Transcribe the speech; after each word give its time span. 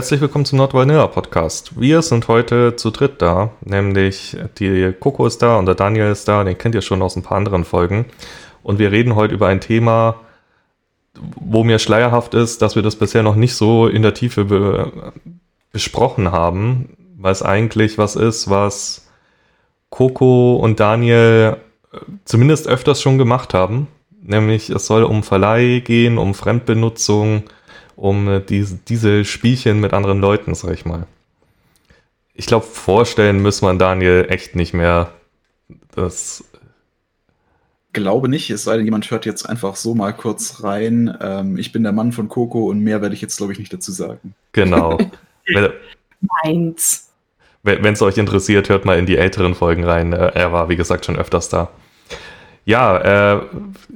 Herzlich 0.00 0.22
willkommen 0.22 0.46
zum 0.46 0.56
Not 0.56 0.72
Vanilla 0.72 1.06
Podcast. 1.08 1.78
Wir 1.78 2.00
sind 2.00 2.26
heute 2.26 2.74
zu 2.74 2.90
dritt 2.90 3.20
da, 3.20 3.50
nämlich 3.60 4.34
die 4.58 4.94
Coco 4.98 5.26
ist 5.26 5.42
da 5.42 5.58
und 5.58 5.66
der 5.66 5.74
Daniel 5.74 6.10
ist 6.10 6.26
da, 6.26 6.42
den 6.42 6.56
kennt 6.56 6.74
ihr 6.74 6.80
schon 6.80 7.02
aus 7.02 7.16
ein 7.16 7.22
paar 7.22 7.36
anderen 7.36 7.64
Folgen. 7.64 8.06
Und 8.62 8.78
wir 8.78 8.92
reden 8.92 9.14
heute 9.14 9.34
über 9.34 9.48
ein 9.48 9.60
Thema, 9.60 10.14
wo 11.38 11.64
mir 11.64 11.78
schleierhaft 11.78 12.32
ist, 12.32 12.62
dass 12.62 12.76
wir 12.76 12.82
das 12.82 12.96
bisher 12.96 13.22
noch 13.22 13.34
nicht 13.34 13.54
so 13.54 13.88
in 13.88 14.00
der 14.00 14.14
Tiefe 14.14 14.46
be 14.46 15.12
besprochen 15.70 16.32
haben, 16.32 16.96
weil 17.18 17.32
es 17.32 17.42
eigentlich 17.42 17.98
was 17.98 18.16
ist, 18.16 18.48
was 18.48 19.06
Coco 19.90 20.56
und 20.56 20.80
Daniel 20.80 21.58
äh, 21.92 21.98
zumindest 22.24 22.68
öfters 22.68 23.02
schon 23.02 23.18
gemacht 23.18 23.52
haben. 23.52 23.86
Nämlich 24.22 24.70
es 24.70 24.86
soll 24.86 25.04
um 25.04 25.22
Verleih 25.22 25.80
gehen, 25.80 26.16
um 26.16 26.32
Fremdbenutzung, 26.32 27.42
um 28.00 28.28
äh, 28.28 28.40
diese, 28.40 28.78
diese 28.88 29.24
Spielchen 29.24 29.78
mit 29.78 29.92
anderen 29.92 30.20
Leuten, 30.20 30.54
sag 30.54 30.72
ich 30.72 30.86
mal. 30.86 31.06
Ich 32.34 32.46
glaube, 32.46 32.64
vorstellen 32.64 33.42
muss 33.42 33.60
man 33.60 33.78
Daniel 33.78 34.26
echt 34.30 34.56
nicht 34.56 34.72
mehr. 34.72 35.12
Das 35.94 36.44
glaube 37.92 38.28
nicht, 38.28 38.48
es 38.50 38.64
sei 38.64 38.76
denn, 38.76 38.84
jemand 38.84 39.10
hört 39.10 39.26
jetzt 39.26 39.48
einfach 39.48 39.76
so 39.76 39.94
mal 39.94 40.12
kurz 40.12 40.62
rein. 40.62 41.14
Ähm, 41.20 41.58
ich 41.58 41.72
bin 41.72 41.82
der 41.82 41.92
Mann 41.92 42.12
von 42.12 42.28
Coco 42.28 42.70
und 42.70 42.80
mehr 42.80 43.02
werde 43.02 43.14
ich 43.14 43.20
jetzt, 43.20 43.36
glaube 43.36 43.52
ich, 43.52 43.58
nicht 43.58 43.72
dazu 43.72 43.92
sagen. 43.92 44.34
Genau. 44.52 44.96
Meins. 46.44 47.10
Wenn 47.62 47.92
es 47.92 48.00
euch 48.00 48.16
interessiert, 48.16 48.70
hört 48.70 48.86
mal 48.86 48.98
in 48.98 49.06
die 49.06 49.18
älteren 49.18 49.54
Folgen 49.54 49.84
rein. 49.84 50.14
Äh, 50.14 50.32
er 50.34 50.52
war, 50.52 50.70
wie 50.70 50.76
gesagt, 50.76 51.04
schon 51.04 51.16
öfters 51.16 51.50
da. 51.50 51.68
Ja, 52.64 53.34
äh, 53.34 53.40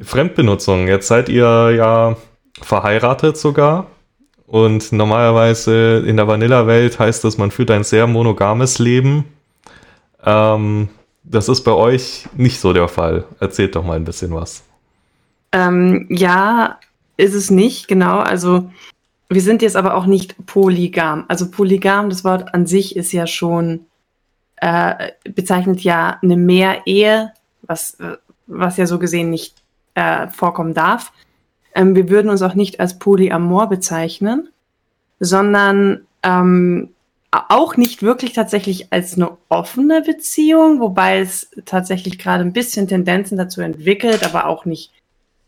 Fremdbenutzung. 0.03 0.89
Jetzt 0.89 1.06
seid 1.06 1.31
ihr 1.31 1.71
ja 1.71 2.17
verheiratet 2.61 3.39
sogar. 3.39 3.87
Und 4.55 4.92
normalerweise 4.92 6.05
in 6.06 6.16
der 6.16 6.28
Vanilla-Welt 6.28 7.00
heißt 7.00 7.24
das, 7.24 7.38
man 7.38 7.50
führt 7.50 7.72
ein 7.72 7.83
sehr 7.83 8.06
monogames 8.06 8.78
Leben. 8.78 9.24
Ähm, 10.24 10.91
das 11.24 11.48
ist 11.48 11.62
bei 11.62 11.72
euch 11.72 12.28
nicht 12.36 12.60
so 12.60 12.72
der 12.72 12.86
Fall. 12.86 13.25
Erzählt 13.41 13.75
doch 13.75 13.84
mal 13.84 13.97
ein 13.97 14.05
bisschen 14.05 14.32
was. 14.32 14.62
Ähm, 15.50 16.06
ja, 16.08 16.78
ist 17.16 17.34
es 17.34 17.50
nicht, 17.50 17.88
genau. 17.88 18.20
Also 18.20 18.70
wir 19.28 19.41
sind 19.41 19.60
jetzt 19.60 19.75
aber 19.75 19.97
auch 19.97 20.06
nicht 20.06 20.36
polygam. 20.47 21.25
Also 21.27 21.50
polygam, 21.50 22.08
das 22.08 22.22
Wort 22.22 22.55
an 22.55 22.69
sich 22.69 22.94
ist 22.94 23.10
ja 23.10 23.27
schon, 23.27 23.86
äh, 24.58 25.10
bezeichnet 25.34 25.80
ja 25.80 26.20
eine 26.22 26.36
Mehrehe, 26.36 27.32
was, 27.62 27.98
was 28.47 28.77
ja 28.77 28.86
so 28.86 29.00
gesehen 29.00 29.30
nicht 29.30 29.56
äh, 29.97 30.28
vorkommen 30.28 30.75
darf. 30.75 31.10
Ähm, 31.75 31.94
wir 31.94 32.08
würden 32.08 32.30
uns 32.30 32.42
auch 32.42 32.55
nicht 32.55 32.80
als 32.80 32.98
Polyamor 32.98 33.69
bezeichnen, 33.69 34.48
sondern 35.20 36.06
ähm, 36.22 36.91
auch 37.31 37.77
nicht 37.77 38.03
wirklich 38.03 38.33
tatsächlich 38.33 38.92
als 38.92 39.16
eine 39.16 39.36
offene 39.48 40.03
Beziehung, 40.03 40.81
wobei 40.81 41.19
es 41.19 41.50
tatsächlich 41.64 42.19
gerade 42.19 42.44
ein 42.44 42.53
bisschen 42.53 42.86
Tendenzen 42.86 43.36
dazu 43.36 43.61
entwickelt, 43.61 44.25
aber 44.25 44.47
auch 44.47 44.64
nicht 44.64 44.92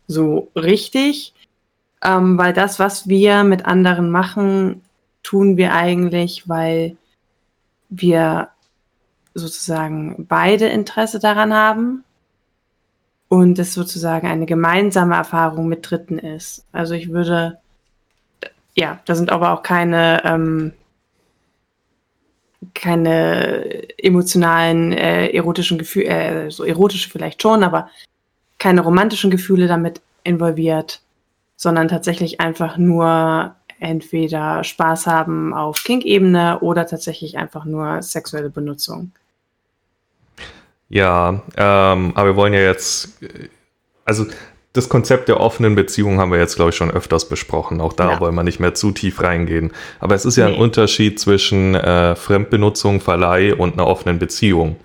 so 0.07 0.51
richtig. 0.55 1.33
Ähm, 2.03 2.37
weil 2.37 2.53
das, 2.53 2.77
was 2.77 3.07
wir 3.07 3.43
mit 3.43 3.65
anderen 3.65 4.11
machen, 4.11 4.81
tun 5.23 5.57
wir 5.57 5.73
eigentlich, 5.73 6.47
weil 6.47 6.97
wir 7.89 8.49
sozusagen 9.33 10.25
beide 10.27 10.67
Interesse 10.67 11.19
daran 11.19 11.53
haben 11.53 12.03
und 13.29 13.59
es 13.59 13.73
sozusagen 13.73 14.27
eine 14.27 14.45
gemeinsame 14.45 15.15
Erfahrung 15.15 15.67
mit 15.67 15.89
Dritten 15.89 16.17
ist. 16.17 16.65
Also 16.71 16.93
ich 16.93 17.09
würde, 17.09 17.59
ja, 18.75 18.99
da 19.05 19.15
sind 19.15 19.31
aber 19.31 19.51
auch 19.51 19.63
keine, 19.63 20.21
ähm, 20.23 20.73
keine 22.73 23.87
emotionalen, 23.97 24.93
äh, 24.93 25.27
erotischen 25.29 25.77
Gefühle, 25.77 26.07
äh, 26.07 26.51
so 26.51 26.63
erotische 26.63 27.09
vielleicht 27.09 27.41
schon, 27.41 27.63
aber 27.63 27.89
keine 28.59 28.81
romantischen 28.81 29.29
Gefühle 29.29 29.67
damit 29.67 30.01
involviert, 30.23 31.01
sondern 31.55 31.87
tatsächlich 31.87 32.39
einfach 32.39 32.77
nur 32.77 33.55
entweder 33.79 34.63
Spaß 34.63 35.05
haben 35.05 35.53
auf 35.53 35.83
Kink-Ebene 35.83 36.59
oder 36.61 36.87
tatsächlich 36.87 37.37
einfach 37.37 37.65
nur 37.65 38.01
sexuelle 38.01 38.49
Benutzung. 38.49 39.11
Ja, 40.89 41.41
ähm, 41.57 42.13
aber 42.15 42.29
wir 42.29 42.35
wollen 42.35 42.53
ja 42.53 42.61
jetzt, 42.61 43.19
also 44.05 44.25
das 44.73 44.89
Konzept 44.89 45.27
der 45.27 45.39
offenen 45.39 45.75
Beziehung 45.75 46.19
haben 46.19 46.31
wir 46.31 46.39
jetzt, 46.39 46.55
glaube 46.55 46.69
ich, 46.69 46.75
schon 46.75 46.91
öfters 46.91 47.27
besprochen. 47.27 47.81
Auch 47.81 47.93
da 47.93 48.11
ja. 48.11 48.19
wollen 48.19 48.35
wir 48.35 48.43
nicht 48.43 48.59
mehr 48.59 48.75
zu 48.75 48.91
tief 48.91 49.21
reingehen. 49.21 49.71
Aber 49.99 50.15
es 50.15 50.23
ist 50.23 50.37
ja 50.37 50.47
nee. 50.47 50.53
ein 50.53 50.59
Unterschied 50.59 51.19
zwischen 51.19 51.73
äh, 51.75 52.15
Fremdbenutzung, 52.15 53.01
Verleih 53.01 53.55
und 53.55 53.73
einer 53.73 53.87
offenen 53.87 54.19
Beziehung. 54.19 54.77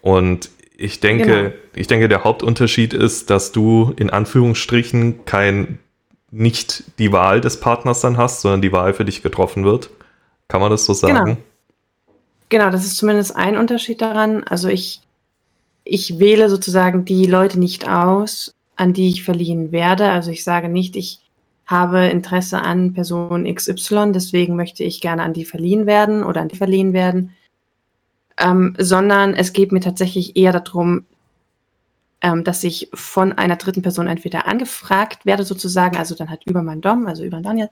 Und 0.00 0.48
ich 0.76 1.00
denke, 1.00 1.24
genau. 1.24 1.54
ich 1.74 1.86
denke, 1.86 2.08
der 2.08 2.24
Hauptunterschied 2.24 2.94
ist, 2.94 3.30
dass 3.30 3.52
du 3.52 3.92
in 3.96 4.10
Anführungsstrichen 4.10 5.24
kein 5.24 5.78
nicht 6.30 6.84
die 6.98 7.12
Wahl 7.12 7.40
des 7.40 7.60
Partners 7.60 8.00
dann 8.00 8.16
hast, 8.16 8.40
sondern 8.40 8.62
die 8.62 8.72
Wahl 8.72 8.94
für 8.94 9.04
dich 9.04 9.22
getroffen 9.22 9.64
wird. 9.64 9.90
Kann 10.48 10.60
man 10.60 10.70
das 10.70 10.84
so 10.84 10.94
sagen? 10.94 11.24
Genau, 11.24 11.36
genau 12.48 12.70
das 12.70 12.84
ist 12.84 12.96
zumindest 12.96 13.36
ein 13.36 13.56
Unterschied 13.56 14.00
daran. 14.00 14.44
Also 14.44 14.68
ich 14.68 15.02
ich 15.84 16.18
wähle 16.18 16.48
sozusagen 16.48 17.04
die 17.04 17.26
Leute 17.26 17.58
nicht 17.58 17.88
aus, 17.88 18.54
an 18.76 18.92
die 18.92 19.08
ich 19.08 19.24
verliehen 19.24 19.72
werde. 19.72 20.10
Also 20.10 20.30
ich 20.30 20.44
sage 20.44 20.68
nicht, 20.68 20.96
ich 20.96 21.20
habe 21.66 22.06
Interesse 22.06 22.60
an 22.60 22.92
Person 22.92 23.52
XY, 23.52 24.12
deswegen 24.12 24.56
möchte 24.56 24.84
ich 24.84 25.00
gerne 25.00 25.22
an 25.22 25.32
die 25.32 25.44
verliehen 25.44 25.86
werden 25.86 26.24
oder 26.24 26.40
an 26.40 26.48
die 26.48 26.56
verliehen 26.56 26.92
werden, 26.92 27.34
ähm, 28.38 28.74
sondern 28.78 29.34
es 29.34 29.52
geht 29.52 29.72
mir 29.72 29.80
tatsächlich 29.80 30.36
eher 30.36 30.52
darum, 30.52 31.04
ähm, 32.20 32.44
dass 32.44 32.64
ich 32.64 32.88
von 32.94 33.32
einer 33.32 33.56
dritten 33.56 33.82
Person 33.82 34.06
entweder 34.06 34.46
angefragt 34.46 35.26
werde 35.26 35.44
sozusagen, 35.44 35.96
also 35.96 36.14
dann 36.14 36.30
halt 36.30 36.44
über 36.46 36.62
meinen 36.62 36.80
Dom, 36.80 37.06
also 37.06 37.24
über 37.24 37.40
Daniel, 37.40 37.70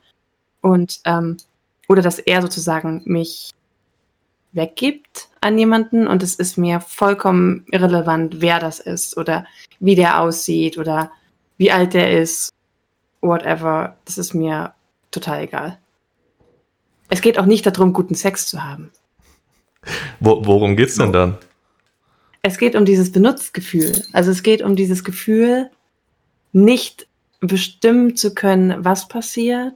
und 0.60 1.00
ähm, 1.04 1.36
oder 1.88 2.02
dass 2.02 2.18
er 2.18 2.42
sozusagen 2.42 3.02
mich 3.04 3.50
weggibt 4.52 5.29
an 5.40 5.58
jemanden 5.58 6.06
und 6.06 6.22
es 6.22 6.34
ist 6.34 6.58
mir 6.58 6.80
vollkommen 6.80 7.64
irrelevant, 7.70 8.40
wer 8.40 8.58
das 8.58 8.78
ist 8.78 9.16
oder 9.16 9.46
wie 9.78 9.94
der 9.94 10.20
aussieht 10.20 10.76
oder 10.76 11.10
wie 11.56 11.70
alt 11.70 11.94
der 11.94 12.20
ist, 12.20 12.50
whatever. 13.20 13.96
Das 14.04 14.18
ist 14.18 14.34
mir 14.34 14.74
total 15.10 15.42
egal. 15.42 15.78
Es 17.08 17.22
geht 17.22 17.38
auch 17.38 17.46
nicht 17.46 17.66
darum, 17.66 17.92
guten 17.92 18.14
Sex 18.14 18.46
zu 18.46 18.62
haben. 18.62 18.90
Wo, 20.20 20.44
worum 20.44 20.76
geht's 20.76 20.96
denn 20.96 21.12
dann? 21.12 21.38
Es 22.42 22.58
geht 22.58 22.76
um 22.76 22.84
dieses 22.84 23.10
Benutzgefühl. 23.10 24.04
Also 24.12 24.30
es 24.30 24.42
geht 24.42 24.62
um 24.62 24.76
dieses 24.76 25.04
Gefühl, 25.04 25.70
nicht 26.52 27.06
bestimmen 27.40 28.16
zu 28.16 28.34
können, 28.34 28.84
was 28.84 29.08
passiert, 29.08 29.72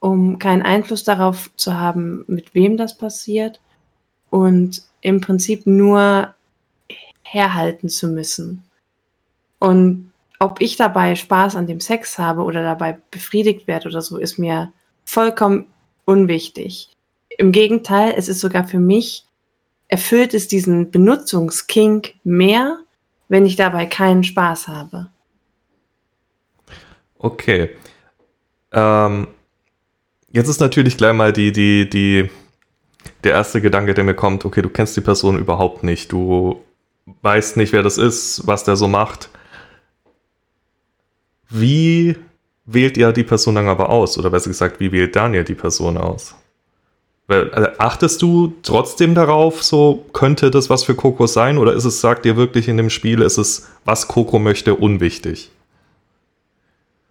um 0.00 0.38
keinen 0.38 0.62
Einfluss 0.62 1.04
darauf 1.04 1.50
zu 1.56 1.78
haben, 1.78 2.24
mit 2.26 2.54
wem 2.54 2.76
das 2.76 2.98
passiert 2.98 3.60
und 4.32 4.82
im 5.02 5.20
Prinzip 5.20 5.66
nur 5.66 6.34
herhalten 7.22 7.90
zu 7.90 8.08
müssen. 8.08 8.64
Und 9.58 10.10
ob 10.38 10.62
ich 10.62 10.76
dabei 10.76 11.16
Spaß 11.16 11.54
an 11.54 11.66
dem 11.66 11.80
Sex 11.80 12.18
habe 12.18 12.42
oder 12.42 12.62
dabei 12.62 12.98
befriedigt 13.10 13.66
werde 13.66 13.90
oder 13.90 14.00
so, 14.00 14.16
ist 14.16 14.38
mir 14.38 14.72
vollkommen 15.04 15.66
unwichtig. 16.06 16.88
Im 17.36 17.52
Gegenteil, 17.52 18.14
es 18.16 18.28
ist 18.28 18.40
sogar 18.40 18.66
für 18.66 18.78
mich, 18.78 19.26
erfüllt 19.88 20.32
es 20.32 20.48
diesen 20.48 20.90
Benutzungskink 20.90 22.14
mehr, 22.24 22.78
wenn 23.28 23.44
ich 23.44 23.56
dabei 23.56 23.84
keinen 23.84 24.24
Spaß 24.24 24.68
habe. 24.68 25.08
Okay. 27.18 27.76
Ähm, 28.72 29.28
jetzt 30.30 30.48
ist 30.48 30.60
natürlich 30.60 30.96
gleich 30.96 31.12
mal 31.12 31.34
die, 31.34 31.52
die, 31.52 31.88
die 31.88 32.30
der 33.24 33.32
erste 33.32 33.60
Gedanke, 33.60 33.94
der 33.94 34.04
mir 34.04 34.14
kommt, 34.14 34.44
okay, 34.44 34.62
du 34.62 34.68
kennst 34.68 34.96
die 34.96 35.00
Person 35.00 35.38
überhaupt 35.38 35.82
nicht, 35.82 36.12
du 36.12 36.60
weißt 37.22 37.56
nicht, 37.56 37.72
wer 37.72 37.82
das 37.82 37.98
ist, 37.98 38.46
was 38.46 38.64
der 38.64 38.76
so 38.76 38.88
macht. 38.88 39.30
Wie 41.48 42.16
wählt 42.64 42.96
ihr 42.96 43.12
die 43.12 43.24
Person 43.24 43.56
dann 43.56 43.68
aber 43.68 43.90
aus? 43.90 44.18
Oder 44.18 44.30
besser 44.30 44.50
gesagt, 44.50 44.80
wie 44.80 44.92
wählt 44.92 45.16
Daniel 45.16 45.44
die 45.44 45.54
Person 45.54 45.96
aus? 45.96 46.34
Also 47.28 47.68
achtest 47.78 48.20
du 48.20 48.54
trotzdem 48.62 49.14
darauf, 49.14 49.62
so 49.62 50.04
könnte 50.12 50.50
das 50.50 50.68
was 50.68 50.84
für 50.84 50.94
Coco 50.94 51.26
sein? 51.26 51.56
Oder 51.58 51.72
ist 51.74 51.84
es, 51.84 52.00
sagt 52.00 52.26
ihr 52.26 52.36
wirklich 52.36 52.68
in 52.68 52.76
dem 52.76 52.90
Spiel, 52.90 53.22
ist 53.22 53.38
es, 53.38 53.68
was 53.84 54.08
Coco 54.08 54.38
möchte, 54.38 54.74
unwichtig? 54.74 55.50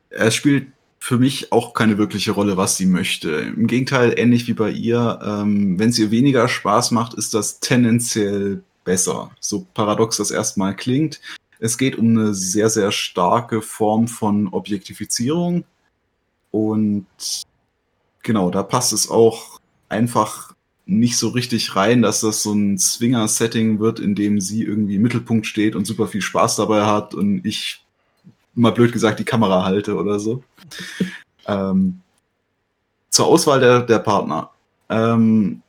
Es 0.10 0.36
spielt 0.36 0.68
für 1.04 1.18
mich 1.18 1.52
auch 1.52 1.74
keine 1.74 1.98
wirkliche 1.98 2.32
Rolle, 2.32 2.58
was 2.58 2.78
sie 2.78 2.86
möchte. 2.86 3.32
Im 3.32 3.66
Gegenteil, 3.66 4.14
ähnlich 4.18 4.48
wie 4.48 4.54
bei 4.54 4.70
ihr, 4.70 5.20
ähm, 5.26 5.80
wenn 5.80 5.90
es 5.90 5.98
ihr 5.98 6.12
weniger 6.12 6.48
Spaß 6.48 6.92
macht, 6.92 7.16
ist 7.16 7.34
das 7.34 7.60
tendenziell 7.60 8.64
besser. 8.84 9.32
So 9.40 9.66
paradox 9.74 10.18
das 10.18 10.30
erstmal 10.30 10.76
klingt. 10.76 11.20
Es 11.60 11.80
geht 11.80 11.98
um 11.98 12.10
eine 12.10 12.36
sehr, 12.36 12.70
sehr 12.70 12.92
starke 12.92 13.64
Form 13.64 14.08
von 14.08 14.50
Objektifizierung. 14.50 15.64
Und 16.52 17.08
genau, 18.22 18.52
da 18.52 18.62
passt 18.62 18.94
es 18.94 19.10
auch 19.10 19.60
einfach 19.90 20.54
nicht 20.86 21.18
so 21.18 21.30
richtig 21.30 21.76
rein, 21.76 22.04
dass 22.04 22.22
das 22.22 22.44
so 22.44 22.54
ein 22.54 22.78
Swinger-Setting 22.78 23.80
wird, 23.80 24.00
in 24.00 24.14
dem 24.14 24.40
sie 24.40 24.62
irgendwie 24.62 24.98
im 24.98 25.02
Mittelpunkt 25.02 25.48
steht 25.48 25.76
und 25.76 25.86
super 25.86 26.08
viel 26.08 26.22
Spaß 26.22 26.58
dabei 26.58 26.86
hat 26.86 27.16
und 27.16 27.44
ich 27.44 27.84
mal 28.54 28.72
blöd 28.72 28.92
gesagt 28.92 29.20
die 29.20 29.26
Kamera 29.26 29.64
halte 29.64 29.96
oder 29.96 30.20
so. 30.20 30.44
ähm, 31.48 32.02
zur 33.10 33.28
Auswahl 33.28 33.60
der, 33.60 33.82
der 33.82 34.00
Partner. 34.00 34.52
Ähm, 34.90 35.62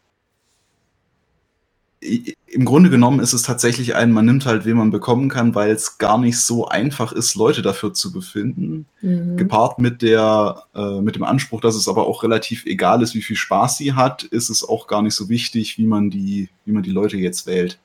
im 2.00 2.64
Grunde 2.64 2.90
genommen 2.90 3.20
ist 3.20 3.32
es 3.32 3.42
tatsächlich 3.42 3.94
ein, 3.94 4.12
man 4.12 4.26
nimmt 4.26 4.44
halt, 4.44 4.64
wen 4.64 4.76
man 4.76 4.90
bekommen 4.90 5.28
kann, 5.28 5.54
weil 5.54 5.70
es 5.70 5.98
gar 5.98 6.18
nicht 6.18 6.38
so 6.38 6.66
einfach 6.66 7.12
ist, 7.12 7.36
Leute 7.36 7.62
dafür 7.62 7.94
zu 7.94 8.12
befinden. 8.12 8.86
Mhm. 9.00 9.36
Gepaart 9.36 9.78
mit 9.78 10.02
der, 10.02 10.64
äh, 10.74 11.00
mit 11.00 11.14
dem 11.14 11.22
Anspruch, 11.22 11.60
dass 11.60 11.76
es 11.76 11.88
aber 11.88 12.06
auch 12.06 12.24
relativ 12.24 12.66
egal 12.66 13.02
ist, 13.02 13.14
wie 13.14 13.22
viel 13.22 13.36
Spaß 13.36 13.78
sie 13.78 13.92
hat, 13.92 14.24
ist 14.24 14.50
es 14.50 14.68
auch 14.68 14.88
gar 14.88 15.02
nicht 15.02 15.14
so 15.14 15.28
wichtig, 15.28 15.78
wie 15.78 15.86
man 15.86 16.10
die, 16.10 16.48
wie 16.64 16.72
man 16.72 16.82
die 16.82 16.90
Leute 16.90 17.16
jetzt 17.16 17.46
wählt. 17.46 17.78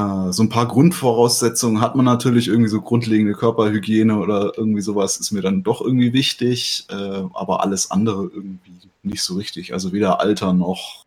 Äh, 0.00 0.32
so 0.32 0.42
ein 0.42 0.48
paar 0.48 0.66
Grundvoraussetzungen 0.68 1.80
hat 1.80 1.96
man 1.96 2.04
natürlich, 2.04 2.48
irgendwie 2.48 2.70
so 2.70 2.80
grundlegende 2.80 3.34
Körperhygiene 3.34 4.18
oder 4.18 4.52
irgendwie 4.56 4.80
sowas 4.80 5.16
ist 5.16 5.32
mir 5.32 5.42
dann 5.42 5.62
doch 5.62 5.80
irgendwie 5.80 6.12
wichtig, 6.12 6.86
äh, 6.90 7.22
aber 7.34 7.62
alles 7.62 7.90
andere 7.90 8.30
irgendwie 8.32 8.72
nicht 9.02 9.22
so 9.22 9.34
richtig. 9.34 9.72
Also 9.72 9.92
weder 9.92 10.20
Alter 10.20 10.52
noch 10.52 11.04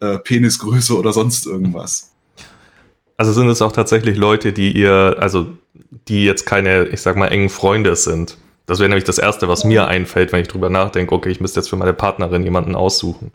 äh, 0.00 0.18
Penisgröße 0.18 0.96
oder 0.96 1.12
sonst 1.12 1.46
irgendwas. 1.46 2.12
Also 3.16 3.32
sind 3.32 3.48
es 3.48 3.60
auch 3.60 3.72
tatsächlich 3.72 4.16
Leute, 4.16 4.52
die 4.52 4.72
ihr, 4.72 5.16
also 5.18 5.48
die 6.08 6.24
jetzt 6.24 6.46
keine, 6.46 6.86
ich 6.86 7.02
sag 7.02 7.16
mal, 7.16 7.28
engen 7.28 7.50
Freunde 7.50 7.94
sind. 7.96 8.38
Das 8.64 8.78
wäre 8.78 8.88
nämlich 8.88 9.04
das 9.04 9.18
Erste, 9.18 9.48
was 9.48 9.64
mir 9.64 9.88
einfällt, 9.88 10.32
wenn 10.32 10.40
ich 10.40 10.48
drüber 10.48 10.70
nachdenke, 10.70 11.14
okay, 11.14 11.30
ich 11.30 11.40
müsste 11.40 11.60
jetzt 11.60 11.68
für 11.68 11.76
meine 11.76 11.92
Partnerin 11.92 12.44
jemanden 12.44 12.74
aussuchen. 12.74 13.32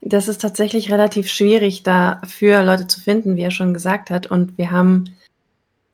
Das 0.00 0.28
ist 0.28 0.40
tatsächlich 0.40 0.92
relativ 0.92 1.28
schwierig, 1.28 1.82
dafür 1.82 2.62
Leute 2.62 2.86
zu 2.86 3.00
finden, 3.00 3.36
wie 3.36 3.42
er 3.42 3.50
schon 3.50 3.74
gesagt 3.74 4.10
hat. 4.10 4.28
Und 4.28 4.56
wir 4.56 4.70
haben, 4.70 5.16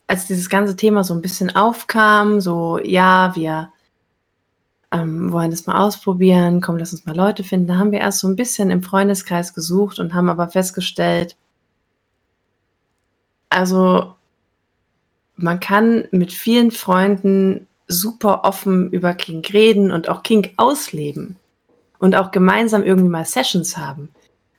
als 0.06 0.26
dieses 0.26 0.50
ganze 0.50 0.76
Thema 0.76 1.04
so 1.04 1.14
ein 1.14 1.22
bisschen 1.22 1.54
aufkam, 1.56 2.40
so, 2.40 2.78
ja, 2.78 3.34
wir 3.34 3.72
ähm, 4.92 5.32
wollen 5.32 5.50
das 5.50 5.66
mal 5.66 5.80
ausprobieren, 5.80 6.60
komm, 6.60 6.76
lass 6.76 6.92
uns 6.92 7.06
mal 7.06 7.16
Leute 7.16 7.44
finden. 7.44 7.66
Da 7.66 7.78
haben 7.78 7.92
wir 7.92 8.00
erst 8.00 8.20
so 8.20 8.28
ein 8.28 8.36
bisschen 8.36 8.70
im 8.70 8.82
Freundeskreis 8.82 9.54
gesucht 9.54 9.98
und 9.98 10.14
haben 10.14 10.28
aber 10.28 10.48
festgestellt, 10.48 11.36
also 13.48 14.14
man 15.36 15.60
kann 15.60 16.04
mit 16.10 16.32
vielen 16.32 16.70
Freunden 16.70 17.66
super 17.86 18.44
offen 18.44 18.90
über 18.90 19.14
Kink 19.14 19.52
reden 19.52 19.90
und 19.92 20.08
auch 20.08 20.22
Kink 20.22 20.52
ausleben 20.56 21.36
und 22.04 22.16
auch 22.16 22.32
gemeinsam 22.32 22.82
irgendwie 22.82 23.08
mal 23.08 23.24
Sessions 23.24 23.78
haben. 23.78 24.10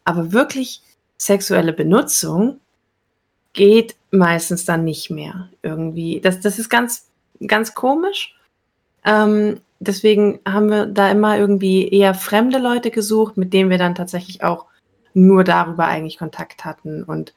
Aber 0.03 0.33
wirklich 0.33 0.81
sexuelle 1.15 1.73
Benutzung 1.73 2.59
geht 3.53 3.95
meistens 4.09 4.65
dann 4.65 4.83
nicht 4.83 5.11
mehr 5.11 5.49
irgendwie. 5.61 6.19
Das, 6.21 6.39
das 6.39 6.57
ist 6.57 6.69
ganz, 6.69 7.05
ganz 7.45 7.75
komisch. 7.75 8.35
Ähm, 9.03 9.61
deswegen 9.79 10.39
haben 10.43 10.71
wir 10.71 10.87
da 10.87 11.11
immer 11.11 11.37
irgendwie 11.37 11.87
eher 11.87 12.15
fremde 12.15 12.57
Leute 12.57 12.89
gesucht, 12.89 13.37
mit 13.37 13.53
denen 13.53 13.69
wir 13.69 13.77
dann 13.77 13.93
tatsächlich 13.93 14.43
auch 14.43 14.65
nur 15.13 15.43
darüber 15.43 15.85
eigentlich 15.85 16.17
Kontakt 16.17 16.65
hatten 16.65 17.03
und 17.03 17.35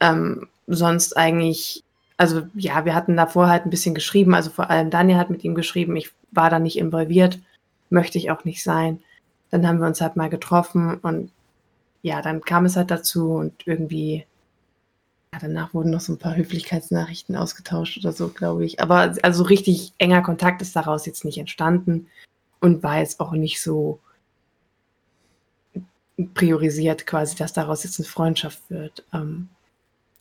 ähm, 0.00 0.48
sonst 0.66 1.16
eigentlich, 1.16 1.84
also 2.16 2.42
ja, 2.54 2.84
wir 2.84 2.96
hatten 2.96 3.16
davor 3.16 3.48
halt 3.48 3.66
ein 3.66 3.70
bisschen 3.70 3.94
geschrieben, 3.94 4.34
also 4.34 4.50
vor 4.50 4.68
allem 4.68 4.90
Daniel 4.90 5.18
hat 5.18 5.30
mit 5.30 5.44
ihm 5.44 5.54
geschrieben, 5.54 5.94
ich 5.94 6.10
war 6.32 6.50
da 6.50 6.58
nicht 6.58 6.76
involviert, 6.76 7.38
möchte 7.90 8.18
ich 8.18 8.30
auch 8.30 8.44
nicht 8.44 8.62
sein. 8.62 9.02
Dann 9.50 9.66
haben 9.66 9.80
wir 9.80 9.86
uns 9.86 10.00
halt 10.00 10.16
mal 10.16 10.30
getroffen 10.30 10.94
und 10.98 11.30
ja, 12.02 12.22
dann 12.22 12.40
kam 12.40 12.64
es 12.64 12.76
halt 12.76 12.90
dazu 12.90 13.32
und 13.32 13.66
irgendwie 13.66 14.24
ja, 15.32 15.38
danach 15.40 15.74
wurden 15.74 15.90
noch 15.90 16.00
so 16.00 16.12
ein 16.12 16.18
paar 16.18 16.36
Höflichkeitsnachrichten 16.36 17.36
ausgetauscht 17.36 17.98
oder 17.98 18.12
so, 18.12 18.28
glaube 18.28 18.64
ich. 18.64 18.80
Aber 18.80 19.14
also 19.22 19.44
richtig 19.44 19.92
enger 19.98 20.22
Kontakt 20.22 20.60
ist 20.60 20.74
daraus 20.74 21.06
jetzt 21.06 21.24
nicht 21.24 21.38
entstanden 21.38 22.08
und 22.60 22.82
war 22.82 22.98
jetzt 22.98 23.20
auch 23.20 23.32
nicht 23.32 23.62
so 23.62 24.00
priorisiert 26.34 27.06
quasi, 27.06 27.36
dass 27.36 27.52
daraus 27.52 27.84
jetzt 27.84 27.98
eine 28.00 28.08
Freundschaft 28.08 28.58
wird. 28.70 29.04
Ähm, 29.12 29.48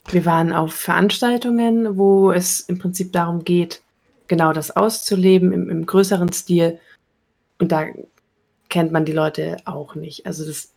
wir 0.08 0.26
waren 0.26 0.54
auf 0.54 0.74
Veranstaltungen, 0.74 1.98
wo 1.98 2.32
es 2.32 2.62
im 2.62 2.80
Prinzip 2.80 3.12
darum 3.12 3.44
geht, 3.44 3.82
genau 4.28 4.54
das 4.54 4.72
auszuleben 4.72 5.52
im, 5.52 5.70
im 5.70 5.86
größeren 5.86 6.32
Stil. 6.32 6.80
Und 7.60 7.72
da 7.72 7.88
kennt 8.70 8.92
man 8.92 9.06
die 9.06 9.12
Leute 9.12 9.58
auch 9.66 9.96
nicht. 9.96 10.26
Also 10.26 10.46
das, 10.46 10.72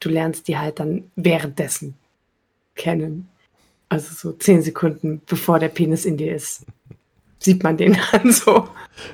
du 0.00 0.08
lernst 0.08 0.48
die 0.48 0.58
halt 0.58 0.78
dann 0.78 1.10
währenddessen 1.16 1.94
kennen. 2.74 3.28
Also 3.88 4.14
so 4.14 4.32
zehn 4.36 4.62
Sekunden 4.62 5.20
bevor 5.26 5.58
der 5.58 5.68
Penis 5.68 6.04
in 6.04 6.16
dir 6.16 6.34
ist, 6.34 6.64
sieht 7.38 7.62
man 7.62 7.76
den 7.76 7.96
dann 8.12 8.32
so. 8.32 8.68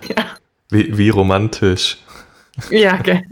Ja. 0.09 0.37
Wie, 0.71 0.99
wie 0.99 1.09
romantisch. 1.09 1.99
Ja, 2.71 2.99
okay. 2.99 3.23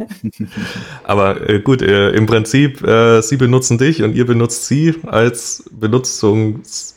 Aber 1.05 1.49
äh, 1.49 1.61
gut, 1.61 1.83
äh, 1.83 2.11
im 2.11 2.27
Prinzip, 2.27 2.83
äh, 2.83 3.23
sie 3.23 3.37
benutzen 3.37 3.79
dich 3.79 4.03
und 4.03 4.15
ihr 4.15 4.27
benutzt 4.27 4.67
sie 4.67 4.95
als 5.07 5.65
Benutzungsgegenstand 5.73 6.93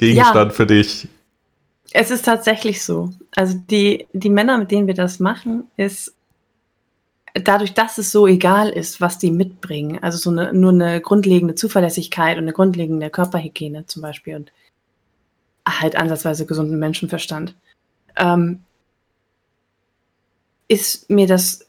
ja. 0.00 0.50
für 0.50 0.66
dich. 0.66 1.08
Es 1.92 2.10
ist 2.10 2.24
tatsächlich 2.24 2.84
so. 2.84 3.10
Also 3.34 3.58
die, 3.70 4.06
die 4.12 4.30
Männer, 4.30 4.58
mit 4.58 4.70
denen 4.70 4.86
wir 4.86 4.94
das 4.94 5.20
machen, 5.20 5.64
ist 5.76 6.14
dadurch, 7.34 7.74
dass 7.74 7.98
es 7.98 8.10
so 8.10 8.26
egal 8.26 8.68
ist, 8.68 9.00
was 9.00 9.18
die 9.18 9.30
mitbringen, 9.30 9.98
also 10.02 10.18
so 10.18 10.30
eine, 10.30 10.52
nur 10.52 10.72
eine 10.72 11.00
grundlegende 11.00 11.54
Zuverlässigkeit 11.54 12.36
und 12.36 12.44
eine 12.44 12.52
grundlegende 12.52 13.10
Körperhygiene 13.10 13.86
zum 13.86 14.02
Beispiel 14.02 14.36
und 14.36 14.52
halt 15.66 15.96
ansatzweise 15.96 16.46
gesunden 16.46 16.78
Menschenverstand, 16.78 17.54
ähm, 18.16 18.60
ist 20.68 21.08
mir 21.10 21.26
das, 21.26 21.66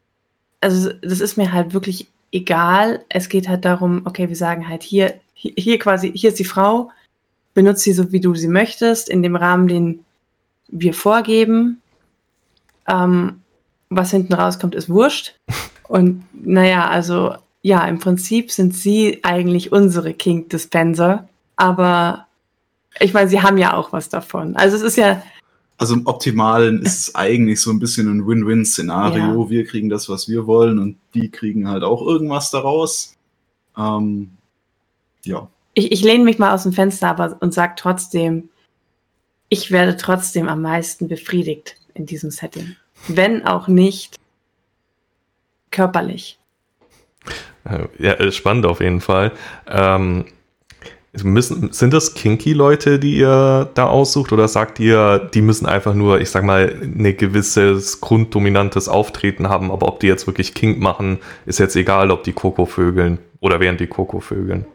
also 0.62 0.92
das 1.02 1.20
ist 1.20 1.38
mir 1.38 1.52
halt 1.52 1.74
wirklich 1.74 2.08
egal. 2.32 3.06
Es 3.10 3.30
geht 3.30 3.48
halt 3.48 3.66
darum, 3.66 4.02
okay, 4.06 4.30
wir 4.30 4.36
sagen 4.36 4.68
halt 4.68 4.84
hier, 4.84 5.20
hier 5.34 5.80
quasi, 5.80 6.12
hier 6.14 6.30
ist 6.30 6.40
die 6.40 6.46
Frau, 6.46 6.92
benutze 7.54 7.84
sie 7.84 7.94
so, 7.94 8.12
wie 8.12 8.20
du 8.20 8.36
sie 8.36 8.48
möchtest, 8.48 9.10
in 9.10 9.24
dem 9.24 9.36
Rahmen, 9.36 9.68
den 9.68 10.06
wir 10.72 10.94
vorgeben. 10.94 11.82
Ähm, 12.88 13.42
was 13.90 14.12
hinten 14.12 14.34
rauskommt, 14.34 14.76
ist 14.76 14.90
wurscht. 14.90 15.36
Und 15.88 16.24
naja, 16.34 16.88
also 16.88 17.36
ja, 17.62 17.86
im 17.88 18.00
Prinzip 18.00 18.52
sind 18.52 18.76
sie 18.76 19.20
eigentlich 19.24 19.72
unsere 19.72 20.14
King 20.14 20.48
Dispenser, 20.48 21.28
aber 21.56 22.28
ich 23.00 23.14
meine, 23.14 23.30
sie 23.30 23.42
haben 23.42 23.58
ja 23.58 23.74
auch 23.74 23.92
was 23.92 24.10
davon. 24.10 24.56
Also 24.56 24.78
es 24.78 24.82
ist 24.82 24.98
ja. 24.98 25.22
Also 25.78 25.94
im 25.94 26.06
Optimalen 26.08 26.82
ist 26.82 27.00
es 27.00 27.16
eigentlich 27.16 27.62
so 27.62 27.72
ein 27.72 27.80
bisschen 27.80 28.08
ein 28.10 28.28
Win-Win-Szenario. 28.28 29.44
Ja. 29.44 29.50
Wir 29.50 29.66
kriegen 29.66 29.90
das, 29.90 30.10
was 30.10 30.28
wir 30.28 30.46
wollen, 30.46 30.78
und 30.78 30.98
die 31.14 31.30
kriegen 31.30 31.70
halt 31.70 31.84
auch 31.84 32.06
irgendwas 32.06 32.52
daraus. 32.52 33.16
Ähm, 33.78 34.32
ja. 35.24 35.48
Ich, 35.74 35.92
ich 35.92 36.04
lehne 36.04 36.26
mich 36.26 36.38
mal 36.38 36.54
aus 36.54 36.64
dem 36.64 36.74
Fenster 36.74 37.10
aber 37.10 37.38
und 37.40 37.54
sage 37.54 37.74
trotzdem, 37.78 38.50
ich 39.50 39.72
werde 39.72 39.98
trotzdem 39.98 40.48
am 40.48 40.62
meisten 40.62 41.08
befriedigt 41.08 41.76
in 41.94 42.06
diesem 42.06 42.32
Setting 42.32 42.76
wenn 43.08 43.46
auch 43.46 43.68
nicht 43.68 44.18
körperlich. 45.72 46.40
Äh, 47.66 47.88
ja, 47.98 48.32
spannend 48.32 48.66
auf 48.66 48.82
jeden 48.82 49.02
Fall. 49.02 49.32
Ähm, 49.68 50.26
müssen, 51.24 51.72
sind 51.72 51.94
das 51.94 52.14
kinky 52.14 52.54
Leute, 52.54 53.00
die 53.00 53.18
ihr 53.18 53.70
da 53.74 53.88
aussucht, 53.88 54.32
oder 54.32 54.48
sagt 54.48 54.80
ihr, 54.80 55.30
die 55.34 55.42
müssen 55.42 55.66
einfach 55.66 55.94
nur, 55.94 56.22
ich 56.22 56.30
sag 56.30 56.44
mal, 56.44 56.74
ein 56.82 57.18
gewisses 57.18 58.02
grunddominantes 58.02 58.88
Auftreten 58.88 59.50
haben, 59.50 59.72
aber 59.72 59.88
ob 59.88 60.00
die 60.00 60.08
jetzt 60.08 60.28
wirklich 60.28 60.54
kink 60.54 60.80
machen, 60.80 61.20
ist 61.46 61.60
jetzt 61.60 61.76
egal, 61.76 62.12
ob 62.12 62.24
die 62.24 62.34
Koko 62.34 62.66
vögeln 62.66 63.20
oder 63.40 63.60
während 63.60 63.80
die 63.80 63.88
Koko 63.88 64.20
vögeln? 64.20 64.66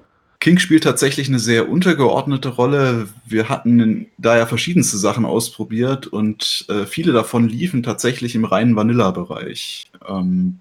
King 0.44 0.58
spielt 0.58 0.84
tatsächlich 0.84 1.28
eine 1.28 1.38
sehr 1.38 1.70
untergeordnete 1.70 2.50
Rolle. 2.50 3.08
Wir 3.24 3.48
hatten 3.48 4.08
da 4.18 4.36
ja 4.36 4.44
verschiedenste 4.44 4.98
Sachen 4.98 5.24
ausprobiert 5.24 6.06
und 6.06 6.66
äh, 6.68 6.84
viele 6.84 7.14
davon 7.14 7.48
liefen 7.48 7.82
tatsächlich 7.82 8.34
im 8.34 8.44
reinen 8.44 8.76
Vanilla-Bereich. 8.76 9.90
Ähm, 10.06 10.58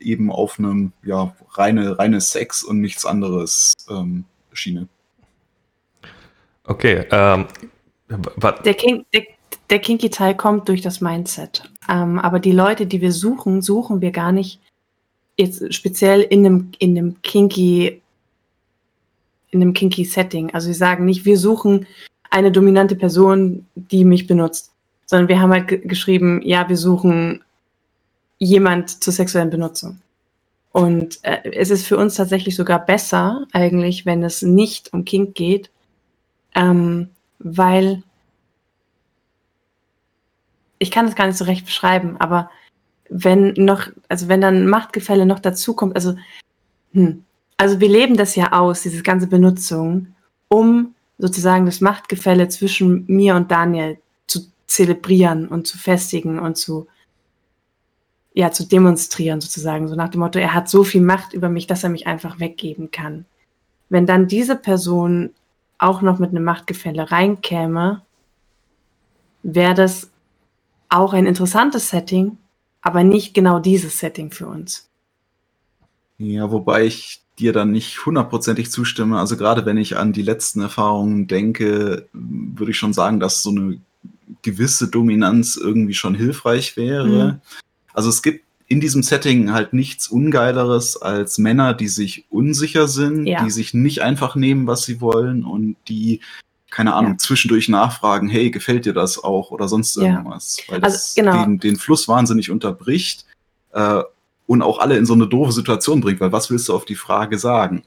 eben 0.00 0.32
auf 0.32 0.58
einem, 0.58 0.90
ja, 1.04 1.32
reine, 1.52 1.96
reine 1.96 2.20
Sex 2.20 2.64
und 2.64 2.80
nichts 2.80 3.06
anderes 3.06 3.74
ähm, 3.88 4.24
Schiene. 4.52 4.88
Okay, 6.64 7.06
ähm, 7.12 7.46
der, 8.64 8.74
King, 8.74 9.04
der, 9.14 9.22
der 9.70 9.78
Kinky-Teil 9.78 10.34
kommt 10.34 10.68
durch 10.68 10.80
das 10.80 11.00
Mindset. 11.00 11.70
Ähm, 11.88 12.18
aber 12.18 12.40
die 12.40 12.50
Leute, 12.50 12.86
die 12.86 13.00
wir 13.00 13.12
suchen, 13.12 13.62
suchen 13.62 14.00
wir 14.00 14.10
gar 14.10 14.32
nicht 14.32 14.58
jetzt 15.36 15.72
speziell 15.72 16.22
in 16.22 16.44
einem, 16.44 16.72
in 16.80 16.98
einem 16.98 17.22
Kinky 17.22 18.00
in 19.54 19.62
einem 19.62 19.72
kinky 19.72 20.04
Setting. 20.04 20.52
Also 20.52 20.66
sie 20.66 20.74
sagen 20.74 21.04
nicht, 21.04 21.24
wir 21.24 21.38
suchen 21.38 21.86
eine 22.30 22.50
dominante 22.50 22.96
Person, 22.96 23.66
die 23.76 24.04
mich 24.04 24.26
benutzt, 24.26 24.72
sondern 25.06 25.28
wir 25.28 25.40
haben 25.40 25.52
halt 25.52 25.88
geschrieben, 25.88 26.42
ja, 26.42 26.68
wir 26.68 26.76
suchen 26.76 27.44
jemand 28.38 29.02
zur 29.02 29.12
sexuellen 29.12 29.50
Benutzung. 29.50 30.00
Und 30.72 31.20
äh, 31.22 31.48
es 31.52 31.70
ist 31.70 31.86
für 31.86 31.96
uns 31.96 32.16
tatsächlich 32.16 32.56
sogar 32.56 32.84
besser, 32.84 33.46
eigentlich, 33.52 34.06
wenn 34.06 34.24
es 34.24 34.42
nicht 34.42 34.92
um 34.92 35.04
Kink 35.04 35.36
geht, 35.36 35.70
ähm, 36.56 37.10
weil 37.38 38.02
ich 40.80 40.90
kann 40.90 41.06
es 41.06 41.14
gar 41.14 41.28
nicht 41.28 41.38
so 41.38 41.44
recht 41.44 41.64
beschreiben, 41.64 42.16
aber 42.18 42.50
wenn 43.08 43.52
noch, 43.52 43.86
also 44.08 44.28
wenn 44.28 44.40
dann 44.40 44.66
Machtgefälle 44.66 45.26
noch 45.26 45.38
dazukommt, 45.38 45.94
also, 45.94 46.16
hm, 46.92 47.23
also 47.56 47.80
wir 47.80 47.88
leben 47.88 48.16
das 48.16 48.36
ja 48.36 48.52
aus, 48.52 48.82
diese 48.82 49.02
ganze 49.02 49.26
Benutzung, 49.26 50.14
um 50.48 50.94
sozusagen 51.18 51.66
das 51.66 51.80
Machtgefälle 51.80 52.48
zwischen 52.48 53.04
mir 53.06 53.36
und 53.36 53.50
Daniel 53.50 53.98
zu 54.26 54.40
zelebrieren 54.66 55.48
und 55.48 55.66
zu 55.66 55.78
festigen 55.78 56.38
und 56.38 56.56
zu, 56.56 56.86
ja, 58.32 58.50
zu 58.50 58.66
demonstrieren 58.66 59.40
sozusagen, 59.40 59.88
so 59.88 59.94
nach 59.94 60.08
dem 60.08 60.20
Motto, 60.20 60.38
er 60.38 60.54
hat 60.54 60.68
so 60.68 60.82
viel 60.84 61.02
Macht 61.02 61.32
über 61.32 61.48
mich, 61.48 61.66
dass 61.66 61.84
er 61.84 61.90
mich 61.90 62.06
einfach 62.06 62.40
weggeben 62.40 62.90
kann. 62.90 63.26
Wenn 63.88 64.06
dann 64.06 64.26
diese 64.26 64.56
Person 64.56 65.30
auch 65.78 66.02
noch 66.02 66.18
mit 66.18 66.30
einem 66.30 66.44
Machtgefälle 66.44 67.10
reinkäme, 67.10 68.02
wäre 69.42 69.74
das 69.74 70.10
auch 70.88 71.12
ein 71.12 71.26
interessantes 71.26 71.90
Setting, 71.90 72.38
aber 72.80 73.04
nicht 73.04 73.34
genau 73.34 73.58
dieses 73.60 73.98
Setting 73.98 74.30
für 74.30 74.46
uns. 74.46 74.88
Ja, 76.18 76.50
wobei 76.50 76.84
ich 76.84 77.23
dir 77.38 77.52
dann 77.52 77.72
nicht 77.72 78.04
hundertprozentig 78.06 78.70
zustimme. 78.70 79.18
Also 79.18 79.36
gerade 79.36 79.66
wenn 79.66 79.76
ich 79.76 79.96
an 79.96 80.12
die 80.12 80.22
letzten 80.22 80.60
Erfahrungen 80.60 81.26
denke, 81.26 82.08
würde 82.12 82.70
ich 82.70 82.78
schon 82.78 82.92
sagen, 82.92 83.20
dass 83.20 83.42
so 83.42 83.50
eine 83.50 83.80
gewisse 84.42 84.88
Dominanz 84.88 85.56
irgendwie 85.56 85.94
schon 85.94 86.14
hilfreich 86.14 86.76
wäre. 86.76 87.32
Mhm. 87.32 87.40
Also 87.92 88.08
es 88.08 88.22
gibt 88.22 88.44
in 88.66 88.80
diesem 88.80 89.02
Setting 89.02 89.52
halt 89.52 89.72
nichts 89.72 90.08
Ungeileres 90.08 90.96
als 90.96 91.38
Männer, 91.38 91.74
die 91.74 91.88
sich 91.88 92.24
unsicher 92.30 92.88
sind, 92.88 93.26
ja. 93.26 93.44
die 93.44 93.50
sich 93.50 93.74
nicht 93.74 94.00
einfach 94.02 94.36
nehmen, 94.36 94.66
was 94.66 94.84
sie 94.84 95.00
wollen 95.00 95.44
und 95.44 95.76
die 95.88 96.20
keine 96.70 96.94
Ahnung, 96.94 97.12
ja. 97.12 97.18
zwischendurch 97.18 97.68
nachfragen, 97.68 98.28
hey, 98.28 98.50
gefällt 98.50 98.84
dir 98.84 98.94
das 98.94 99.22
auch 99.22 99.52
oder 99.52 99.68
sonst 99.68 99.96
irgendwas. 99.96 100.56
Ja. 100.58 100.72
Weil 100.72 100.82
also, 100.82 100.96
das 100.96 101.16
also, 101.16 101.30
genau. 101.30 101.44
den, 101.44 101.60
den, 101.60 101.76
Fluss 101.76 102.08
wahnsinnig 102.08 102.50
unterbricht 102.50 103.26
äh, 103.72 104.02
und 104.46 104.62
auch 104.62 104.78
alle 104.78 104.96
in 104.96 105.06
so 105.06 105.14
eine 105.14 105.26
doofe 105.26 105.52
Situation 105.52 106.00
bringt, 106.00 106.20
weil 106.20 106.32
was 106.32 106.50
willst 106.50 106.68
du 106.68 106.74
auf 106.74 106.84
die 106.84 106.94
Frage 106.94 107.38
sagen? 107.38 107.82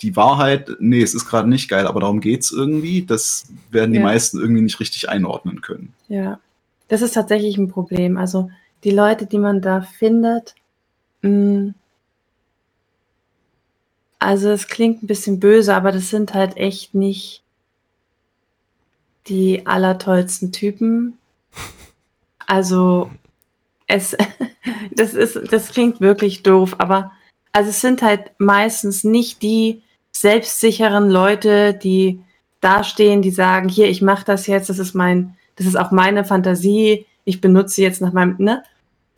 Die 0.00 0.16
Wahrheit, 0.16 0.70
nee, 0.80 1.02
es 1.02 1.14
ist 1.14 1.26
gerade 1.26 1.48
nicht 1.48 1.68
geil, 1.68 1.86
aber 1.86 2.00
darum 2.00 2.20
geht's 2.20 2.50
irgendwie. 2.50 3.04
Das 3.04 3.46
werden 3.70 3.92
die 3.92 3.98
ja. 3.98 4.04
meisten 4.04 4.38
irgendwie 4.38 4.62
nicht 4.62 4.80
richtig 4.80 5.08
einordnen 5.08 5.60
können. 5.60 5.94
Ja, 6.08 6.40
das 6.88 7.00
ist 7.00 7.12
tatsächlich 7.12 7.56
ein 7.56 7.68
Problem. 7.68 8.16
Also 8.16 8.50
die 8.82 8.90
Leute, 8.90 9.26
die 9.26 9.38
man 9.38 9.60
da 9.60 9.82
findet, 9.82 10.54
mh, 11.22 11.30
mm, 11.30 11.74
also 14.18 14.48
es 14.48 14.68
klingt 14.68 15.02
ein 15.02 15.06
bisschen 15.06 15.38
böse, 15.38 15.74
aber 15.74 15.92
das 15.92 16.08
sind 16.08 16.32
halt 16.32 16.56
echt 16.56 16.94
nicht 16.94 17.42
die 19.26 19.66
allertollsten 19.66 20.50
Typen. 20.50 21.18
Also 22.46 23.10
es, 23.86 24.16
das 24.92 25.14
ist, 25.14 25.40
das 25.52 25.70
klingt 25.70 26.00
wirklich 26.00 26.42
doof, 26.42 26.76
aber 26.78 27.12
also 27.52 27.70
es 27.70 27.80
sind 27.80 28.02
halt 28.02 28.32
meistens 28.38 29.04
nicht 29.04 29.42
die 29.42 29.82
selbstsicheren 30.12 31.10
Leute, 31.10 31.74
die 31.74 32.20
dastehen, 32.60 33.22
die 33.22 33.30
sagen, 33.30 33.68
hier, 33.68 33.88
ich 33.88 34.02
mache 34.02 34.24
das 34.24 34.46
jetzt, 34.46 34.70
das 34.70 34.78
ist 34.78 34.94
mein, 34.94 35.36
das 35.56 35.66
ist 35.66 35.76
auch 35.76 35.90
meine 35.90 36.24
Fantasie, 36.24 37.06
ich 37.24 37.40
benutze 37.40 37.82
jetzt 37.82 38.00
nach 38.00 38.12
meinem, 38.12 38.36
ne? 38.38 38.62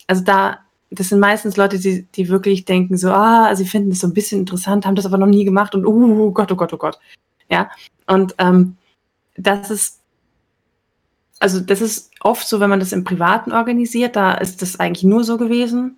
Also 0.07 0.23
da, 0.25 0.59
das 0.91 1.09
sind 1.09 1.21
meistens 1.21 1.57
Leute, 1.57 1.79
die, 1.79 2.03
die 2.15 2.29
wirklich 2.29 2.65
denken 2.65 2.97
so, 2.97 3.11
ah, 3.11 3.55
sie 3.55 3.67
finden 3.67 3.91
das 3.91 4.01
so 4.01 4.07
ein 4.07 4.15
bisschen 4.15 4.41
interessant, 4.41 4.87
haben 4.87 4.97
das 4.97 5.07
aber 5.07 5.19
noch 5.19 5.27
nie 5.27 5.45
gemacht 5.45 5.75
und, 5.75 5.87
uh, 5.87 6.33
Gott, 6.33 6.51
oh 6.53 6.57
Gott, 6.57 6.73
oh 6.73 6.79
Gott. 6.79 6.99
Ja, 7.51 7.71
und 8.07 8.35
ähm, 8.39 8.77
das 9.37 9.71
ist, 9.71 10.01
also 11.39 11.61
das 11.61 11.81
ist 11.81 12.11
oft 12.21 12.47
so, 12.49 12.61
wenn 12.61 12.71
man 12.71 12.81
das 12.81 12.93
im 12.93 13.05
Privaten 13.05 13.53
organisiert, 13.53 14.17
da 14.17 14.35
ist 14.35 14.63
das 14.63 14.81
eigentlich 14.81 15.05
nur 15.05 15.25
so 15.25 15.37
gewesen. 15.37 15.97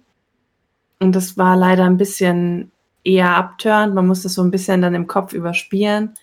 Und 0.99 1.15
das 1.15 1.37
war 1.37 1.57
leider 1.57 1.85
ein 1.85 1.97
bisschen 1.97 2.73
eher 3.05 3.37
abtörend. 3.37 3.95
Man 3.95 4.07
muss 4.07 4.23
das 4.23 4.35
so 4.35 4.43
ein 4.43 4.51
bisschen 4.51 4.83
dann 4.83 4.95
im 4.95 5.07
Kopf 5.07 5.33
überspielen. 5.33 6.15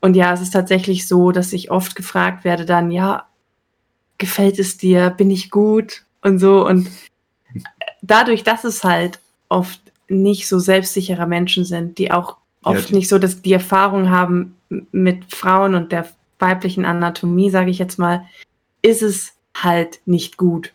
Und 0.00 0.16
ja, 0.16 0.32
es 0.32 0.40
ist 0.40 0.52
tatsächlich 0.52 1.06
so, 1.06 1.30
dass 1.30 1.52
ich 1.52 1.70
oft 1.70 1.94
gefragt 1.94 2.44
werde 2.44 2.66
dann, 2.66 2.90
ja, 2.90 3.26
gefällt 4.18 4.58
es 4.58 4.76
dir? 4.76 5.10
Bin 5.10 5.30
ich 5.30 5.50
gut? 5.50 6.04
Und 6.20 6.38
so. 6.38 6.66
Und 6.66 6.88
dadurch, 8.02 8.42
dass 8.42 8.64
es 8.64 8.84
halt 8.84 9.20
oft 9.48 9.80
nicht 10.08 10.48
so 10.48 10.58
selbstsichere 10.58 11.26
Menschen 11.26 11.64
sind, 11.64 11.98
die 11.98 12.10
auch 12.10 12.36
oft 12.62 12.90
ja, 12.90 12.96
nicht 12.96 13.08
so 13.08 13.18
dass 13.18 13.42
die 13.42 13.52
Erfahrung 13.52 14.10
haben 14.10 14.56
mit 14.68 15.32
Frauen 15.32 15.74
und 15.74 15.92
der 15.92 16.08
weiblichen 16.38 16.84
Anatomie, 16.84 17.50
sage 17.50 17.70
ich 17.70 17.78
jetzt 17.78 17.98
mal, 17.98 18.26
ist 18.82 19.02
es 19.02 19.34
halt 19.56 20.00
nicht 20.04 20.36
gut. 20.36 20.72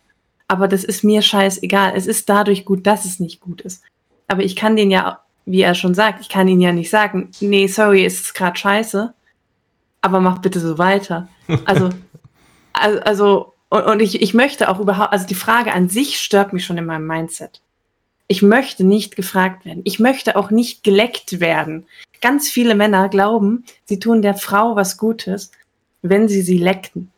Aber 0.48 0.68
das 0.68 0.84
ist 0.84 1.04
mir 1.04 1.22
scheißegal. 1.22 1.94
Es 1.96 2.08
ist 2.08 2.30
dadurch 2.30 2.66
gut, 2.66 2.88
dass 2.88 3.06
es 3.06 3.20
nicht 3.20 3.40
gut 3.40 3.62
ist. 3.62 3.84
Aber 4.28 4.44
ich 4.44 4.56
kann 4.56 4.76
den 4.76 4.90
ja, 4.92 5.20
wie 5.46 5.62
er 5.62 5.76
schon 5.76 5.94
sagt, 5.94 6.22
ich 6.22 6.30
kann 6.30 6.48
ihn 6.48 6.62
ja 6.62 6.72
nicht 6.72 6.90
sagen, 6.90 7.32
nee, 7.40 7.68
sorry, 7.68 8.06
es 8.06 8.22
ist 8.22 8.34
gerade 8.34 8.58
scheiße, 8.58 9.14
aber 10.02 10.20
mach 10.20 10.40
bitte 10.40 10.60
so 10.60 10.78
weiter. 10.78 11.28
Also, 11.66 11.90
also, 12.74 13.54
und, 13.70 13.84
und 13.84 14.00
ich, 14.02 14.22
ich 14.22 14.34
möchte 14.34 14.70
auch 14.70 14.80
überhaupt, 14.80 15.14
also 15.14 15.28
die 15.28 15.36
Frage 15.36 15.74
an 15.74 15.90
sich 15.90 16.20
stört 16.20 16.54
mich 16.54 16.66
schon 16.66 16.78
in 16.78 16.86
meinem 16.86 17.08
Mindset. 17.08 17.62
Ich 18.28 18.42
möchte 18.44 18.84
nicht 18.84 19.16
gefragt 19.16 19.66
werden. 19.66 19.82
Ich 19.86 20.00
möchte 20.00 20.36
auch 20.36 20.52
nicht 20.52 20.84
geleckt 20.84 21.40
werden. 21.40 21.88
Ganz 22.22 22.50
viele 22.50 22.76
Männer 22.76 23.10
glauben, 23.10 23.64
sie 23.86 24.00
tun 24.00 24.22
der 24.22 24.34
Frau 24.34 24.76
was 24.76 24.98
Gutes, 24.98 25.52
wenn 26.02 26.28
sie 26.28 26.42
sie 26.42 26.58
leckten. 26.58 27.12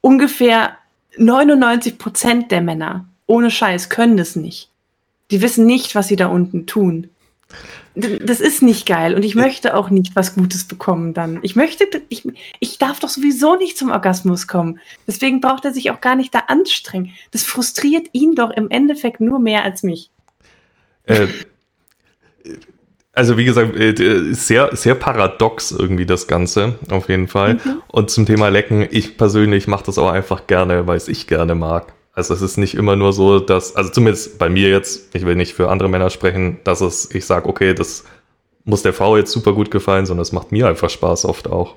Ungefähr 0.00 0.76
99 1.16 1.98
Prozent 1.98 2.50
der 2.50 2.60
Männer, 2.60 3.06
ohne 3.26 3.50
Scheiß, 3.50 3.88
können 3.88 4.16
das 4.16 4.36
nicht. 4.36 4.70
Die 5.30 5.42
wissen 5.42 5.66
nicht, 5.66 5.94
was 5.94 6.08
sie 6.08 6.16
da 6.16 6.26
unten 6.26 6.66
tun. 6.66 7.10
Das 7.94 8.40
ist 8.40 8.62
nicht 8.62 8.86
geil 8.86 9.14
und 9.14 9.24
ich 9.24 9.34
möchte 9.34 9.74
auch 9.74 9.90
nicht 9.90 10.14
was 10.14 10.34
Gutes 10.34 10.64
bekommen 10.64 11.14
dann. 11.14 11.40
Ich 11.42 11.56
möchte, 11.56 11.84
ich, 12.08 12.28
ich 12.60 12.78
darf 12.78 13.00
doch 13.00 13.08
sowieso 13.08 13.56
nicht 13.56 13.76
zum 13.76 13.90
Orgasmus 13.90 14.46
kommen. 14.46 14.78
Deswegen 15.06 15.40
braucht 15.40 15.64
er 15.64 15.72
sich 15.72 15.90
auch 15.90 16.00
gar 16.00 16.14
nicht 16.14 16.32
da 16.34 16.40
anstrengen. 16.46 17.12
Das 17.32 17.42
frustriert 17.42 18.08
ihn 18.12 18.34
doch 18.34 18.50
im 18.50 18.70
Endeffekt 18.70 19.20
nur 19.20 19.40
mehr 19.40 19.64
als 19.64 19.82
mich. 19.82 20.10
Äh, 21.06 21.26
also 23.18 23.36
wie 23.36 23.44
gesagt, 23.44 23.74
äh, 23.76 24.32
sehr, 24.32 24.76
sehr 24.76 24.94
paradox 24.94 25.72
irgendwie 25.72 26.06
das 26.06 26.28
Ganze, 26.28 26.76
auf 26.88 27.08
jeden 27.08 27.26
Fall. 27.26 27.54
Mhm. 27.54 27.82
Und 27.88 28.10
zum 28.10 28.26
Thema 28.26 28.48
Lecken, 28.48 28.86
ich 28.88 29.16
persönlich 29.16 29.66
mache 29.66 29.84
das 29.86 29.98
auch 29.98 30.08
einfach 30.08 30.46
gerne, 30.46 30.86
weil 30.86 30.96
es 30.96 31.08
ich 31.08 31.26
gerne 31.26 31.56
mag. 31.56 31.92
Also 32.12 32.32
es 32.32 32.42
ist 32.42 32.58
nicht 32.58 32.76
immer 32.76 32.94
nur 32.94 33.12
so, 33.12 33.40
dass, 33.40 33.74
also 33.74 33.90
zumindest 33.90 34.38
bei 34.38 34.48
mir 34.48 34.68
jetzt, 34.68 35.16
ich 35.16 35.26
will 35.26 35.34
nicht 35.34 35.54
für 35.54 35.68
andere 35.68 35.88
Männer 35.88 36.10
sprechen, 36.10 36.60
dass 36.62 36.80
es, 36.80 37.12
ich 37.12 37.26
sage, 37.26 37.48
okay, 37.48 37.74
das 37.74 38.04
muss 38.64 38.82
der 38.82 38.92
Frau 38.92 39.16
jetzt 39.16 39.32
super 39.32 39.52
gut 39.52 39.72
gefallen, 39.72 40.06
sondern 40.06 40.22
es 40.22 40.30
macht 40.30 40.52
mir 40.52 40.68
einfach 40.68 40.88
Spaß 40.88 41.24
oft 41.24 41.48
auch. 41.48 41.74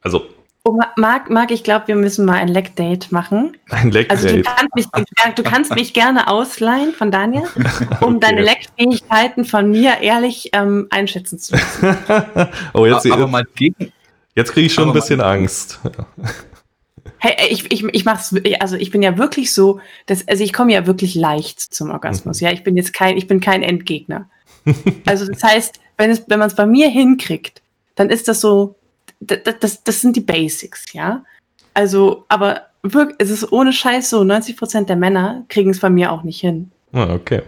Also 0.00 0.26
Oh, 0.64 0.76
Marc, 0.96 1.30
Marc, 1.30 1.50
ich 1.50 1.64
glaube, 1.64 1.88
wir 1.88 1.96
müssen 1.96 2.26
mal 2.26 2.34
ein 2.34 2.48
Leck-Date 2.48 3.10
machen. 3.10 3.56
Ein 3.70 3.90
Leck-Date. 3.90 4.10
Also 4.10 4.28
du 4.28 4.42
kannst, 4.42 4.74
mich, 4.74 4.86
du 5.36 5.42
kannst 5.42 5.74
mich 5.74 5.94
gerne 5.94 6.28
ausleihen 6.28 6.92
von 6.92 7.10
Daniel, 7.10 7.44
um 8.00 8.16
okay. 8.16 8.18
deine 8.20 8.42
Leckfähigkeiten 8.42 9.44
von 9.44 9.70
mir 9.70 10.00
ehrlich 10.02 10.50
ähm, 10.52 10.88
einschätzen 10.90 11.38
zu 11.38 11.54
lassen. 11.54 11.96
oh, 12.74 12.84
jetzt, 12.84 13.10
aber 13.10 13.26
mal 13.26 13.44
gegen, 13.54 13.92
jetzt 14.34 14.52
kriege 14.52 14.66
ich 14.66 14.74
schon 14.74 14.88
ein 14.88 14.94
bisschen 14.94 15.20
Angst. 15.20 15.80
Hey, 17.18 17.34
ich, 17.50 17.72
ich, 17.72 17.84
ich 17.84 18.04
mach's, 18.04 18.34
also 18.60 18.76
ich 18.76 18.90
bin 18.90 19.02
ja 19.02 19.16
wirklich 19.16 19.54
so, 19.54 19.80
dass, 20.06 20.26
also 20.28 20.44
ich 20.44 20.52
komme 20.52 20.72
ja 20.72 20.86
wirklich 20.86 21.14
leicht 21.14 21.60
zum 21.60 21.90
Orgasmus. 21.90 22.40
Mhm. 22.40 22.46
Ja, 22.46 22.52
ich 22.52 22.62
bin 22.62 22.76
jetzt 22.76 22.92
kein, 22.92 23.16
ich 23.16 23.26
bin 23.26 23.40
kein 23.40 23.62
Endgegner. 23.62 24.28
Also 25.06 25.26
das 25.26 25.42
heißt, 25.42 25.80
wenn 25.96 26.10
es, 26.10 26.24
wenn 26.26 26.38
man 26.38 26.48
es 26.48 26.54
bei 26.54 26.66
mir 26.66 26.88
hinkriegt, 26.88 27.62
dann 27.94 28.10
ist 28.10 28.28
das 28.28 28.40
so 28.40 28.76
das, 29.20 29.40
das, 29.60 29.84
das 29.84 30.00
sind 30.00 30.16
die 30.16 30.20
Basics, 30.20 30.92
ja. 30.92 31.24
Also, 31.74 32.24
aber 32.28 32.62
wirklich, 32.82 33.16
es 33.18 33.30
ist 33.30 33.52
ohne 33.52 33.72
Scheiß 33.72 34.10
so, 34.10 34.20
90% 34.22 34.84
der 34.84 34.96
Männer 34.96 35.44
kriegen 35.48 35.70
es 35.70 35.80
bei 35.80 35.90
mir 35.90 36.12
auch 36.12 36.22
nicht 36.22 36.40
hin. 36.40 36.70
Ah, 36.92 37.12
okay. 37.12 37.42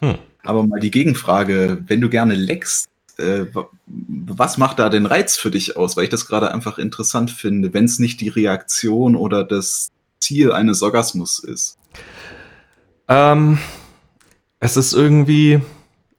Hm. 0.00 0.16
Aber 0.42 0.66
mal 0.66 0.80
die 0.80 0.90
Gegenfrage, 0.90 1.82
wenn 1.86 2.00
du 2.00 2.08
gerne 2.08 2.34
leckst, 2.34 2.86
äh, 3.18 3.46
was 3.86 4.58
macht 4.58 4.78
da 4.78 4.88
den 4.88 5.06
Reiz 5.06 5.36
für 5.36 5.50
dich 5.50 5.76
aus? 5.76 5.96
Weil 5.96 6.04
ich 6.04 6.10
das 6.10 6.26
gerade 6.26 6.52
einfach 6.52 6.78
interessant 6.78 7.30
finde, 7.30 7.72
wenn 7.74 7.84
es 7.84 7.98
nicht 7.98 8.20
die 8.20 8.28
Reaktion 8.28 9.16
oder 9.16 9.44
das 9.44 9.88
Ziel 10.20 10.52
eines 10.52 10.82
Orgasmus 10.82 11.38
ist. 11.38 11.78
Ähm, 13.08 13.58
es 14.60 14.76
ist 14.76 14.92
irgendwie, 14.92 15.60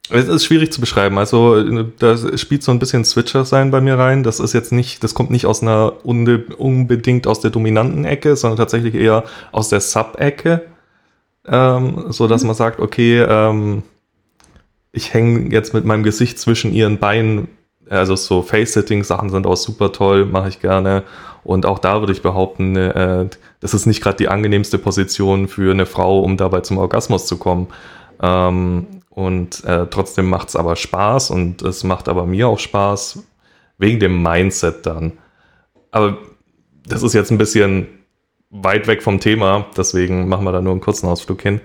es 0.09 0.27
ist 0.27 0.45
schwierig 0.45 0.71
zu 0.71 0.79
beschreiben. 0.79 1.17
Also 1.17 1.61
da 1.99 2.37
spielt 2.37 2.63
so 2.63 2.71
ein 2.71 2.79
bisschen 2.79 3.03
Switcher 3.03 3.45
sein 3.45 3.71
bei 3.71 3.81
mir 3.81 3.97
rein. 3.97 4.23
Das 4.23 4.39
ist 4.39 4.53
jetzt 4.53 4.71
nicht, 4.71 5.03
das 5.03 5.13
kommt 5.13 5.31
nicht 5.31 5.45
aus 5.45 5.61
einer 5.61 6.05
unbedingt 6.05 7.27
aus 7.27 7.41
der 7.41 7.51
dominanten 7.51 8.05
Ecke, 8.05 8.35
sondern 8.35 8.57
tatsächlich 8.57 8.95
eher 8.95 9.23
aus 9.51 9.69
der 9.69 9.81
Sub-Ecke. 9.81 10.63
ähm, 11.47 12.05
so 12.09 12.27
dass 12.27 12.43
man 12.43 12.55
sagt, 12.55 12.79
okay, 12.79 13.19
ähm, 13.21 13.83
ich 14.91 15.13
hänge 15.13 15.51
jetzt 15.51 15.73
mit 15.73 15.85
meinem 15.85 16.03
Gesicht 16.03 16.39
zwischen 16.39 16.73
ihren 16.73 16.97
Beinen. 16.99 17.47
Also 17.89 18.15
so 18.15 18.41
Face-Sitting-Sachen 18.41 19.29
sind 19.29 19.47
auch 19.47 19.55
super 19.55 19.91
toll, 19.93 20.25
mache 20.25 20.49
ich 20.49 20.59
gerne. 20.59 21.03
Und 21.43 21.65
auch 21.65 21.79
da 21.79 22.01
würde 22.01 22.11
ich 22.11 22.21
behaupten, 22.21 22.75
äh, 22.75 23.27
das 23.61 23.73
ist 23.73 23.85
nicht 23.85 24.01
gerade 24.01 24.17
die 24.17 24.27
angenehmste 24.27 24.77
Position 24.77 25.47
für 25.47 25.71
eine 25.71 25.85
Frau, 25.85 26.19
um 26.19 26.35
dabei 26.35 26.61
zum 26.61 26.77
Orgasmus 26.77 27.25
zu 27.25 27.37
kommen. 27.37 27.67
Ähm, 28.21 28.87
und 29.17 29.63
äh, 29.63 29.87
trotzdem 29.89 30.29
macht 30.29 30.49
es 30.49 30.55
aber 30.55 30.75
Spaß 30.75 31.31
und 31.31 31.63
es 31.63 31.83
macht 31.83 32.07
aber 32.07 32.27
mir 32.27 32.47
auch 32.47 32.59
Spaß, 32.59 33.23
wegen 33.79 33.99
dem 33.99 34.21
Mindset 34.21 34.85
dann. 34.85 35.13
Aber 35.89 36.19
das 36.87 37.01
ist 37.01 37.13
jetzt 37.13 37.31
ein 37.31 37.39
bisschen 37.39 37.87
weit 38.51 38.85
weg 38.85 39.01
vom 39.01 39.19
Thema, 39.19 39.65
deswegen 39.75 40.27
machen 40.27 40.45
wir 40.45 40.51
da 40.51 40.61
nur 40.61 40.73
einen 40.73 40.81
kurzen 40.81 41.07
Ausflug 41.07 41.41
hin. 41.41 41.61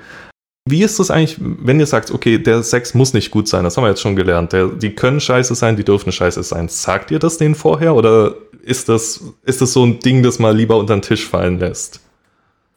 Wie 0.65 0.83
ist 0.83 0.99
das 0.99 1.11
eigentlich, 1.11 1.37
wenn 1.39 1.79
ihr 1.79 1.85
sagt, 1.85 2.11
okay, 2.11 2.39
der 2.39 2.63
Sex 2.63 2.95
muss 2.95 3.13
nicht 3.13 3.31
gut 3.31 3.49
sein, 3.49 3.65
das 3.65 3.77
haben 3.77 3.85
wir 3.85 3.91
jetzt 3.91 4.01
schon 4.01 4.17
gelernt, 4.17 4.55
der, 4.55 4.69
die 4.69 4.95
können 4.95 5.21
scheiße 5.21 5.55
sein, 5.55 5.77
die 5.77 5.85
dürfen 5.85 6.11
scheiße 6.11 6.43
sein. 6.45 6.69
Sagt 6.69 7.11
ihr 7.11 7.19
das 7.19 7.37
denen 7.37 7.55
vorher 7.55 7.95
oder 7.95 8.35
ist 8.63 8.89
das, 8.89 9.23
ist 9.45 9.61
das 9.61 9.75
so 9.75 9.85
ein 9.85 10.01
Ding, 10.01 10.23
das 10.23 10.39
mal 10.39 10.57
lieber 10.57 10.79
unter 10.79 10.97
den 10.97 11.03
Tisch 11.03 11.29
fallen 11.29 11.59
lässt? 11.59 12.01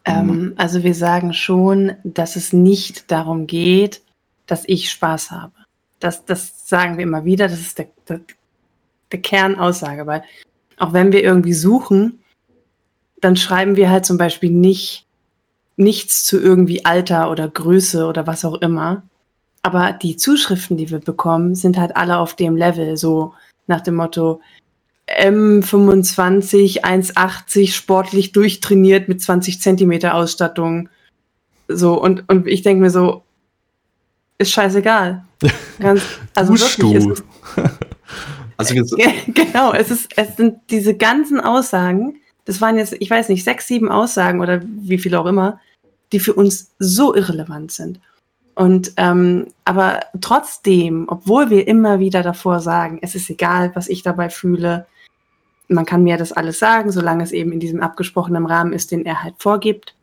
Ähm, 0.04 0.54
also 0.58 0.84
wir 0.84 0.94
sagen 0.94 1.32
schon, 1.32 1.94
dass 2.04 2.36
es 2.36 2.52
nicht 2.52 3.10
darum 3.10 3.48
geht, 3.48 4.02
dass 4.48 4.64
ich 4.68 4.92
Spaß 4.92 5.32
habe. 5.32 5.54
Das, 6.00 6.26
das 6.26 6.68
sagen 6.68 6.98
wir 6.98 7.04
immer 7.04 7.26
wieder, 7.26 7.48
das 7.48 7.60
ist 7.60 7.78
der, 7.78 7.88
der, 8.08 8.22
der 9.12 9.22
Kernaussage, 9.22 10.06
weil 10.06 10.24
auch 10.78 10.94
wenn 10.94 11.12
wir 11.12 11.24
irgendwie 11.24 11.54
suchen, 11.54 12.20
dann 13.22 13.38
schreiben 13.38 13.76
wir 13.76 13.90
halt 13.90 14.06
zum 14.06 14.18
Beispiel 14.18 14.52
nicht 14.52 15.06
nichts 15.78 16.24
zu 16.24 16.40
irgendwie 16.40 16.86
Alter 16.86 17.30
oder 17.30 17.50
Größe 17.50 18.06
oder 18.06 18.28
was 18.28 18.46
auch 18.46 18.62
immer. 18.62 19.04
Aber 19.62 19.94
die 19.94 20.16
Zuschriften, 20.16 20.78
die 20.78 20.90
wir 20.90 21.00
bekommen, 21.00 21.56
sind 21.56 21.78
halt 21.78 21.98
alle 21.98 22.18
auf 22.20 22.36
dem 22.36 22.56
Level, 22.56 22.98
so 22.98 23.34
nach 23.68 23.82
dem 23.82 23.96
Motto 23.96 24.42
M25, 25.08 26.84
1,80, 26.84 27.74
sportlich 27.74 28.32
durchtrainiert 28.32 29.08
mit 29.08 29.22
20 29.22 29.62
Zentimeter 29.62 30.16
Ausstattung. 30.16 30.90
So, 31.68 32.00
und, 32.02 32.30
und 32.30 32.48
ich 32.48 32.62
denke 32.62 32.84
mir 32.84 32.90
so, 32.90 33.24
ist 34.38 34.52
scheißegal. 34.52 35.24
Ganz, 35.80 36.02
also 36.36 36.54
Dusch 36.54 36.80
wirklich, 36.80 37.04
du. 37.04 37.16
also 38.58 38.76
genau, 39.28 39.74
es 39.74 39.92
ist, 39.92 40.18
es 40.18 40.36
sind 40.36 40.58
diese 40.70 40.96
ganzen 40.96 41.40
Aussagen, 41.40 42.18
das 42.46 42.62
waren 42.62 42.78
jetzt, 42.78 42.96
ich 43.00 43.10
weiß 43.10 43.30
nicht, 43.30 43.44
sechs, 43.44 43.68
sieben 43.68 43.90
Aussagen 43.90 44.42
oder 44.42 44.62
wie 44.64 44.98
viel 44.98 45.16
auch 45.16 45.26
immer, 45.26 45.60
die 46.12 46.20
für 46.20 46.34
uns 46.34 46.72
so 46.80 47.16
irrelevant 47.16 47.72
sind. 47.72 48.00
Und 48.54 48.94
ähm, 48.96 49.48
aber 49.66 50.00
trotzdem, 50.22 51.06
obwohl 51.10 51.50
wir 51.50 51.68
immer 51.68 52.00
wieder 52.00 52.24
davor 52.24 52.62
sagen, 52.62 53.00
es 53.02 53.16
ist 53.16 53.30
egal, 53.30 53.72
was 53.76 53.90
ich 53.90 54.02
dabei 54.02 54.30
fühle, 54.30 54.86
man 55.68 55.86
kann 55.86 56.04
mir 56.04 56.18
das 56.18 56.32
alles 56.32 56.60
sagen, 56.60 56.92
solange 56.92 57.24
es 57.24 57.32
eben 57.32 57.52
in 57.52 57.60
diesem 57.60 57.82
abgesprochenen 57.82 58.46
Rahmen 58.46 58.72
ist, 58.72 58.92
den 58.92 59.06
er 59.06 59.24
halt 59.24 59.36
vorgibt. 59.40 59.96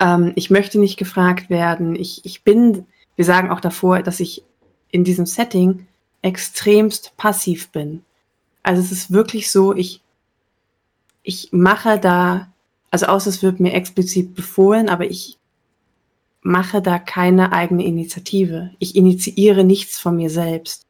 Ähm, 0.00 0.32
ich 0.34 0.50
möchte 0.50 0.78
nicht 0.78 0.96
gefragt 0.96 1.50
werden. 1.50 1.94
Ich, 1.96 2.24
ich 2.24 2.42
bin, 2.42 2.86
wir 3.16 3.24
sagen 3.24 3.50
auch 3.50 3.60
davor, 3.60 4.02
dass 4.02 4.20
ich 4.20 4.44
in 4.90 5.04
diesem 5.04 5.26
Setting 5.26 5.86
extremst 6.22 7.16
passiv 7.16 7.70
bin. 7.70 8.02
Also 8.62 8.80
es 8.80 8.92
ist 8.92 9.12
wirklich 9.12 9.50
so, 9.50 9.74
ich 9.74 10.00
ich 11.24 11.48
mache 11.52 11.98
da, 11.98 12.52
also 12.90 13.06
außer 13.06 13.30
es 13.30 13.42
wird 13.42 13.58
mir 13.58 13.72
explizit 13.72 14.36
befohlen, 14.36 14.88
aber 14.88 15.06
ich 15.06 15.38
mache 16.42 16.82
da 16.82 16.98
keine 16.98 17.52
eigene 17.52 17.84
Initiative. 17.84 18.70
Ich 18.78 18.94
initiiere 18.94 19.64
nichts 19.64 19.98
von 19.98 20.16
mir 20.16 20.30
selbst. 20.30 20.86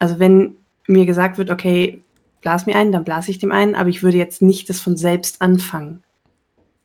Also 0.00 0.18
wenn 0.18 0.56
mir 0.86 1.06
gesagt 1.06 1.38
wird, 1.38 1.50
okay, 1.50 2.02
blas 2.42 2.66
mir 2.66 2.74
ein, 2.74 2.92
dann 2.92 3.04
blase 3.04 3.30
ich 3.30 3.38
dem 3.38 3.52
ein, 3.52 3.76
aber 3.76 3.88
ich 3.88 4.02
würde 4.02 4.18
jetzt 4.18 4.42
nicht 4.42 4.68
das 4.68 4.80
von 4.80 4.96
selbst 4.96 5.40
anfangen. 5.40 6.02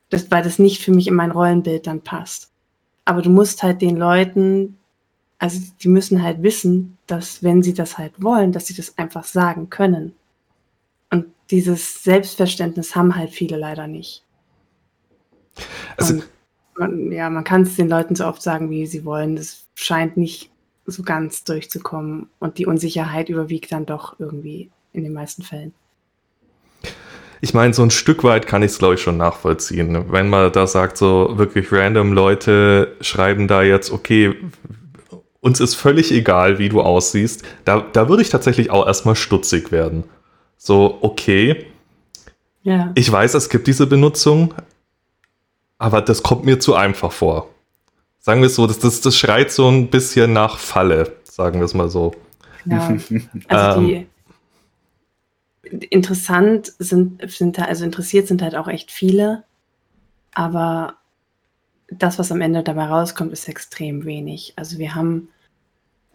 Das, 0.09 0.29
weil 0.31 0.43
das 0.43 0.59
nicht 0.59 0.83
für 0.83 0.91
mich 0.91 1.07
in 1.07 1.13
mein 1.13 1.31
Rollenbild 1.31 1.87
dann 1.87 2.01
passt. 2.01 2.51
Aber 3.05 3.21
du 3.21 3.29
musst 3.29 3.63
halt 3.63 3.81
den 3.81 3.97
Leuten, 3.97 4.77
also 5.37 5.59
die 5.81 5.87
müssen 5.87 6.23
halt 6.23 6.43
wissen, 6.43 6.97
dass 7.07 7.43
wenn 7.43 7.63
sie 7.63 7.73
das 7.73 7.97
halt 7.97 8.21
wollen, 8.21 8.51
dass 8.51 8.67
sie 8.67 8.75
das 8.75 8.97
einfach 8.97 9.23
sagen 9.23 9.69
können 9.69 10.13
dieses 11.51 12.03
Selbstverständnis 12.03 12.95
haben 12.95 13.15
halt 13.15 13.31
viele 13.31 13.57
leider 13.57 13.87
nicht. 13.87 14.23
Also, 15.97 16.21
man, 16.77 17.11
ja, 17.11 17.29
man 17.29 17.43
kann 17.43 17.63
es 17.63 17.75
den 17.75 17.89
Leuten 17.89 18.15
so 18.15 18.25
oft 18.25 18.41
sagen, 18.41 18.69
wie 18.69 18.85
sie 18.85 19.03
wollen. 19.03 19.35
Das 19.35 19.65
scheint 19.75 20.15
nicht 20.15 20.51
so 20.85 21.03
ganz 21.03 21.43
durchzukommen 21.43 22.29
und 22.39 22.57
die 22.57 22.65
Unsicherheit 22.65 23.29
überwiegt 23.29 23.71
dann 23.71 23.85
doch 23.85 24.19
irgendwie 24.19 24.71
in 24.93 25.03
den 25.03 25.13
meisten 25.13 25.43
Fällen. 25.43 25.73
Ich 27.41 27.53
meine, 27.53 27.73
so 27.73 27.83
ein 27.83 27.91
Stück 27.91 28.23
weit 28.23 28.47
kann 28.47 28.63
ich 28.63 28.71
es, 28.71 28.79
glaube 28.79 28.95
ich, 28.95 29.01
schon 29.01 29.17
nachvollziehen. 29.17 30.11
Wenn 30.11 30.29
man 30.29 30.51
da 30.51 30.67
sagt, 30.67 30.97
so 30.97 31.37
wirklich 31.37 31.71
random 31.71 32.13
Leute 32.13 32.95
schreiben 33.01 33.47
da 33.47 33.61
jetzt, 33.61 33.91
okay, 33.91 34.35
uns 35.39 35.59
ist 35.59 35.75
völlig 35.75 36.11
egal, 36.11 36.59
wie 36.59 36.69
du 36.69 36.81
aussiehst, 36.81 37.43
da, 37.63 37.85
da 37.93 38.09
würde 38.09 38.21
ich 38.21 38.29
tatsächlich 38.29 38.71
auch 38.71 38.85
erstmal 38.85 39.15
stutzig 39.15 39.71
werden. 39.71 40.03
So, 40.57 40.97
okay. 41.01 41.65
Ja. 42.63 42.91
Ich 42.95 43.09
weiß, 43.09 43.33
es 43.35 43.49
gibt 43.49 43.67
diese 43.67 43.87
Benutzung, 43.87 44.53
aber 45.77 46.01
das 46.01 46.23
kommt 46.23 46.43
mir 46.43 46.59
zu 46.59 46.75
einfach 46.75 47.13
vor. 47.13 47.49
Sagen 48.19 48.41
wir 48.41 48.47
es 48.47 48.55
so, 48.55 48.67
das, 48.67 48.79
das, 48.79 48.99
das 48.99 49.15
schreit 49.17 49.51
so 49.51 49.69
ein 49.69 49.87
bisschen 49.87 50.33
nach 50.33 50.57
Falle, 50.57 51.13
sagen 51.23 51.59
wir 51.59 51.65
es 51.65 51.73
mal 51.73 51.89
so. 51.89 52.13
Ja, 52.65 52.93
also 53.47 53.79
die 53.79 53.93
ähm, 53.93 54.07
interessant 55.89 56.73
sind, 56.79 57.21
sind, 57.29 57.59
also 57.59 57.85
interessiert 57.85 58.27
sind 58.27 58.41
halt 58.41 58.55
auch 58.55 58.67
echt 58.67 58.91
viele, 58.91 59.43
aber 60.33 60.95
das, 61.91 62.19
was 62.19 62.31
am 62.31 62.41
Ende 62.41 62.63
dabei 62.63 62.85
rauskommt, 62.85 63.33
ist 63.33 63.47
extrem 63.47 64.05
wenig. 64.05 64.53
Also 64.55 64.77
wir 64.77 64.95
haben, 64.95 65.29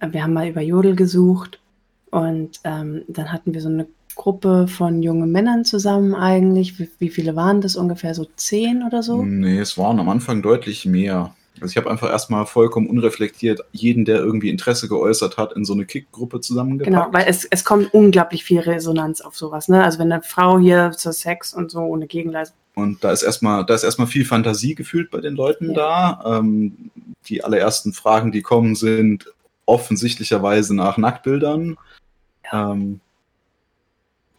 wir 0.00 0.22
haben 0.22 0.32
mal 0.32 0.48
über 0.48 0.60
Jodel 0.60 0.94
gesucht 0.94 1.60
und 2.10 2.60
ähm, 2.64 3.02
dann 3.08 3.32
hatten 3.32 3.54
wir 3.54 3.60
so 3.60 3.68
eine 3.68 3.86
Gruppe 4.14 4.68
von 4.68 5.02
jungen 5.02 5.32
Männern 5.32 5.64
zusammen 5.64 6.14
eigentlich? 6.14 6.78
Wie, 6.78 6.88
wie, 6.98 7.08
viele 7.08 7.34
waren 7.36 7.60
das 7.60 7.76
ungefähr? 7.76 8.14
So 8.14 8.26
zehn 8.36 8.84
oder 8.84 9.02
so? 9.02 9.24
Nee, 9.24 9.58
es 9.58 9.76
waren 9.76 9.98
am 9.98 10.08
Anfang 10.08 10.42
deutlich 10.42 10.86
mehr. 10.86 11.34
Also 11.60 11.70
ich 11.70 11.76
habe 11.76 11.90
einfach 11.90 12.10
erstmal 12.10 12.46
vollkommen 12.46 12.88
unreflektiert 12.88 13.60
jeden, 13.72 14.04
der 14.04 14.18
irgendwie 14.18 14.50
Interesse 14.50 14.88
geäußert 14.88 15.36
hat, 15.36 15.52
in 15.52 15.64
so 15.64 15.72
eine 15.72 15.86
Kick-Gruppe 15.86 16.40
zusammengepackt. 16.40 16.90
Genau, 16.90 17.12
weil 17.12 17.26
es, 17.28 17.44
es 17.44 17.64
kommt 17.64 17.94
unglaublich 17.94 18.44
viel 18.44 18.60
Resonanz 18.60 19.20
auf 19.20 19.36
sowas. 19.36 19.68
Ne? 19.68 19.82
Also 19.82 19.98
wenn 20.00 20.10
eine 20.10 20.22
Frau 20.22 20.58
hier 20.58 20.92
zur 20.92 21.12
Sex 21.12 21.54
und 21.54 21.70
so 21.70 21.80
ohne 21.80 22.06
Gegenleistung. 22.06 22.58
Und 22.74 23.04
da 23.04 23.12
ist 23.12 23.22
erstmal, 23.22 23.64
da 23.64 23.74
ist 23.74 23.84
erstmal 23.84 24.08
viel 24.08 24.24
Fantasie 24.24 24.74
gefühlt 24.74 25.10
bei 25.10 25.20
den 25.20 25.36
Leuten 25.36 25.68
ja. 25.68 25.74
da. 26.20 26.38
Ähm, 26.38 26.90
die 27.28 27.44
allerersten 27.44 27.92
Fragen, 27.92 28.32
die 28.32 28.42
kommen, 28.42 28.74
sind 28.74 29.32
offensichtlicherweise 29.64 30.74
nach 30.74 30.98
Nacktbildern. 30.98 31.76
Ja. 32.52 32.72
Ähm, 32.72 33.00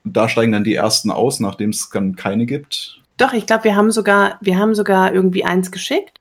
da 0.03 0.29
steigen 0.29 0.51
dann 0.51 0.63
die 0.63 0.75
ersten 0.75 1.11
aus, 1.11 1.39
nachdem 1.39 1.71
es 1.71 1.89
dann 1.89 2.15
keine 2.15 2.45
gibt. 2.45 3.01
Doch, 3.17 3.33
ich 3.33 3.45
glaube, 3.45 3.63
wir 3.63 3.75
haben 3.75 3.91
sogar, 3.91 4.37
wir 4.41 4.57
haben 4.57 4.75
sogar 4.75 5.13
irgendwie 5.13 5.45
eins 5.45 5.71
geschickt. 5.71 6.19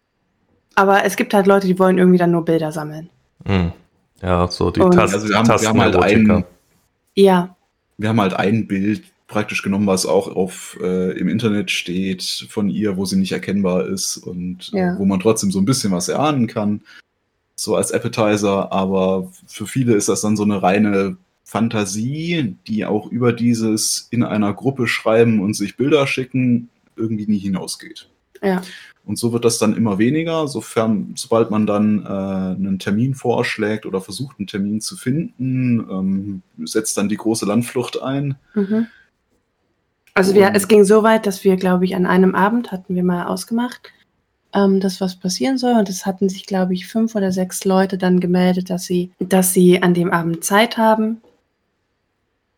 Aber 0.74 1.04
es 1.04 1.16
gibt 1.16 1.34
halt 1.34 1.46
Leute, 1.46 1.66
die 1.66 1.78
wollen 1.78 1.98
irgendwie 1.98 2.18
dann 2.18 2.30
nur 2.30 2.44
Bilder 2.44 2.72
sammeln. 2.72 3.10
Hm. 3.44 3.72
Ja, 4.22 4.48
so 4.48 4.70
die 4.70 4.80
Tasten. 4.80 4.98
Also 4.98 5.28
wir 5.28 5.36
haben, 5.36 5.48
wir 5.48 5.68
haben 5.68 5.80
halt 5.80 5.96
ein, 5.96 6.44
ja. 7.14 7.56
Wir 7.98 8.08
haben 8.08 8.20
halt 8.20 8.34
ein 8.34 8.66
Bild 8.66 9.04
praktisch 9.26 9.62
genommen, 9.62 9.86
was 9.86 10.06
auch 10.06 10.34
auf 10.34 10.78
äh, 10.80 11.18
im 11.18 11.28
Internet 11.28 11.70
steht 11.70 12.46
von 12.48 12.68
ihr, 12.68 12.96
wo 12.96 13.04
sie 13.04 13.16
nicht 13.16 13.32
erkennbar 13.32 13.86
ist 13.86 14.16
und 14.16 14.70
äh, 14.72 14.78
ja. 14.78 14.94
äh, 14.94 14.98
wo 14.98 15.04
man 15.04 15.20
trotzdem 15.20 15.50
so 15.50 15.58
ein 15.58 15.64
bisschen 15.64 15.92
was 15.92 16.08
erahnen 16.08 16.46
kann. 16.46 16.82
So 17.56 17.76
als 17.76 17.92
Appetizer, 17.92 18.72
aber 18.72 19.30
für 19.46 19.66
viele 19.66 19.94
ist 19.94 20.08
das 20.08 20.20
dann 20.22 20.36
so 20.36 20.42
eine 20.42 20.62
reine 20.62 21.16
Fantasie, 21.44 22.56
die 22.66 22.84
auch 22.84 23.10
über 23.10 23.32
dieses 23.32 24.08
in 24.10 24.24
einer 24.24 24.52
Gruppe 24.54 24.88
schreiben 24.88 25.40
und 25.40 25.54
sich 25.54 25.76
Bilder 25.76 26.06
schicken, 26.06 26.68
irgendwie 26.96 27.26
nie 27.26 27.38
hinausgeht. 27.38 28.08
Ja. 28.42 28.62
Und 29.06 29.18
so 29.18 29.32
wird 29.32 29.44
das 29.44 29.58
dann 29.58 29.76
immer 29.76 29.98
weniger, 29.98 30.48
sofern, 30.48 31.12
sobald 31.16 31.50
man 31.50 31.66
dann 31.66 32.04
äh, 32.04 32.08
einen 32.08 32.78
Termin 32.78 33.14
vorschlägt 33.14 33.84
oder 33.84 34.00
versucht, 34.00 34.38
einen 34.38 34.46
Termin 34.46 34.80
zu 34.80 34.96
finden, 34.96 35.80
ähm, 35.90 36.42
setzt 36.64 36.96
dann 36.96 37.10
die 37.10 37.18
große 37.18 37.44
Landflucht 37.44 38.00
ein. 38.00 38.36
Mhm. 38.54 38.86
Also 40.14 40.34
wir, 40.34 40.52
es 40.54 40.68
ging 40.68 40.84
so 40.84 41.02
weit, 41.02 41.26
dass 41.26 41.44
wir, 41.44 41.56
glaube 41.56 41.84
ich, 41.84 41.96
an 41.96 42.06
einem 42.06 42.34
Abend 42.34 42.72
hatten 42.72 42.94
wir 42.94 43.04
mal 43.04 43.26
ausgemacht, 43.26 43.92
ähm, 44.54 44.80
dass 44.80 45.00
was 45.00 45.16
passieren 45.16 45.58
soll. 45.58 45.74
Und 45.74 45.90
es 45.90 46.06
hatten 46.06 46.28
sich, 46.28 46.46
glaube 46.46 46.72
ich, 46.72 46.86
fünf 46.86 47.14
oder 47.14 47.32
sechs 47.32 47.64
Leute 47.64 47.98
dann 47.98 48.20
gemeldet, 48.20 48.70
dass 48.70 48.84
sie, 48.84 49.10
dass 49.18 49.52
sie 49.52 49.82
an 49.82 49.92
dem 49.92 50.12
Abend 50.12 50.44
Zeit 50.44 50.78
haben 50.78 51.20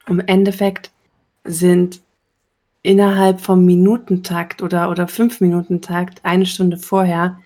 im 0.07 0.21
Endeffekt 0.21 0.91
sind 1.45 2.01
innerhalb 2.87 3.41
vom 3.41 3.65
Minutentakt 3.65 4.63
oder, 4.63 4.91
oder 4.91 5.09
fünf 5.09 5.41
Minutentakt, 5.41 6.21
eine 6.25 6.47
Stunde 6.47 6.77
vorher, 6.79 7.39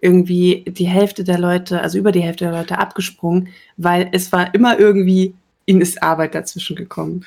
irgendwie 0.00 0.64
die 0.66 0.86
Hälfte 0.86 1.22
der 1.24 1.38
Leute, 1.38 1.82
also 1.82 1.98
über 1.98 2.10
die 2.12 2.22
Hälfte 2.22 2.44
der 2.46 2.54
Leute 2.54 2.78
abgesprungen, 2.78 3.48
weil 3.76 4.08
es 4.12 4.32
war 4.32 4.54
immer 4.54 4.78
irgendwie, 4.78 5.34
ihnen 5.66 5.82
ist 5.82 6.02
Arbeit 6.02 6.34
dazwischen 6.34 6.76
gekommen. 6.76 7.26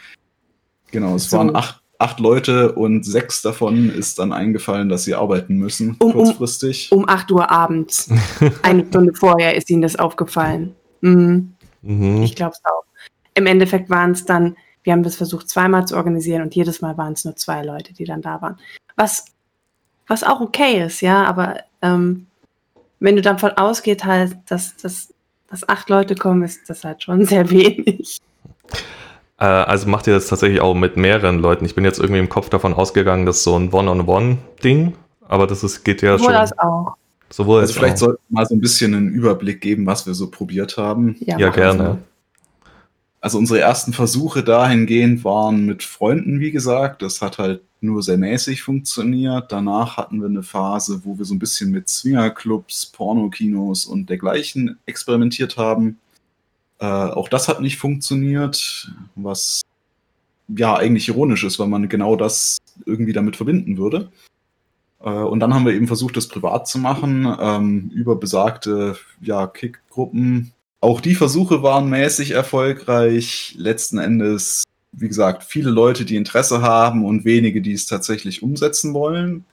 Genau, 0.91 1.15
es 1.15 1.29
So. 1.29 1.37
waren 1.37 1.55
acht, 1.55 1.81
acht 1.99 2.19
Leute 2.19 2.71
und 2.73 3.05
sechs 3.05 3.43
davon 3.43 3.91
ist 3.91 4.17
dann 4.17 4.33
eingefallen, 4.33 4.89
dass 4.89 5.03
sie 5.03 5.13
arbeiten 5.13 5.57
müssen, 5.57 5.95
Um- 5.99 6.07
um- 6.07 6.13
kurzfristig. 6.13 6.91
Um 6.91 7.07
8 7.07 7.31
Uhr 7.31 7.51
abends. 7.51 8.09
Eine 8.63 8.85
Stunde 8.87 9.13
vorher 9.13 9.55
ist 9.55 9.69
ihnen 9.69 9.83
das 9.83 9.95
aufgefallen. 9.97 10.73
Mhm. 11.01 11.53
Mhm. 11.83 12.23
Ich 12.23 12.35
glaube 12.35 12.53
es 12.53 12.61
auch. 12.65 12.83
Im 13.35 13.45
Endeffekt 13.45 13.91
waren 13.91 14.11
es 14.11 14.25
dann, 14.25 14.55
wir 14.83 14.93
haben 14.93 15.03
das 15.03 15.15
versucht 15.15 15.49
zweimal 15.49 15.87
zu 15.87 15.95
organisieren 15.95 16.41
und 16.41 16.55
jedes 16.55 16.81
Mal 16.81 16.97
waren 16.97 17.13
es 17.13 17.25
nur 17.25 17.35
zwei 17.35 17.63
Leute, 17.63 17.93
die 17.93 18.05
dann 18.05 18.21
da 18.21 18.41
waren. 18.41 18.57
Was, 18.95 19.25
was 20.07 20.23
auch 20.23 20.41
okay 20.41 20.83
ist, 20.85 21.01
ja, 21.01 21.23
aber 21.23 21.57
ähm, 21.81 22.27
wenn 22.99 23.15
du 23.15 23.21
davon 23.21 23.51
ausgeht 23.51 24.05
halt, 24.05 24.37
dass, 24.47 24.75
dass, 24.77 25.13
dass 25.49 25.67
acht 25.67 25.89
Leute 25.89 26.15
kommen, 26.15 26.43
ist 26.43 26.69
das 26.69 26.83
halt 26.83 27.03
schon 27.03 27.25
sehr 27.25 27.49
wenig. 27.49 28.17
Äh, 29.39 29.45
also 29.45 29.87
macht 29.89 30.07
ihr 30.07 30.13
das 30.13 30.27
tatsächlich 30.27 30.61
auch 30.61 30.73
mit 30.73 30.97
mehreren 30.97 31.39
Leuten? 31.39 31.65
Ich 31.65 31.75
bin 31.75 31.85
jetzt 31.85 31.99
irgendwie 31.99 32.19
im 32.19 32.29
Kopf 32.29 32.49
davon 32.49 32.73
ausgegangen, 32.73 33.25
das 33.25 33.37
ist 33.37 33.43
so 33.43 33.57
ein 33.57 33.71
One-on-One-Ding, 33.71 34.93
aber 35.27 35.47
das 35.47 35.63
ist, 35.63 35.83
geht 35.83 36.01
ja 36.01 36.13
Obwohl 36.15 36.27
schon. 36.27 36.33
das 36.35 36.57
auch. 36.59 36.95
Sowohl 37.29 37.61
Also 37.61 37.71
als 37.71 37.77
vielleicht 37.77 37.95
auch. 37.95 37.99
sollten 37.99 38.21
wir 38.29 38.35
mal 38.39 38.45
so 38.45 38.53
ein 38.55 38.61
bisschen 38.61 38.93
einen 38.93 39.09
Überblick 39.09 39.59
geben, 39.59 39.85
was 39.87 40.05
wir 40.05 40.13
so 40.13 40.29
probiert 40.29 40.77
haben. 40.77 41.15
Ja, 41.21 41.39
Ja, 41.39 41.49
gerne. 41.49 41.79
wir. 41.83 41.97
Also 43.23 43.37
unsere 43.37 43.61
ersten 43.61 43.93
Versuche 43.93 44.43
dahingehend 44.43 45.23
waren 45.23 45.65
mit 45.65 45.81
Freunden, 45.81 46.41
wie 46.41 46.51
gesagt. 46.51 47.01
Das 47.01 47.21
hat 47.21 47.37
halt 47.37 47.61
nur 47.79 48.03
sehr 48.03 48.17
mäßig 48.17 48.61
funktioniert. 48.63 49.49
Danach 49.49 49.95
hatten 49.95 50.19
wir 50.19 50.27
eine 50.27 50.43
Phase, 50.43 51.05
wo 51.05 51.17
wir 51.17 51.23
so 51.23 51.33
ein 51.33 51.39
bisschen 51.39 51.71
mit 51.71 51.87
Swingerclubs, 51.87 52.87
Pornokinos 52.87 53.85
und 53.85 54.09
dergleichen 54.09 54.77
experimentiert 54.87 55.55
haben. 55.55 55.99
Äh, 56.79 56.85
auch 56.85 57.29
das 57.29 57.47
hat 57.47 57.61
nicht 57.61 57.77
funktioniert, 57.77 58.91
was 59.15 59.61
ja 60.49 60.75
eigentlich 60.75 61.07
ironisch 61.07 61.45
ist, 61.45 61.59
weil 61.59 61.67
man 61.67 61.87
genau 61.87 62.17
das 62.17 62.57
irgendwie 62.85 63.13
damit 63.13 63.37
verbinden 63.37 63.77
würde. 63.77 64.11
Äh, 64.99 65.09
und 65.09 65.39
dann 65.39 65.53
haben 65.53 65.65
wir 65.65 65.73
eben 65.73 65.87
versucht, 65.87 66.17
das 66.17 66.27
privat 66.27 66.67
zu 66.67 66.77
machen, 66.77 67.33
ähm, 67.39 67.89
über 67.93 68.17
besagte 68.17 68.97
ja, 69.21 69.47
Kick-Gruppen. 69.47 70.51
Auch 70.83 70.99
die 70.99 71.15
Versuche 71.15 71.63
waren 71.63 71.89
mäßig 71.89 72.31
erfolgreich. 72.31 73.55
Letzten 73.57 73.99
Endes, 73.99 74.65
wie 74.91 75.07
gesagt, 75.07 75.45
viele 75.45 75.69
Leute, 75.69 76.03
die 76.03 76.17
Interesse 76.17 76.61
haben 76.61 77.05
und 77.05 77.23
wenige, 77.23 77.61
die 77.61 77.71
es 77.71 77.85
tatsächlich 77.85 78.43
umsetzen 78.43 78.93
wollen. 78.93 79.45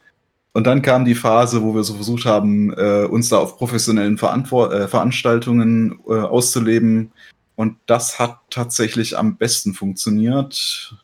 Und 0.55 0.66
dann 0.66 0.83
kam 0.83 1.05
die 1.05 1.14
Phase, 1.14 1.62
wo 1.62 1.73
wir 1.73 1.85
so 1.85 1.95
versucht 1.95 2.25
haben, 2.25 2.73
äh, 2.73 3.05
uns 3.05 3.29
da 3.29 3.38
auf 3.38 3.59
professionellen 3.59 4.19
Verantwort 4.19 4.73
äh, 4.73 4.88
Veranstaltungen 4.88 6.01
äh, 6.09 6.14
auszuleben. 6.14 7.12
Und 7.55 7.77
das 7.87 8.19
hat 8.19 8.40
tatsächlich 8.51 9.16
am 9.16 9.37
besten 9.37 9.73
funktioniert. 9.73 10.97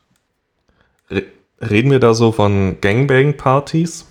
Re- 1.09 1.23
Reden 1.61 1.89
wir 1.89 1.99
da 1.99 2.13
so 2.13 2.33
von 2.33 2.81
Gangbang-Partys? 2.81 4.05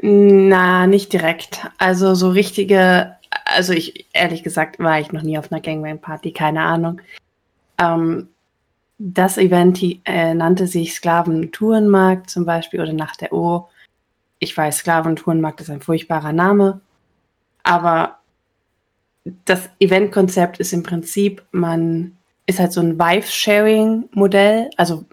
Na, 0.00 0.86
nicht 0.86 1.12
direkt. 1.12 1.60
Also 1.78 2.14
so 2.14 2.28
richtige, 2.28 3.15
also 3.56 3.72
ich, 3.72 4.06
ehrlich 4.12 4.42
gesagt, 4.42 4.78
war 4.78 5.00
ich 5.00 5.12
noch 5.12 5.22
nie 5.22 5.38
auf 5.38 5.50
einer 5.50 5.62
Gangbang-Party, 5.62 6.32
keine 6.32 6.62
Ahnung. 6.62 7.00
Ähm, 7.78 8.28
das 8.98 9.38
Event 9.38 9.82
äh, 10.04 10.34
nannte 10.34 10.66
sich 10.66 10.94
Sklaventourenmarkt 10.94 12.28
zum 12.28 12.44
Beispiel 12.44 12.80
oder 12.80 12.92
Nacht 12.92 13.22
der 13.22 13.32
O. 13.32 13.68
Ich 14.38 14.54
weiß, 14.56 14.78
Sklaventourenmarkt 14.78 15.62
ist 15.62 15.70
ein 15.70 15.80
furchtbarer 15.80 16.32
Name, 16.32 16.80
aber 17.62 18.18
das 19.46 19.70
Eventkonzept 19.80 20.60
ist 20.60 20.74
im 20.74 20.82
Prinzip, 20.82 21.42
man 21.50 22.16
ist 22.46 22.60
halt 22.60 22.72
so 22.72 22.80
ein 22.80 22.98
Wife-Sharing-Modell, 22.98 24.70
also 24.76 25.04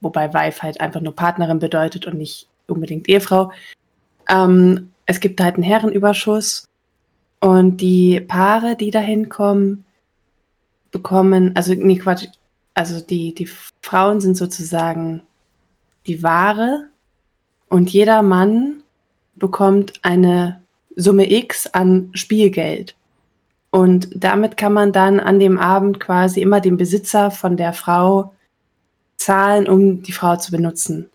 wobei 0.00 0.32
Wife 0.34 0.62
halt 0.62 0.80
einfach 0.80 1.00
nur 1.00 1.16
Partnerin 1.16 1.58
bedeutet 1.58 2.06
und 2.06 2.18
nicht 2.18 2.46
unbedingt 2.66 3.08
Ehefrau. 3.08 3.52
Ähm, 4.28 4.92
es 5.06 5.20
gibt 5.20 5.40
halt 5.40 5.54
einen 5.54 5.64
Herrenüberschuss 5.64 6.67
und 7.40 7.78
die 7.78 8.20
Paare, 8.20 8.76
die 8.76 8.90
da 8.90 9.00
hinkommen, 9.00 9.84
bekommen, 10.90 11.54
also 11.54 11.74
nee, 11.74 11.98
Quatsch, 11.98 12.26
also 12.74 13.00
die, 13.00 13.34
die 13.34 13.48
Frauen 13.82 14.20
sind 14.20 14.36
sozusagen 14.36 15.22
die 16.06 16.22
Ware 16.22 16.88
und 17.68 17.90
jeder 17.90 18.22
Mann 18.22 18.82
bekommt 19.36 19.92
eine 20.02 20.62
Summe 20.96 21.30
X 21.30 21.66
an 21.66 22.10
Spielgeld. 22.14 22.96
Und 23.70 24.08
damit 24.14 24.56
kann 24.56 24.72
man 24.72 24.92
dann 24.92 25.20
an 25.20 25.38
dem 25.38 25.58
Abend 25.58 26.00
quasi 26.00 26.40
immer 26.40 26.60
dem 26.60 26.76
Besitzer 26.76 27.30
von 27.30 27.56
der 27.56 27.72
Frau 27.72 28.34
zahlen, 29.16 29.68
um 29.68 30.02
die 30.02 30.12
Frau 30.12 30.36
zu 30.36 30.50
benutzen. 30.50 31.10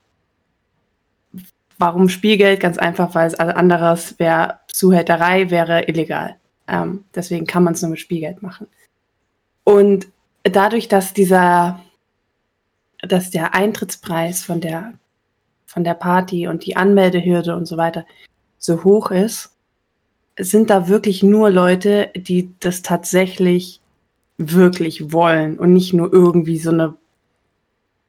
Warum 1.77 2.09
Spielgeld? 2.09 2.59
Ganz 2.59 2.77
einfach, 2.77 3.15
weil 3.15 3.27
es 3.27 3.35
alles 3.35 3.55
anderes 3.55 4.19
wäre, 4.19 4.59
Zuhälterei 4.67 5.49
wäre 5.49 5.87
illegal. 5.87 6.37
Ähm, 6.67 7.05
deswegen 7.13 7.45
kann 7.45 7.63
man 7.63 7.73
es 7.73 7.81
nur 7.81 7.91
mit 7.91 7.99
Spielgeld 7.99 8.41
machen. 8.41 8.67
Und 9.63 10.07
dadurch, 10.43 10.87
dass 10.87 11.13
dieser, 11.13 11.79
dass 13.01 13.31
der 13.31 13.53
Eintrittspreis 13.53 14.43
von 14.43 14.61
der, 14.61 14.93
von 15.65 15.83
der 15.83 15.93
Party 15.93 16.47
und 16.47 16.65
die 16.65 16.75
Anmeldehürde 16.75 17.55
und 17.55 17.65
so 17.65 17.77
weiter 17.77 18.05
so 18.57 18.83
hoch 18.83 19.11
ist, 19.11 19.51
sind 20.37 20.69
da 20.69 20.87
wirklich 20.87 21.21
nur 21.21 21.49
Leute, 21.49 22.09
die 22.15 22.53
das 22.59 22.81
tatsächlich 22.81 23.81
wirklich 24.37 25.11
wollen 25.11 25.59
und 25.59 25.73
nicht 25.73 25.93
nur 25.93 26.11
irgendwie 26.11 26.57
so 26.57 26.71
eine 26.71 26.95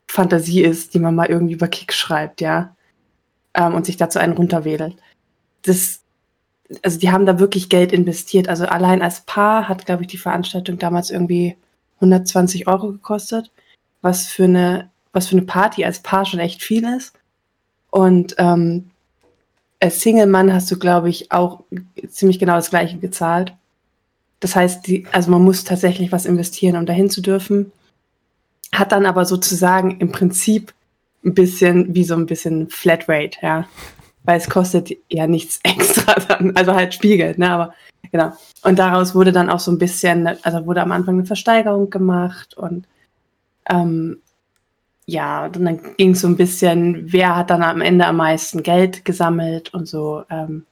Fantasie 0.06 0.62
ist, 0.62 0.94
die 0.94 1.00
man 1.00 1.14
mal 1.14 1.26
irgendwie 1.26 1.54
über 1.54 1.68
Kick 1.68 1.92
schreibt, 1.92 2.40
ja, 2.40 2.74
ähm, 3.54 3.74
und 3.74 3.86
sich 3.86 3.96
dazu 3.96 4.18
einen 4.18 4.34
runterwedelt. 4.34 4.96
Das, 5.62 6.00
also 6.82 6.98
die 6.98 7.10
haben 7.10 7.26
da 7.26 7.38
wirklich 7.38 7.68
Geld 7.68 7.92
investiert. 7.92 8.48
Also 8.48 8.66
allein 8.66 9.02
als 9.02 9.22
Paar 9.22 9.68
hat, 9.68 9.86
glaube 9.86 10.02
ich, 10.02 10.08
die 10.08 10.18
Veranstaltung 10.18 10.78
damals 10.78 11.10
irgendwie 11.10 11.56
120 11.96 12.66
Euro 12.68 12.92
gekostet, 12.92 13.50
was 14.02 14.26
für 14.26 14.44
eine, 14.44 14.90
was 15.12 15.28
für 15.28 15.36
eine 15.36 15.46
Party 15.46 15.84
als 15.84 16.00
Paar 16.00 16.26
schon 16.26 16.40
echt 16.40 16.62
viel 16.62 16.84
ist. 16.84 17.14
Und 17.90 18.34
ähm, 18.38 18.90
als 19.80 20.00
Single-Mann 20.00 20.52
hast 20.52 20.70
du, 20.70 20.78
glaube 20.78 21.08
ich, 21.08 21.30
auch 21.30 21.62
ziemlich 22.08 22.38
genau 22.38 22.54
das 22.54 22.70
Gleiche 22.70 22.98
gezahlt. 22.98 23.54
Das 24.40 24.56
heißt, 24.56 24.86
die, 24.86 25.06
also 25.12 25.30
man 25.30 25.42
muss 25.42 25.64
tatsächlich 25.64 26.10
was 26.12 26.26
investieren, 26.26 26.76
um 26.76 26.86
dahin 26.86 27.08
zu 27.08 27.20
dürfen. 27.20 27.72
Hat 28.72 28.92
dann 28.92 29.06
aber 29.06 29.24
sozusagen 29.24 30.00
im 30.00 30.10
Prinzip 30.10 30.74
ein 31.24 31.34
bisschen 31.34 31.94
wie 31.94 32.04
so 32.04 32.14
ein 32.14 32.26
bisschen 32.26 32.68
Flatrate, 32.68 33.38
ja. 33.42 33.66
Weil 34.24 34.38
es 34.38 34.48
kostet 34.48 34.90
ja 35.10 35.26
nichts 35.26 35.60
extra 35.64 36.14
dann, 36.28 36.56
also 36.56 36.74
halt 36.74 36.94
Spielgeld, 36.94 37.38
ne, 37.38 37.50
aber 37.50 37.74
genau. 38.10 38.32
Und 38.62 38.78
daraus 38.78 39.14
wurde 39.14 39.32
dann 39.32 39.50
auch 39.50 39.60
so 39.60 39.70
ein 39.70 39.78
bisschen, 39.78 40.26
also 40.42 40.66
wurde 40.66 40.82
am 40.82 40.92
Anfang 40.92 41.16
eine 41.16 41.26
Versteigerung 41.26 41.90
gemacht 41.90 42.54
und 42.56 42.86
ähm, 43.68 44.18
ja, 45.06 45.46
und 45.46 45.62
dann 45.62 45.96
ging 45.96 46.12
es 46.12 46.20
so 46.20 46.28
ein 46.28 46.36
bisschen, 46.36 47.12
wer 47.12 47.36
hat 47.36 47.50
dann 47.50 47.62
am 47.62 47.82
Ende 47.82 48.06
am 48.06 48.16
meisten 48.16 48.62
Geld 48.62 49.04
gesammelt 49.04 49.74
und 49.74 49.86
so. 49.86 50.24
Ähm, 50.30 50.64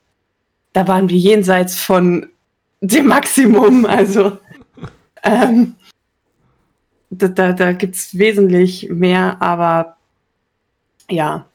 da 0.72 0.88
waren 0.88 1.10
wir 1.10 1.18
jenseits 1.18 1.78
von 1.78 2.28
dem 2.80 3.06
Maximum, 3.06 3.84
also 3.84 4.38
ähm, 5.22 5.74
da, 7.10 7.28
da, 7.28 7.52
da 7.52 7.72
gibt 7.72 7.94
es 7.94 8.16
wesentlich 8.16 8.88
mehr, 8.90 9.40
aber 9.40 9.96
ja. 11.12 11.46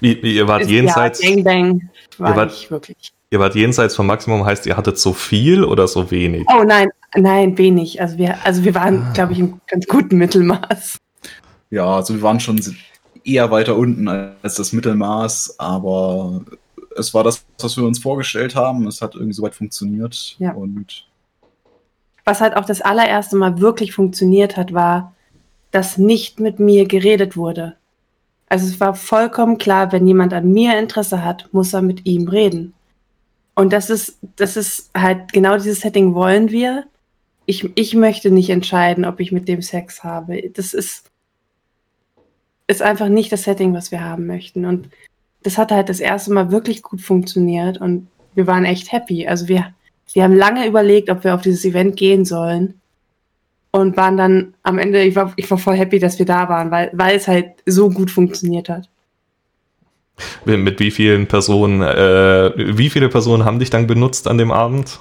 Wie, 0.00 0.22
wie 0.22 0.36
ihr 0.36 0.46
wart 0.48 0.62
Ist- 0.62 0.70
jenseits, 0.70 1.22
Ja, 1.22 1.30
Gangbang 1.34 1.90
war 2.18 2.30
Ihr 2.30 2.36
wart- 2.36 2.50
nicht 2.50 2.70
wirklich. 2.70 3.12
ihr 3.30 3.38
wart 3.40 3.54
jenseits 3.54 3.96
vom 3.96 4.06
Maximum, 4.06 4.44
heißt 4.44 4.66
ihr 4.66 4.76
hattet 4.76 4.98
so 4.98 5.12
viel 5.12 5.64
oder 5.64 5.88
so 5.88 6.10
wenig? 6.10 6.46
Oh 6.48 6.62
nein, 6.64 6.88
nein, 7.16 7.58
wenig. 7.58 8.00
Also 8.00 8.16
wir, 8.18 8.44
also 8.44 8.64
wir 8.64 8.74
waren, 8.74 9.12
glaube 9.12 9.32
ich, 9.32 9.40
im 9.40 9.60
ganz 9.66 9.86
guten 9.86 10.16
Mittelmaß. 10.18 10.98
Ja, 11.70 11.86
also 11.96 12.14
wir 12.14 12.22
waren 12.22 12.40
schon 12.40 12.60
eher 13.24 13.50
weiter 13.50 13.76
unten 13.76 14.08
als 14.08 14.54
das 14.54 14.72
Mittelmaß, 14.72 15.56
aber 15.58 16.42
es 16.96 17.12
war 17.14 17.22
das, 17.24 17.44
was 17.60 17.76
wir 17.76 17.84
uns 17.84 17.98
vorgestellt 17.98 18.54
haben. 18.56 18.86
Es 18.86 19.02
hat 19.02 19.14
irgendwie 19.14 19.34
soweit 19.34 19.54
funktioniert. 19.54 20.36
Ja. 20.38 20.52
Und 20.52 21.06
Was 22.24 22.40
halt 22.40 22.56
auch 22.56 22.64
das 22.64 22.80
allererste 22.80 23.36
Mal 23.36 23.60
wirklich 23.60 23.92
funktioniert 23.92 24.56
hat, 24.56 24.72
war, 24.72 25.14
dass 25.72 25.98
nicht 25.98 26.40
mit 26.40 26.58
mir 26.60 26.86
geredet 26.86 27.36
wurde. 27.36 27.76
Also 28.50 28.66
es 28.66 28.80
war 28.80 28.96
vollkommen 28.96 29.58
klar, 29.58 29.92
wenn 29.92 30.08
jemand 30.08 30.34
an 30.34 30.52
mir 30.52 30.76
Interesse 30.76 31.24
hat, 31.24 31.48
muss 31.52 31.72
er 31.72 31.82
mit 31.82 32.04
ihm 32.04 32.28
reden. 32.28 32.74
Und 33.54 33.72
das 33.72 33.90
ist, 33.90 34.18
das 34.36 34.56
ist 34.56 34.90
halt 34.92 35.32
genau 35.32 35.56
dieses 35.56 35.80
Setting 35.80 36.14
wollen 36.14 36.50
wir. 36.50 36.84
Ich, 37.46 37.70
ich 37.76 37.94
möchte 37.94 38.30
nicht 38.30 38.50
entscheiden, 38.50 39.04
ob 39.04 39.20
ich 39.20 39.30
mit 39.30 39.46
dem 39.46 39.62
Sex 39.62 40.02
habe. 40.02 40.50
Das 40.52 40.74
ist, 40.74 41.10
ist 42.66 42.82
einfach 42.82 43.08
nicht 43.08 43.30
das 43.30 43.44
Setting, 43.44 43.72
was 43.72 43.92
wir 43.92 44.02
haben 44.02 44.26
möchten. 44.26 44.64
Und 44.64 44.88
das 45.44 45.56
hat 45.56 45.70
halt 45.70 45.88
das 45.88 46.00
erste 46.00 46.32
Mal 46.32 46.50
wirklich 46.50 46.82
gut 46.82 47.00
funktioniert 47.00 47.80
und 47.80 48.08
wir 48.34 48.48
waren 48.48 48.64
echt 48.64 48.90
happy. 48.90 49.28
Also 49.28 49.46
wir, 49.46 49.72
wir 50.12 50.24
haben 50.24 50.34
lange 50.34 50.66
überlegt, 50.66 51.08
ob 51.08 51.22
wir 51.22 51.36
auf 51.36 51.42
dieses 51.42 51.64
Event 51.64 51.96
gehen 51.96 52.24
sollen 52.24 52.80
und 53.72 53.96
waren 53.96 54.16
dann 54.16 54.54
am 54.62 54.78
Ende, 54.78 55.02
ich 55.02 55.16
war, 55.16 55.32
ich 55.36 55.50
war 55.50 55.58
voll 55.58 55.76
happy, 55.76 55.98
dass 55.98 56.18
wir 56.18 56.26
da 56.26 56.48
waren, 56.48 56.70
weil, 56.70 56.90
weil 56.92 57.16
es 57.16 57.28
halt 57.28 57.52
so 57.66 57.88
gut 57.88 58.10
funktioniert 58.10 58.68
hat. 58.68 58.88
Mit 60.44 60.80
wie 60.80 60.90
vielen 60.90 61.26
Personen, 61.26 61.80
äh, 61.82 62.52
wie 62.76 62.90
viele 62.90 63.08
Personen 63.08 63.44
haben 63.44 63.58
dich 63.58 63.70
dann 63.70 63.86
benutzt 63.86 64.28
an 64.28 64.38
dem 64.38 64.50
Abend? 64.50 65.00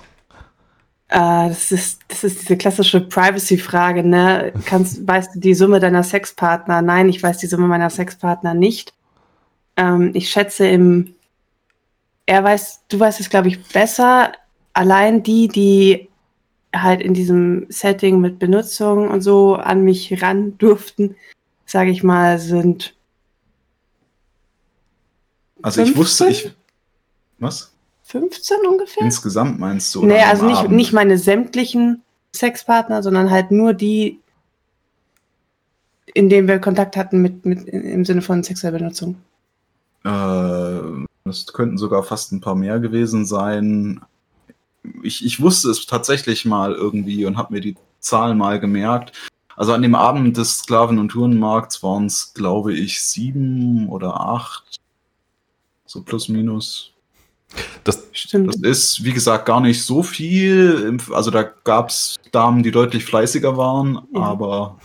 Äh, 1.09 1.49
das, 1.49 1.71
ist, 1.71 2.01
das 2.07 2.23
ist 2.23 2.41
diese 2.43 2.55
klassische 2.55 3.01
Privacy-Frage, 3.01 4.03
ne? 4.03 4.53
Kannst, 4.65 5.05
weißt 5.07 5.35
du 5.35 5.39
die 5.39 5.55
Summe 5.55 5.79
deiner 5.79 6.03
Sexpartner? 6.03 6.81
Nein, 6.81 7.09
ich 7.09 7.21
weiß 7.21 7.39
die 7.39 7.47
Summe 7.47 7.67
meiner 7.67 7.89
Sexpartner 7.89 8.53
nicht. 8.53 8.93
Ähm, 9.75 10.11
ich 10.13 10.29
schätze 10.29 10.67
im, 10.67 11.15
er 12.25 12.43
weiß, 12.43 12.83
du 12.89 12.99
weißt 12.99 13.19
es, 13.19 13.29
glaube 13.29 13.47
ich, 13.47 13.61
besser. 13.69 14.31
Allein 14.73 15.23
die, 15.23 15.47
die 15.47 16.08
halt 16.73 17.01
in 17.01 17.13
diesem 17.13 17.65
Setting 17.69 18.19
mit 18.19 18.39
Benutzung 18.39 19.09
und 19.09 19.21
so 19.21 19.55
an 19.55 19.83
mich 19.83 20.21
ran 20.21 20.57
durften, 20.57 21.15
sage 21.65 21.91
ich 21.91 22.03
mal, 22.03 22.39
sind. 22.39 22.95
Also 25.61 25.81
15? 25.81 25.91
ich 25.91 25.97
wusste, 25.97 26.27
ich. 26.29 26.55
Was? 27.39 27.71
15 28.03 28.57
ungefähr? 28.67 29.03
Insgesamt 29.03 29.59
meinst 29.59 29.93
du? 29.93 30.05
Nee, 30.05 30.21
also 30.21 30.45
nicht, 30.45 30.69
nicht 30.69 30.93
meine 30.93 31.17
sämtlichen 31.17 32.01
Sexpartner, 32.35 33.03
sondern 33.03 33.29
halt 33.29 33.51
nur 33.51 33.73
die, 33.73 34.19
in 36.13 36.29
denen 36.29 36.47
wir 36.47 36.59
Kontakt 36.59 36.97
hatten 36.97 37.21
mit, 37.21 37.45
mit 37.45 37.67
im 37.67 38.05
Sinne 38.05 38.21
von 38.21 38.43
sexueller 38.43 38.79
Benutzung. 38.79 39.15
Äh, 40.03 41.05
das 41.25 41.47
könnten 41.53 41.77
sogar 41.77 42.03
fast 42.03 42.31
ein 42.31 42.41
paar 42.41 42.55
mehr 42.55 42.79
gewesen 42.79 43.25
sein. 43.25 44.01
Ich, 45.03 45.25
ich 45.25 45.41
wusste 45.41 45.69
es 45.69 45.85
tatsächlich 45.85 46.45
mal 46.45 46.73
irgendwie 46.73 47.25
und 47.25 47.37
habe 47.37 47.53
mir 47.53 47.61
die 47.61 47.75
Zahlen 47.99 48.37
mal 48.37 48.59
gemerkt. 48.59 49.13
Also 49.55 49.73
an 49.73 49.81
dem 49.81 49.95
Abend 49.95 50.37
des 50.37 50.59
Sklaven- 50.59 50.99
und 50.99 51.09
Tourenmarkts 51.09 51.83
waren 51.83 52.05
es, 52.05 52.33
glaube 52.33 52.73
ich, 52.73 53.01
sieben 53.01 53.89
oder 53.89 54.19
acht. 54.19 54.79
So 55.85 56.01
plus 56.01 56.29
minus. 56.29 56.93
Das, 57.83 58.07
das 58.31 58.55
ist, 58.61 59.03
wie 59.03 59.11
gesagt, 59.11 59.45
gar 59.45 59.59
nicht 59.59 59.83
so 59.83 60.03
viel. 60.03 60.97
Also 61.11 61.31
da 61.31 61.43
gab 61.43 61.89
es 61.89 62.15
Damen, 62.31 62.63
die 62.63 62.71
deutlich 62.71 63.03
fleißiger 63.05 63.57
waren, 63.57 63.99
ja. 64.13 64.21
aber 64.21 64.79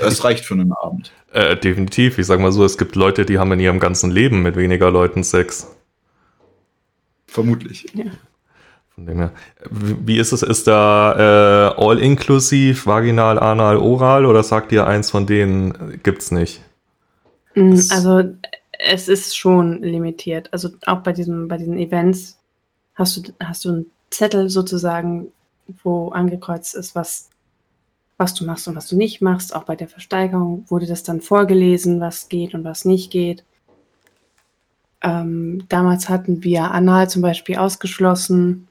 es 0.00 0.24
reicht 0.24 0.44
für 0.44 0.54
einen 0.54 0.72
Abend. 0.72 1.12
Äh, 1.32 1.56
definitiv. 1.56 2.18
Ich 2.18 2.26
sag 2.26 2.40
mal 2.40 2.52
so, 2.52 2.64
es 2.64 2.78
gibt 2.78 2.96
Leute, 2.96 3.24
die 3.24 3.38
haben 3.38 3.52
in 3.52 3.60
ihrem 3.60 3.78
ganzen 3.78 4.10
Leben 4.10 4.42
mit 4.42 4.56
weniger 4.56 4.90
Leuten 4.90 5.22
Sex. 5.22 5.68
Vermutlich. 7.26 7.86
Ja. 7.94 8.06
Von 8.94 9.06
dem 9.06 9.18
her. 9.18 9.32
Wie 9.70 10.18
ist 10.18 10.32
es? 10.32 10.42
Ist 10.42 10.66
da 10.66 11.72
äh, 11.76 11.82
all-inklusiv, 11.82 12.86
vaginal, 12.86 13.38
anal, 13.38 13.76
oral 13.76 14.26
oder 14.26 14.42
sagt 14.42 14.72
ihr 14.72 14.86
eins 14.86 15.10
von 15.10 15.26
denen 15.26 16.00
gibt's 16.02 16.30
nicht? 16.30 16.60
Mm, 17.54 17.78
also 17.90 18.22
es 18.78 19.08
ist 19.08 19.36
schon 19.36 19.82
limitiert. 19.82 20.52
Also 20.52 20.70
auch 20.86 21.00
bei, 21.00 21.12
diesem, 21.12 21.48
bei 21.48 21.56
diesen 21.56 21.78
Events 21.78 22.38
hast 22.94 23.16
du, 23.16 23.32
hast 23.40 23.64
du 23.64 23.68
einen 23.70 23.86
Zettel 24.10 24.48
sozusagen, 24.48 25.28
wo 25.84 26.08
angekreuzt 26.08 26.74
ist, 26.74 26.94
was, 26.94 27.28
was 28.16 28.34
du 28.34 28.44
machst 28.44 28.66
und 28.68 28.76
was 28.76 28.88
du 28.88 28.96
nicht 28.96 29.20
machst. 29.20 29.54
Auch 29.54 29.64
bei 29.64 29.76
der 29.76 29.88
Versteigerung 29.88 30.64
wurde 30.68 30.86
das 30.86 31.02
dann 31.02 31.20
vorgelesen, 31.20 32.00
was 32.00 32.28
geht 32.28 32.54
und 32.54 32.64
was 32.64 32.84
nicht 32.84 33.10
geht. 33.10 33.44
Ähm, 35.02 35.64
damals 35.68 36.08
hatten 36.08 36.42
wir 36.44 36.70
Anal 36.72 37.08
zum 37.08 37.22
Beispiel 37.22 37.56
ausgeschlossen 37.56 38.68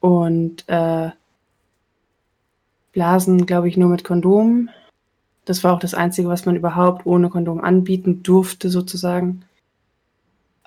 und 0.00 0.64
äh, 0.68 1.10
Blasen, 2.92 3.46
glaube 3.46 3.68
ich, 3.68 3.76
nur 3.76 3.88
mit 3.88 4.04
Kondom. 4.04 4.68
Das 5.44 5.64
war 5.64 5.74
auch 5.74 5.80
das 5.80 5.94
Einzige, 5.94 6.28
was 6.28 6.46
man 6.46 6.56
überhaupt 6.56 7.06
ohne 7.06 7.30
Kondom 7.30 7.60
anbieten 7.60 8.22
durfte, 8.22 8.70
sozusagen. 8.70 9.44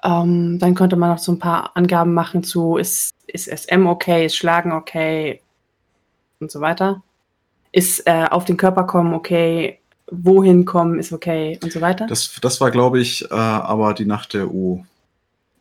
Ähm, 0.04 0.58
dann 0.60 0.76
konnte 0.76 0.96
man 0.96 1.12
noch 1.12 1.20
so 1.20 1.32
ein 1.32 1.40
paar 1.40 1.76
Angaben 1.76 2.14
machen 2.14 2.44
zu, 2.44 2.78
ist, 2.78 3.14
ist 3.28 3.48
SM 3.48 3.86
okay, 3.86 4.26
ist 4.26 4.36
Schlagen 4.36 4.72
okay 4.72 5.42
und 6.40 6.50
so 6.50 6.62
weiter. 6.62 7.04
Ist 7.72 8.08
äh, 8.08 8.26
auf 8.30 8.46
den 8.46 8.58
Körper 8.58 8.86
kommen 8.86 9.14
okay, 9.14 9.80
wohin 10.10 10.66
kommen 10.66 11.00
ist 11.00 11.14
okay 11.14 11.60
und 11.64 11.72
so 11.72 11.82
weiter. 11.82 12.08
Das, 12.08 12.40
das 12.42 12.60
war, 12.60 12.72
glaube 12.72 13.00
ich, 13.00 13.30
äh, 13.30 13.34
aber 13.34 13.94
die 13.94 14.06
Nacht 14.06 14.34
der 14.34 14.52
U. 14.52 14.84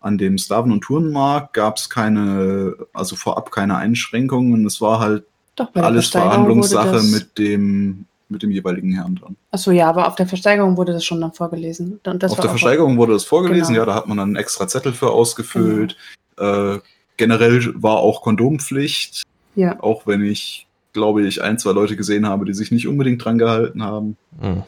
An 0.01 0.17
dem 0.17 0.39
Slaven- 0.39 0.73
und 0.73 0.81
Tourenmarkt 0.81 1.53
gab 1.53 1.77
es 1.77 1.91
keine, 1.91 2.75
also 2.95 3.17
vorab 3.17 3.51
keine 3.51 3.77
Einschränkungen. 3.77 4.65
Es 4.67 4.81
war 4.81 4.99
halt 4.99 5.25
Doch, 5.57 5.69
alles 5.75 6.09
Verhandlungssache 6.09 7.03
mit 7.03 7.37
dem 7.37 8.07
mit 8.31 8.43
dem 8.43 8.51
jeweiligen 8.51 8.93
Herrn 8.93 9.17
dran. 9.17 9.37
Achso, 9.51 9.73
ja, 9.73 9.89
aber 9.89 10.07
auf 10.07 10.15
der 10.15 10.27
Versteigerung 10.27 10.77
wurde 10.77 10.93
das 10.93 11.05
schon 11.05 11.21
dann 11.21 11.33
vorgelesen. 11.33 12.01
auf 12.05 12.19
der 12.19 12.51
Versteigerung 12.51 12.97
wurde 12.97 13.13
das 13.13 13.25
vorgelesen, 13.25 13.75
genau. 13.75 13.81
ja, 13.81 13.87
da 13.87 13.95
hat 13.95 14.07
man 14.07 14.19
dann 14.19 14.29
einen 14.29 14.37
extra 14.37 14.69
Zettel 14.69 14.93
für 14.93 15.11
ausgefüllt. 15.11 15.97
Genau. 16.37 16.75
Äh, 16.77 16.81
generell 17.17 17.75
war 17.75 17.97
auch 17.97 18.23
Kondompflicht. 18.23 19.25
Ja. 19.57 19.81
Auch 19.81 20.07
wenn 20.07 20.25
ich, 20.25 20.67
glaube 20.93 21.27
ich, 21.27 21.43
ein, 21.43 21.59
zwei 21.59 21.73
Leute 21.73 21.97
gesehen 21.97 22.27
habe, 22.27 22.45
die 22.45 22.55
sich 22.55 22.71
nicht 22.71 22.87
unbedingt 22.87 23.25
dran 23.25 23.37
gehalten 23.37 23.83
haben. 23.83 24.17
Mhm. 24.41 24.63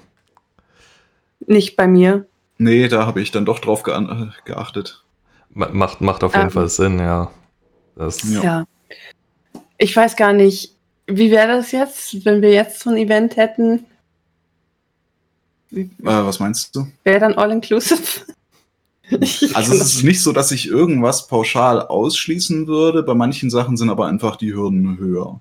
Nicht 1.47 1.77
bei 1.77 1.87
mir. 1.87 2.27
Nee, 2.59 2.89
da 2.89 3.07
habe 3.07 3.21
ich 3.21 3.31
dann 3.31 3.45
doch 3.45 3.59
drauf 3.59 3.83
ge 3.83 3.95
geachtet. 4.45 5.03
Macht, 5.55 6.01
macht 6.01 6.25
auf 6.25 6.35
jeden 6.35 6.47
ähm, 6.47 6.51
Fall 6.51 6.69
Sinn, 6.69 6.99
ja. 6.99 7.31
Das 7.95 8.23
ja. 8.31 8.43
ja. 8.43 8.65
Ich 9.77 9.95
weiß 9.95 10.17
gar 10.17 10.33
nicht, 10.33 10.75
wie 11.07 11.31
wäre 11.31 11.49
das 11.49 11.73
jetzt, 11.73 12.25
wenn 12.25 12.41
wir 12.41 12.53
jetzt 12.53 12.81
so 12.81 12.91
ein 12.91 12.97
Event 12.97 13.37
hätten? 13.37 13.85
Äh, 15.73 15.87
was 16.03 16.41
meinst 16.41 16.75
du? 16.75 16.87
Wäre 17.05 17.21
dann 17.21 17.35
all-inclusive? 17.35 18.23
also 19.11 19.75
es 19.75 19.95
ist 19.95 20.05
nicht 20.05 20.23
so, 20.23 20.33
dass 20.33 20.53
ich 20.53 20.69
irgendwas 20.69 21.27
pauschal 21.27 21.83
ausschließen 21.83 22.67
würde. 22.67 23.03
Bei 23.03 23.15
manchen 23.15 23.51
Sachen 23.51 23.77
sind 23.77 23.91
aber 23.91 24.07
einfach 24.07 24.37
die 24.37 24.55
Hürden 24.55 24.99
höher. 24.99 25.41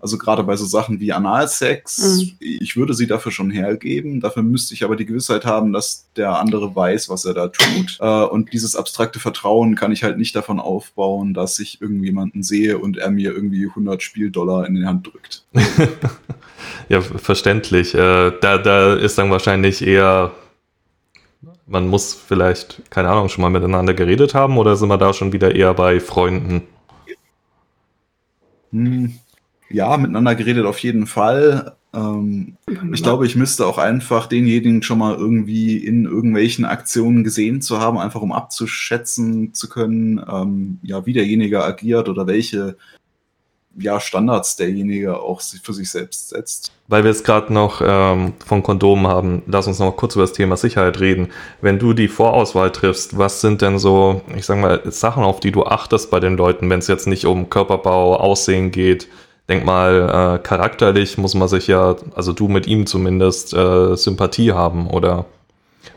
Also 0.00 0.16
gerade 0.16 0.42
bei 0.42 0.56
so 0.56 0.64
Sachen 0.64 0.98
wie 0.98 1.12
Analsex, 1.12 1.98
mhm. 1.98 2.36
ich 2.40 2.76
würde 2.76 2.94
sie 2.94 3.06
dafür 3.06 3.32
schon 3.32 3.50
hergeben. 3.50 4.20
Dafür 4.20 4.42
müsste 4.42 4.74
ich 4.74 4.82
aber 4.82 4.96
die 4.96 5.06
Gewissheit 5.06 5.44
haben, 5.44 5.72
dass 5.72 6.06
der 6.16 6.38
andere 6.38 6.74
weiß, 6.74 7.08
was 7.08 7.24
er 7.24 7.34
da 7.34 7.48
tut. 7.48 7.98
Äh, 8.00 8.24
und 8.24 8.52
dieses 8.52 8.76
abstrakte 8.76 9.20
Vertrauen 9.20 9.74
kann 9.74 9.92
ich 9.92 10.02
halt 10.02 10.16
nicht 10.16 10.34
davon 10.34 10.58
aufbauen, 10.58 11.34
dass 11.34 11.58
ich 11.58 11.80
irgendjemanden 11.80 12.42
sehe 12.42 12.78
und 12.78 12.96
er 12.96 13.10
mir 13.10 13.32
irgendwie 13.32 13.66
100 13.66 14.02
Spieldollar 14.02 14.66
in 14.66 14.74
die 14.74 14.86
Hand 14.86 15.06
drückt. 15.06 15.44
ja, 16.88 17.00
verständlich. 17.00 17.94
Äh, 17.94 18.32
da, 18.40 18.58
da 18.58 18.94
ist 18.94 19.18
dann 19.18 19.30
wahrscheinlich 19.30 19.86
eher 19.86 20.32
man 21.70 21.86
muss 21.86 22.14
vielleicht, 22.14 22.82
keine 22.90 23.10
Ahnung, 23.10 23.28
schon 23.28 23.42
mal 23.42 23.50
miteinander 23.50 23.94
geredet 23.94 24.34
haben 24.34 24.58
oder 24.58 24.74
sind 24.74 24.88
wir 24.88 24.98
da 24.98 25.12
schon 25.12 25.32
wieder 25.32 25.54
eher 25.54 25.72
bei 25.72 26.00
Freunden? 26.00 26.62
Hm, 28.72 29.14
ja, 29.70 29.96
miteinander 29.96 30.34
geredet 30.34 30.66
auf 30.66 30.78
jeden 30.80 31.06
Fall. 31.06 31.76
Ähm, 31.92 32.56
ich 32.92 33.02
glaube, 33.02 33.26
ich 33.26 33.36
müsste 33.36 33.66
auch 33.66 33.78
einfach 33.78 34.26
denjenigen 34.26 34.82
schon 34.82 34.98
mal 34.98 35.14
irgendwie 35.14 35.78
in 35.78 36.04
irgendwelchen 36.04 36.64
Aktionen 36.64 37.24
gesehen 37.24 37.62
zu 37.62 37.80
haben, 37.80 37.98
einfach 37.98 38.20
um 38.20 38.32
abzuschätzen 38.32 39.54
zu 39.54 39.68
können, 39.68 40.20
ähm, 40.30 40.78
ja, 40.82 41.06
wie 41.06 41.12
derjenige 41.12 41.64
agiert 41.64 42.08
oder 42.08 42.26
welche 42.26 42.76
ja, 43.78 44.00
Standards 44.00 44.56
derjenige 44.56 45.20
auch 45.20 45.40
für 45.40 45.72
sich 45.72 45.90
selbst 45.90 46.30
setzt. 46.30 46.72
Weil 46.88 47.04
wir 47.04 47.10
jetzt 47.10 47.24
gerade 47.24 47.52
noch 47.52 47.80
ähm, 47.84 48.34
von 48.44 48.62
Kondomen 48.62 49.06
haben, 49.06 49.42
lass 49.46 49.68
uns 49.68 49.78
noch 49.78 49.92
kurz 49.92 50.16
über 50.16 50.24
das 50.24 50.32
Thema 50.32 50.56
Sicherheit 50.56 50.98
reden. 50.98 51.28
Wenn 51.60 51.78
du 51.78 51.92
die 51.92 52.08
Vorauswahl 52.08 52.72
triffst, 52.72 53.16
was 53.16 53.40
sind 53.40 53.62
denn 53.62 53.78
so, 53.78 54.22
ich 54.36 54.44
sag 54.44 54.58
mal, 54.58 54.82
Sachen, 54.90 55.22
auf 55.22 55.40
die 55.40 55.52
du 55.52 55.64
achtest 55.64 56.10
bei 56.10 56.18
den 56.18 56.36
Leuten, 56.36 56.68
wenn 56.68 56.80
es 56.80 56.88
jetzt 56.88 57.06
nicht 57.06 57.26
um 57.26 57.48
Körperbau, 57.48 58.16
Aussehen 58.16 58.72
geht? 58.72 59.08
Denk 59.48 59.64
mal, 59.64 60.36
äh, 60.36 60.42
charakterlich 60.42 61.18
muss 61.18 61.34
man 61.34 61.48
sich 61.48 61.66
ja, 61.66 61.96
also 62.14 62.32
du 62.32 62.48
mit 62.48 62.66
ihm 62.66 62.86
zumindest, 62.86 63.52
äh, 63.52 63.96
Sympathie 63.96 64.52
haben 64.52 64.88
oder 64.88 65.26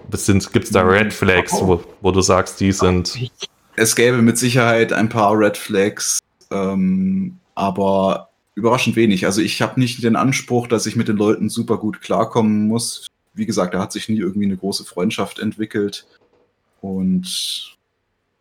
gibt 0.10 0.66
es 0.66 0.72
da 0.72 0.82
Red 0.82 1.14
Flags, 1.14 1.54
wo, 1.54 1.84
wo, 2.02 2.12
du 2.12 2.22
sagst, 2.22 2.60
die 2.60 2.72
sind. 2.72 3.32
Es 3.76 3.96
gäbe 3.96 4.22
mit 4.22 4.38
Sicherheit 4.38 4.94
ein 4.94 5.10
paar 5.10 5.38
Red 5.38 5.58
Flags, 5.58 6.20
ähm, 6.52 7.40
aber 7.56 8.30
überraschend 8.56 8.96
wenig. 8.96 9.26
Also 9.26 9.42
ich 9.42 9.62
habe 9.62 9.80
nicht 9.80 10.04
den 10.04 10.16
Anspruch, 10.16 10.68
dass 10.68 10.86
ich 10.86 10.96
mit 10.96 11.08
den 11.08 11.18
Leuten 11.18 11.50
super 11.50 11.78
gut 11.78 12.02
klarkommen 12.02 12.68
muss. 12.68 13.08
Wie 13.34 13.46
gesagt, 13.46 13.74
da 13.74 13.80
hat 13.80 13.92
sich 13.92 14.10
nie 14.10 14.20
irgendwie 14.20 14.46
eine 14.46 14.58
große 14.58 14.86
Freundschaft 14.86 15.40
entwickelt. 15.40 16.06
Und 16.82 17.76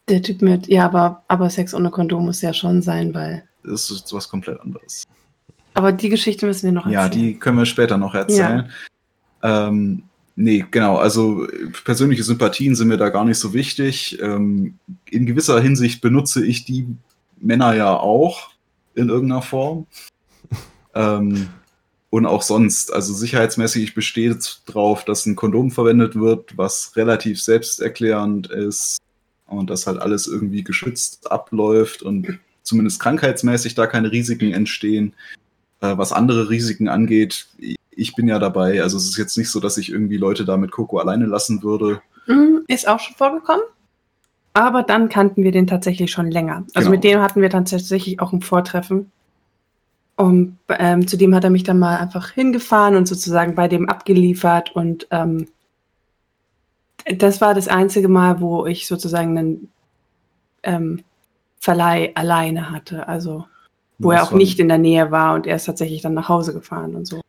der 0.08 0.20
Typ 0.20 0.42
mit, 0.42 0.66
ja, 0.68 0.84
aber, 0.84 1.22
aber 1.28 1.48
Sex 1.48 1.74
ohne 1.74 1.90
Kondom 1.90 2.26
muss 2.26 2.42
ja 2.42 2.52
schon 2.52 2.82
sein, 2.82 3.14
weil 3.14 3.44
ist 3.64 3.90
es 3.90 4.12
was 4.12 4.28
komplett 4.28 4.60
anderes. 4.60 5.04
Aber 5.74 5.92
die 5.92 6.08
Geschichte 6.08 6.46
müssen 6.46 6.64
wir 6.64 6.72
noch 6.72 6.86
erzählen. 6.86 7.02
Ja, 7.02 7.08
die 7.08 7.38
können 7.38 7.58
wir 7.58 7.66
später 7.66 7.96
noch 7.96 8.14
erzählen. 8.14 8.70
Ja. 9.42 9.68
Ähm, 9.68 10.04
Nee, 10.34 10.64
genau. 10.70 10.96
Also 10.96 11.46
persönliche 11.84 12.22
Sympathien 12.22 12.74
sind 12.74 12.88
mir 12.88 12.96
da 12.96 13.10
gar 13.10 13.24
nicht 13.24 13.38
so 13.38 13.52
wichtig. 13.52 14.18
Ähm, 14.20 14.78
in 15.10 15.26
gewisser 15.26 15.60
Hinsicht 15.60 16.00
benutze 16.00 16.44
ich 16.44 16.64
die 16.64 16.86
Männer 17.38 17.74
ja 17.74 17.94
auch 17.94 18.50
in 18.94 19.08
irgendeiner 19.08 19.42
Form. 19.42 19.86
ähm, 20.94 21.48
und 22.10 22.26
auch 22.26 22.42
sonst. 22.42 22.92
Also 22.92 23.12
sicherheitsmäßig 23.12 23.94
besteht 23.94 24.62
drauf, 24.66 25.04
dass 25.04 25.26
ein 25.26 25.36
Kondom 25.36 25.70
verwendet 25.70 26.18
wird, 26.18 26.56
was 26.56 26.96
relativ 26.96 27.42
selbsterklärend 27.42 28.50
ist 28.50 28.98
und 29.46 29.68
dass 29.68 29.86
halt 29.86 29.98
alles 29.98 30.26
irgendwie 30.26 30.64
geschützt 30.64 31.30
abläuft 31.30 32.02
und 32.02 32.38
zumindest 32.62 33.00
krankheitsmäßig 33.00 33.74
da 33.74 33.86
keine 33.86 34.12
Risiken 34.12 34.52
entstehen. 34.52 35.14
Äh, 35.80 35.96
was 35.96 36.12
andere 36.12 36.48
Risiken 36.50 36.88
angeht, 36.88 37.48
ich 37.90 38.14
bin 38.14 38.28
ja 38.28 38.38
dabei. 38.38 38.82
Also 38.82 38.96
es 38.96 39.04
ist 39.04 39.18
jetzt 39.18 39.36
nicht 39.36 39.50
so, 39.50 39.60
dass 39.60 39.78
ich 39.78 39.90
irgendwie 39.90 40.16
Leute 40.16 40.44
da 40.44 40.56
mit 40.56 40.70
Coco 40.70 40.98
alleine 40.98 41.26
lassen 41.26 41.62
würde. 41.62 42.02
Mhm, 42.26 42.64
ist 42.68 42.88
auch 42.88 43.00
schon 43.00 43.16
vorgekommen. 43.16 43.64
Aber 44.54 44.82
dann 44.82 45.08
kannten 45.08 45.44
wir 45.44 45.52
den 45.52 45.66
tatsächlich 45.66 46.10
schon 46.10 46.30
länger. 46.30 46.64
Also 46.74 46.88
genau. 46.88 46.90
mit 46.90 47.04
dem 47.04 47.20
hatten 47.20 47.40
wir 47.40 47.48
dann 47.48 47.64
tatsächlich 47.64 48.20
auch 48.20 48.32
ein 48.32 48.42
Vortreffen. 48.42 49.10
Und 50.16 50.58
ähm, 50.68 51.08
zudem 51.08 51.34
hat 51.34 51.44
er 51.44 51.50
mich 51.50 51.64
dann 51.64 51.78
mal 51.78 51.96
einfach 51.96 52.30
hingefahren 52.30 52.96
und 52.96 53.08
sozusagen 53.08 53.54
bei 53.54 53.66
dem 53.66 53.88
abgeliefert. 53.88 54.74
Und 54.76 55.06
ähm, 55.10 55.48
das 57.06 57.40
war 57.40 57.54
das 57.54 57.68
einzige 57.68 58.08
Mal, 58.08 58.40
wo 58.40 58.66
ich 58.66 58.86
sozusagen 58.86 59.36
einen 59.36 59.68
ähm, 60.62 61.02
Verleih 61.62 62.10
alleine 62.16 62.72
hatte. 62.72 63.06
Also 63.06 63.44
wo 63.98 64.10
das 64.10 64.20
er 64.20 64.24
auch 64.24 64.32
nicht 64.32 64.58
in 64.58 64.68
der 64.68 64.78
Nähe 64.78 65.12
war 65.12 65.34
und 65.34 65.46
er 65.46 65.56
ist 65.56 65.66
tatsächlich 65.66 66.02
dann 66.02 66.14
nach 66.14 66.28
Hause 66.28 66.52
gefahren 66.52 66.96
und 66.96 67.06
so. 67.06 67.20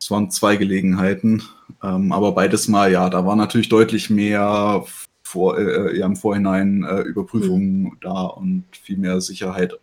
Es 0.00 0.10
waren 0.10 0.30
zwei 0.30 0.56
Gelegenheiten, 0.56 1.42
ähm, 1.82 2.10
aber 2.10 2.32
beides 2.32 2.68
Mal, 2.68 2.90
ja, 2.90 3.10
da 3.10 3.26
war 3.26 3.36
natürlich 3.36 3.68
deutlich 3.68 4.08
mehr 4.08 4.84
vor, 5.22 5.58
äh, 5.58 5.98
im 5.98 6.16
Vorhinein 6.16 6.84
äh, 6.84 7.00
Überprüfungen 7.02 7.82
mhm. 7.82 7.96
da 8.00 8.22
und 8.22 8.64
viel 8.72 8.96
mehr 8.96 9.20
Sicherheit, 9.20 9.78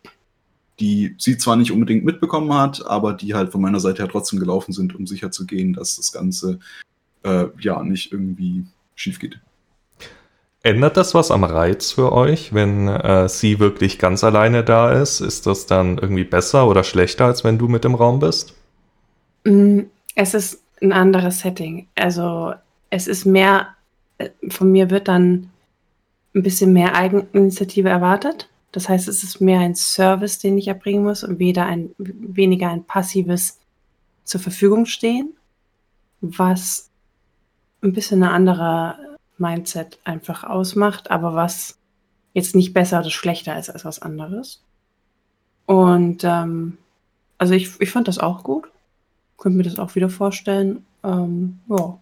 die 0.79 1.15
sie 1.19 1.37
zwar 1.37 1.55
nicht 1.55 1.71
unbedingt 1.71 2.03
mitbekommen 2.03 2.53
hat, 2.53 2.85
aber 2.87 3.13
die 3.13 3.35
halt 3.35 3.51
von 3.51 3.61
meiner 3.61 3.79
Seite 3.79 4.01
her 4.01 4.09
trotzdem 4.09 4.39
gelaufen 4.39 4.71
sind, 4.71 4.95
um 4.95 5.05
sicher 5.05 5.29
zu 5.29 5.45
gehen, 5.45 5.73
dass 5.73 5.97
das 5.97 6.11
Ganze 6.11 6.59
äh, 7.23 7.45
ja 7.59 7.83
nicht 7.83 8.11
irgendwie 8.11 8.65
schief 8.95 9.19
geht. 9.19 9.39
Ändert 10.65 10.95
das 10.95 11.13
was 11.13 11.29
am 11.29 11.43
Reiz 11.43 11.91
für 11.91 12.13
euch, 12.13 12.53
wenn 12.53 12.87
äh, 12.87 13.27
sie 13.27 13.59
wirklich 13.59 13.99
ganz 13.99 14.23
alleine 14.23 14.63
da 14.63 14.93
ist? 14.93 15.19
Ist 15.19 15.45
das 15.45 15.65
dann 15.65 15.97
irgendwie 15.97 16.23
besser 16.23 16.69
oder 16.69 16.85
schlechter, 16.85 17.25
als 17.25 17.43
wenn 17.43 17.57
du 17.57 17.67
mit 17.67 17.83
im 17.83 17.95
Raum 17.95 18.19
bist? 18.19 18.55
Mm, 19.43 19.81
es 20.15 20.33
ist 20.33 20.63
ein 20.81 20.93
anderes 20.93 21.41
Setting. 21.41 21.87
Also 21.95 22.53
es 22.89 23.07
ist 23.07 23.25
mehr, 23.25 23.75
äh, 24.19 24.29
von 24.49 24.71
mir 24.71 24.89
wird 24.89 25.09
dann 25.09 25.49
ein 26.33 26.43
bisschen 26.43 26.71
mehr 26.71 26.95
Eigeninitiative 26.95 27.89
erwartet. 27.89 28.47
Das 28.71 28.87
heißt, 28.87 29.09
es 29.09 29.21
ist 29.21 29.41
mehr 29.41 29.59
ein 29.59 29.75
Service, 29.75 30.39
den 30.39 30.57
ich 30.57 30.69
erbringen 30.69 31.03
muss 31.03 31.25
und 31.25 31.39
weder 31.39 31.65
ein, 31.65 31.93
weniger 31.97 32.69
ein 32.69 32.85
passives 32.85 33.59
zur 34.23 34.39
Verfügung 34.39 34.85
stehen, 34.85 35.33
was 36.21 36.89
ein 37.81 37.91
bisschen 37.91 38.23
eine 38.23 38.31
andere 38.31 39.12
Mindset 39.37 39.99
einfach 40.03 40.43
ausmacht, 40.43 41.11
aber 41.11 41.33
was 41.33 41.77
jetzt 42.33 42.55
nicht 42.55 42.73
besser 42.73 42.99
oder 42.99 43.09
schlechter 43.09 43.57
ist 43.57 43.69
als 43.69 43.85
was 43.85 44.01
anderes. 44.01 44.61
Und 45.65 46.23
ähm, 46.23 46.77
also 47.37 47.53
ich, 47.53 47.79
ich 47.79 47.91
fand 47.91 48.07
das 48.07 48.19
auch 48.19 48.43
gut. 48.43 48.65
Könnte 49.37 49.57
mir 49.57 49.63
das 49.63 49.79
auch 49.79 49.95
wieder 49.95 50.09
vorstellen. 50.09 50.85
Ähm, 51.03 51.59
ja. 51.69 51.99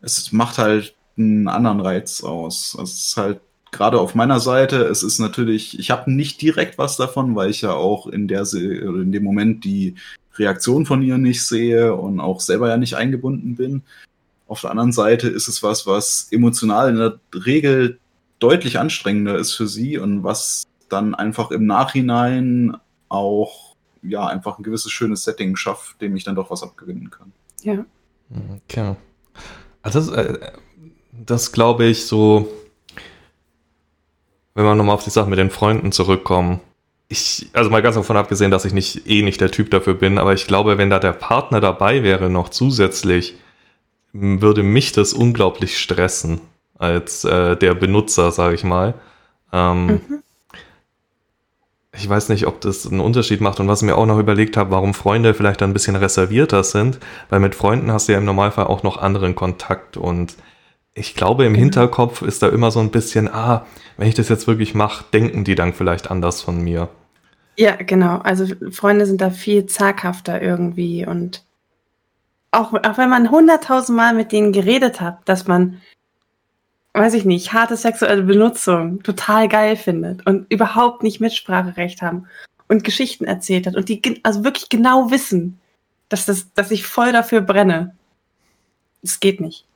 Es 0.00 0.32
macht 0.32 0.58
halt 0.58 0.94
einen 1.16 1.48
anderen 1.48 1.80
Reiz 1.80 2.22
aus. 2.22 2.76
Es 2.80 2.92
ist 2.92 3.16
halt 3.16 3.40
gerade 3.72 4.00
auf 4.00 4.14
meiner 4.14 4.40
Seite, 4.40 4.84
es 4.84 5.02
ist 5.02 5.18
natürlich, 5.18 5.78
ich 5.78 5.90
habe 5.90 6.10
nicht 6.10 6.40
direkt 6.40 6.78
was 6.78 6.96
davon, 6.96 7.34
weil 7.34 7.50
ich 7.50 7.62
ja 7.62 7.72
auch 7.72 8.06
in 8.06 8.28
der 8.28 8.46
in 8.52 9.12
dem 9.12 9.24
Moment 9.24 9.64
die 9.64 9.96
Reaktion 10.36 10.86
von 10.86 11.02
ihr 11.02 11.18
nicht 11.18 11.44
sehe 11.44 11.94
und 11.94 12.20
auch 12.20 12.40
selber 12.40 12.68
ja 12.68 12.76
nicht 12.76 12.94
eingebunden 12.94 13.56
bin. 13.56 13.82
Auf 14.46 14.60
der 14.60 14.70
anderen 14.70 14.92
Seite 14.92 15.28
ist 15.28 15.48
es 15.48 15.62
was, 15.62 15.86
was 15.86 16.28
emotional 16.30 16.88
in 16.88 16.96
der 16.96 17.18
Regel 17.34 17.98
deutlich 18.38 18.78
anstrengender 18.78 19.36
ist 19.36 19.54
für 19.54 19.66
sie 19.66 19.98
und 19.98 20.22
was 20.22 20.64
dann 20.88 21.14
einfach 21.14 21.50
im 21.50 21.66
Nachhinein 21.66 22.76
auch 23.08 23.74
ja 24.02 24.26
einfach 24.26 24.58
ein 24.58 24.62
gewisses 24.62 24.92
schönes 24.92 25.24
Setting 25.24 25.56
schafft, 25.56 26.00
dem 26.00 26.14
ich 26.16 26.24
dann 26.24 26.36
doch 26.36 26.50
was 26.50 26.62
abgewinnen 26.62 27.10
kann. 27.10 27.32
Ja. 27.62 27.84
Okay. 28.68 28.94
Also 29.82 30.00
das, 30.00 30.08
äh, 30.10 30.38
das 31.12 31.52
glaube 31.52 31.86
ich 31.86 32.06
so, 32.06 32.48
wenn 34.54 34.64
wir 34.64 34.74
nochmal 34.74 34.94
auf 34.94 35.04
die 35.04 35.10
Sache 35.10 35.28
mit 35.28 35.38
den 35.38 35.50
Freunden 35.50 35.92
zurückkommen. 35.92 36.60
Ich, 37.08 37.48
also 37.52 37.70
mal 37.70 37.82
ganz 37.82 37.94
davon 37.94 38.16
abgesehen, 38.16 38.50
dass 38.50 38.64
ich 38.64 38.72
nicht 38.72 39.08
eh 39.08 39.22
nicht 39.22 39.40
der 39.40 39.50
Typ 39.50 39.70
dafür 39.70 39.94
bin, 39.94 40.18
aber 40.18 40.34
ich 40.34 40.46
glaube, 40.46 40.76
wenn 40.76 40.90
da 40.90 40.98
der 40.98 41.12
Partner 41.12 41.60
dabei 41.60 42.02
wäre, 42.02 42.28
noch 42.30 42.48
zusätzlich, 42.48 43.36
würde 44.20 44.62
mich 44.62 44.92
das 44.92 45.12
unglaublich 45.12 45.78
stressen 45.78 46.40
als 46.78 47.24
äh, 47.24 47.56
der 47.56 47.74
Benutzer, 47.74 48.30
sage 48.32 48.54
ich 48.54 48.64
mal. 48.64 48.94
Ähm, 49.52 49.86
mhm. 49.86 50.00
Ich 51.98 52.06
weiß 52.06 52.28
nicht, 52.28 52.46
ob 52.46 52.60
das 52.60 52.86
einen 52.86 53.00
Unterschied 53.00 53.40
macht 53.40 53.58
und 53.58 53.68
was 53.68 53.80
ich 53.80 53.86
mir 53.86 53.96
auch 53.96 54.04
noch 54.04 54.18
überlegt 54.18 54.58
habe, 54.58 54.70
warum 54.70 54.92
Freunde 54.92 55.32
vielleicht 55.32 55.62
ein 55.62 55.72
bisschen 55.72 55.96
reservierter 55.96 56.62
sind, 56.62 56.98
weil 57.30 57.40
mit 57.40 57.54
Freunden 57.54 57.90
hast 57.90 58.08
du 58.08 58.12
ja 58.12 58.18
im 58.18 58.26
Normalfall 58.26 58.66
auch 58.66 58.82
noch 58.82 58.98
anderen 58.98 59.34
Kontakt 59.34 59.96
und 59.96 60.36
ich 60.92 61.14
glaube, 61.14 61.44
im 61.44 61.52
mhm. 61.52 61.56
Hinterkopf 61.56 62.22
ist 62.22 62.42
da 62.42 62.48
immer 62.48 62.70
so 62.70 62.80
ein 62.80 62.90
bisschen, 62.90 63.28
ah, 63.28 63.66
wenn 63.96 64.08
ich 64.08 64.14
das 64.14 64.28
jetzt 64.28 64.46
wirklich 64.46 64.74
mache, 64.74 65.04
denken 65.12 65.44
die 65.44 65.54
dann 65.54 65.72
vielleicht 65.72 66.10
anders 66.10 66.42
von 66.42 66.62
mir. 66.62 66.88
Ja, 67.56 67.76
genau. 67.76 68.18
Also 68.18 68.46
Freunde 68.70 69.06
sind 69.06 69.20
da 69.20 69.30
viel 69.30 69.66
zaghafter 69.66 70.42
irgendwie 70.42 71.06
und 71.06 71.42
auch, 72.50 72.72
auch 72.72 72.98
wenn 72.98 73.10
man 73.10 73.30
hunderttausendmal 73.30 74.14
mit 74.14 74.32
denen 74.32 74.52
geredet 74.52 75.00
hat, 75.00 75.18
dass 75.28 75.46
man, 75.46 75.80
weiß 76.94 77.14
ich 77.14 77.24
nicht, 77.24 77.52
harte 77.52 77.76
sexuelle 77.76 78.22
Benutzung 78.22 79.02
total 79.02 79.48
geil 79.48 79.76
findet 79.76 80.26
und 80.26 80.50
überhaupt 80.50 81.02
nicht 81.02 81.20
Mitspracherecht 81.20 82.02
haben 82.02 82.26
und 82.68 82.84
Geschichten 82.84 83.24
erzählt 83.24 83.66
hat 83.66 83.76
und 83.76 83.88
die 83.88 84.20
also 84.22 84.44
wirklich 84.44 84.68
genau 84.68 85.10
wissen, 85.10 85.58
dass, 86.08 86.26
das, 86.26 86.52
dass 86.54 86.70
ich 86.70 86.86
voll 86.86 87.12
dafür 87.12 87.40
brenne. 87.40 87.94
Es 89.02 89.20
geht 89.20 89.40
nicht. 89.40 89.66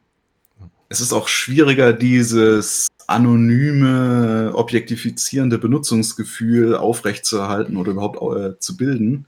Es 0.88 1.00
ist 1.00 1.12
auch 1.12 1.28
schwieriger, 1.28 1.92
dieses 1.92 2.88
anonyme, 3.06 4.52
objektifizierende 4.54 5.59
Benutzungsgefühl 5.59 6.76
aufrechtzuerhalten 6.76 7.76
oder 7.76 7.92
überhaupt 7.92 8.20
äh, 8.37 8.59
zu 8.59 8.76
bilden, 8.76 9.26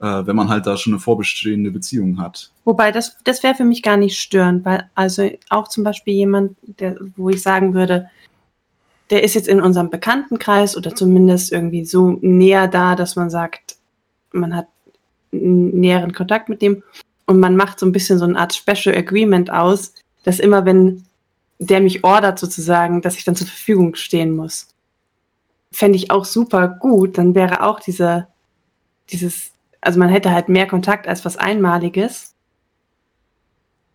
äh, 0.00 0.26
wenn 0.26 0.36
man 0.36 0.48
halt 0.48 0.66
da 0.66 0.76
schon 0.76 0.92
eine 0.94 1.00
vorbestehende 1.00 1.70
Beziehung 1.70 2.20
hat. 2.20 2.50
Wobei, 2.64 2.92
das, 2.92 3.16
das 3.24 3.42
wäre 3.42 3.54
für 3.54 3.64
mich 3.64 3.82
gar 3.82 3.96
nicht 3.96 4.18
störend, 4.18 4.64
weil 4.64 4.88
also 4.94 5.30
auch 5.48 5.68
zum 5.68 5.84
Beispiel 5.84 6.14
jemand, 6.14 6.56
der, 6.62 6.96
wo 7.16 7.30
ich 7.30 7.42
sagen 7.42 7.74
würde, 7.74 8.10
der 9.10 9.22
ist 9.24 9.34
jetzt 9.34 9.48
in 9.48 9.60
unserem 9.60 9.90
Bekanntenkreis 9.90 10.76
oder 10.76 10.94
zumindest 10.94 11.52
irgendwie 11.52 11.84
so 11.84 12.18
näher 12.20 12.68
da, 12.68 12.94
dass 12.94 13.16
man 13.16 13.30
sagt, 13.30 13.76
man 14.32 14.54
hat 14.54 14.66
einen 15.32 15.80
näheren 15.80 16.12
Kontakt 16.12 16.48
mit 16.48 16.62
dem 16.62 16.82
und 17.26 17.40
man 17.40 17.56
macht 17.56 17.78
so 17.78 17.86
ein 17.86 17.92
bisschen 17.92 18.18
so 18.18 18.24
eine 18.24 18.38
Art 18.38 18.54
Special 18.54 18.96
Agreement 18.96 19.50
aus, 19.50 19.94
dass 20.24 20.40
immer 20.40 20.64
wenn 20.64 21.04
der 21.58 21.80
mich 21.80 22.04
ordert 22.04 22.38
sozusagen, 22.38 23.02
dass 23.02 23.16
ich 23.16 23.24
dann 23.24 23.34
zur 23.34 23.46
Verfügung 23.46 23.94
stehen 23.94 24.36
muss. 24.36 24.68
Fände 25.72 25.96
ich 25.96 26.10
auch 26.10 26.24
super 26.24 26.68
gut, 26.68 27.18
dann 27.18 27.34
wäre 27.34 27.62
auch 27.62 27.80
diese, 27.80 28.28
dieses 29.10 29.50
also 29.80 29.98
man 29.98 30.08
hätte 30.08 30.32
halt 30.32 30.48
mehr 30.48 30.66
Kontakt 30.66 31.06
als 31.06 31.24
was 31.24 31.36
Einmaliges. 31.36 32.34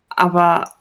Aber. 0.09 0.71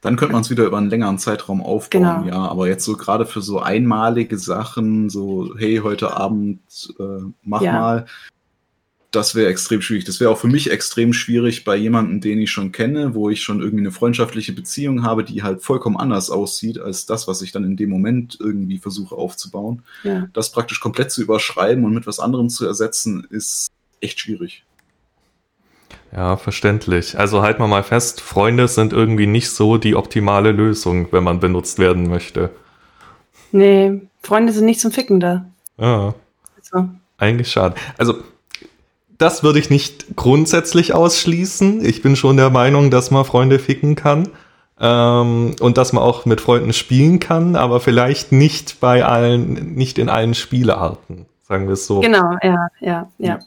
Dann 0.00 0.16
könnte 0.16 0.34
man 0.34 0.42
es 0.42 0.50
wieder 0.50 0.64
über 0.64 0.76
einen 0.76 0.90
längeren 0.90 1.18
Zeitraum 1.18 1.62
aufbauen, 1.62 2.24
genau. 2.24 2.26
ja. 2.26 2.48
Aber 2.48 2.68
jetzt 2.68 2.84
so 2.84 2.96
gerade 2.96 3.24
für 3.24 3.40
so 3.40 3.60
einmalige 3.60 4.36
Sachen, 4.36 5.08
so, 5.08 5.54
hey, 5.56 5.80
heute 5.82 6.14
Abend 6.14 6.60
äh, 6.98 7.22
mach 7.42 7.62
ja. 7.62 7.72
mal, 7.72 8.06
das 9.14 9.34
wäre 9.34 9.48
extrem 9.48 9.80
schwierig. 9.80 10.04
Das 10.04 10.20
wäre 10.20 10.30
auch 10.30 10.38
für 10.38 10.48
mich 10.48 10.70
extrem 10.70 11.12
schwierig 11.12 11.64
bei 11.64 11.76
jemandem, 11.76 12.20
den 12.20 12.40
ich 12.40 12.50
schon 12.50 12.72
kenne, 12.72 13.14
wo 13.14 13.30
ich 13.30 13.42
schon 13.42 13.60
irgendwie 13.60 13.82
eine 13.82 13.92
freundschaftliche 13.92 14.52
Beziehung 14.52 15.04
habe, 15.04 15.24
die 15.24 15.42
halt 15.42 15.62
vollkommen 15.62 15.96
anders 15.96 16.30
aussieht 16.30 16.78
als 16.78 17.06
das, 17.06 17.28
was 17.28 17.40
ich 17.40 17.52
dann 17.52 17.64
in 17.64 17.76
dem 17.76 17.90
Moment 17.90 18.36
irgendwie 18.40 18.78
versuche 18.78 19.14
aufzubauen. 19.14 19.82
Ja. 20.02 20.28
Das 20.32 20.52
praktisch 20.52 20.80
komplett 20.80 21.12
zu 21.12 21.22
überschreiben 21.22 21.84
und 21.84 21.94
mit 21.94 22.06
was 22.06 22.18
anderem 22.18 22.48
zu 22.48 22.66
ersetzen, 22.66 23.26
ist 23.30 23.68
echt 24.04 24.20
schwierig. 24.20 24.64
Ja, 26.14 26.36
verständlich. 26.36 27.18
Also 27.18 27.42
halt 27.42 27.58
mal 27.58 27.66
mal 27.66 27.82
fest, 27.82 28.20
Freunde 28.20 28.68
sind 28.68 28.92
irgendwie 28.92 29.26
nicht 29.26 29.50
so 29.50 29.78
die 29.78 29.96
optimale 29.96 30.52
Lösung, 30.52 31.08
wenn 31.10 31.24
man 31.24 31.40
benutzt 31.40 31.78
werden 31.78 32.08
möchte. 32.08 32.50
Nee, 33.50 34.00
Freunde 34.22 34.52
sind 34.52 34.66
nicht 34.66 34.80
zum 34.80 34.92
Ficken 34.92 35.20
da. 35.20 35.46
Ja. 35.78 36.14
Also. 36.56 36.88
Eigentlich 37.18 37.50
schade. 37.50 37.74
Also, 37.98 38.16
das 39.18 39.42
würde 39.42 39.58
ich 39.58 39.70
nicht 39.70 40.16
grundsätzlich 40.16 40.94
ausschließen. 40.94 41.84
Ich 41.84 42.02
bin 42.02 42.16
schon 42.16 42.36
der 42.36 42.50
Meinung, 42.50 42.90
dass 42.90 43.10
man 43.10 43.24
Freunde 43.24 43.58
ficken 43.58 43.94
kann. 43.94 44.28
Ähm, 44.80 45.54
und 45.60 45.78
dass 45.78 45.92
man 45.92 46.02
auch 46.02 46.26
mit 46.26 46.40
Freunden 46.40 46.72
spielen 46.72 47.20
kann, 47.20 47.54
aber 47.54 47.78
vielleicht 47.78 48.32
nicht 48.32 48.80
bei 48.80 49.04
allen, 49.04 49.74
nicht 49.74 49.98
in 49.98 50.08
allen 50.08 50.34
Spielearten, 50.34 51.26
sagen 51.42 51.66
wir 51.66 51.74
es 51.74 51.86
so. 51.86 52.00
Genau, 52.00 52.36
ja, 52.42 52.68
ja, 52.80 53.08
ja, 53.18 53.38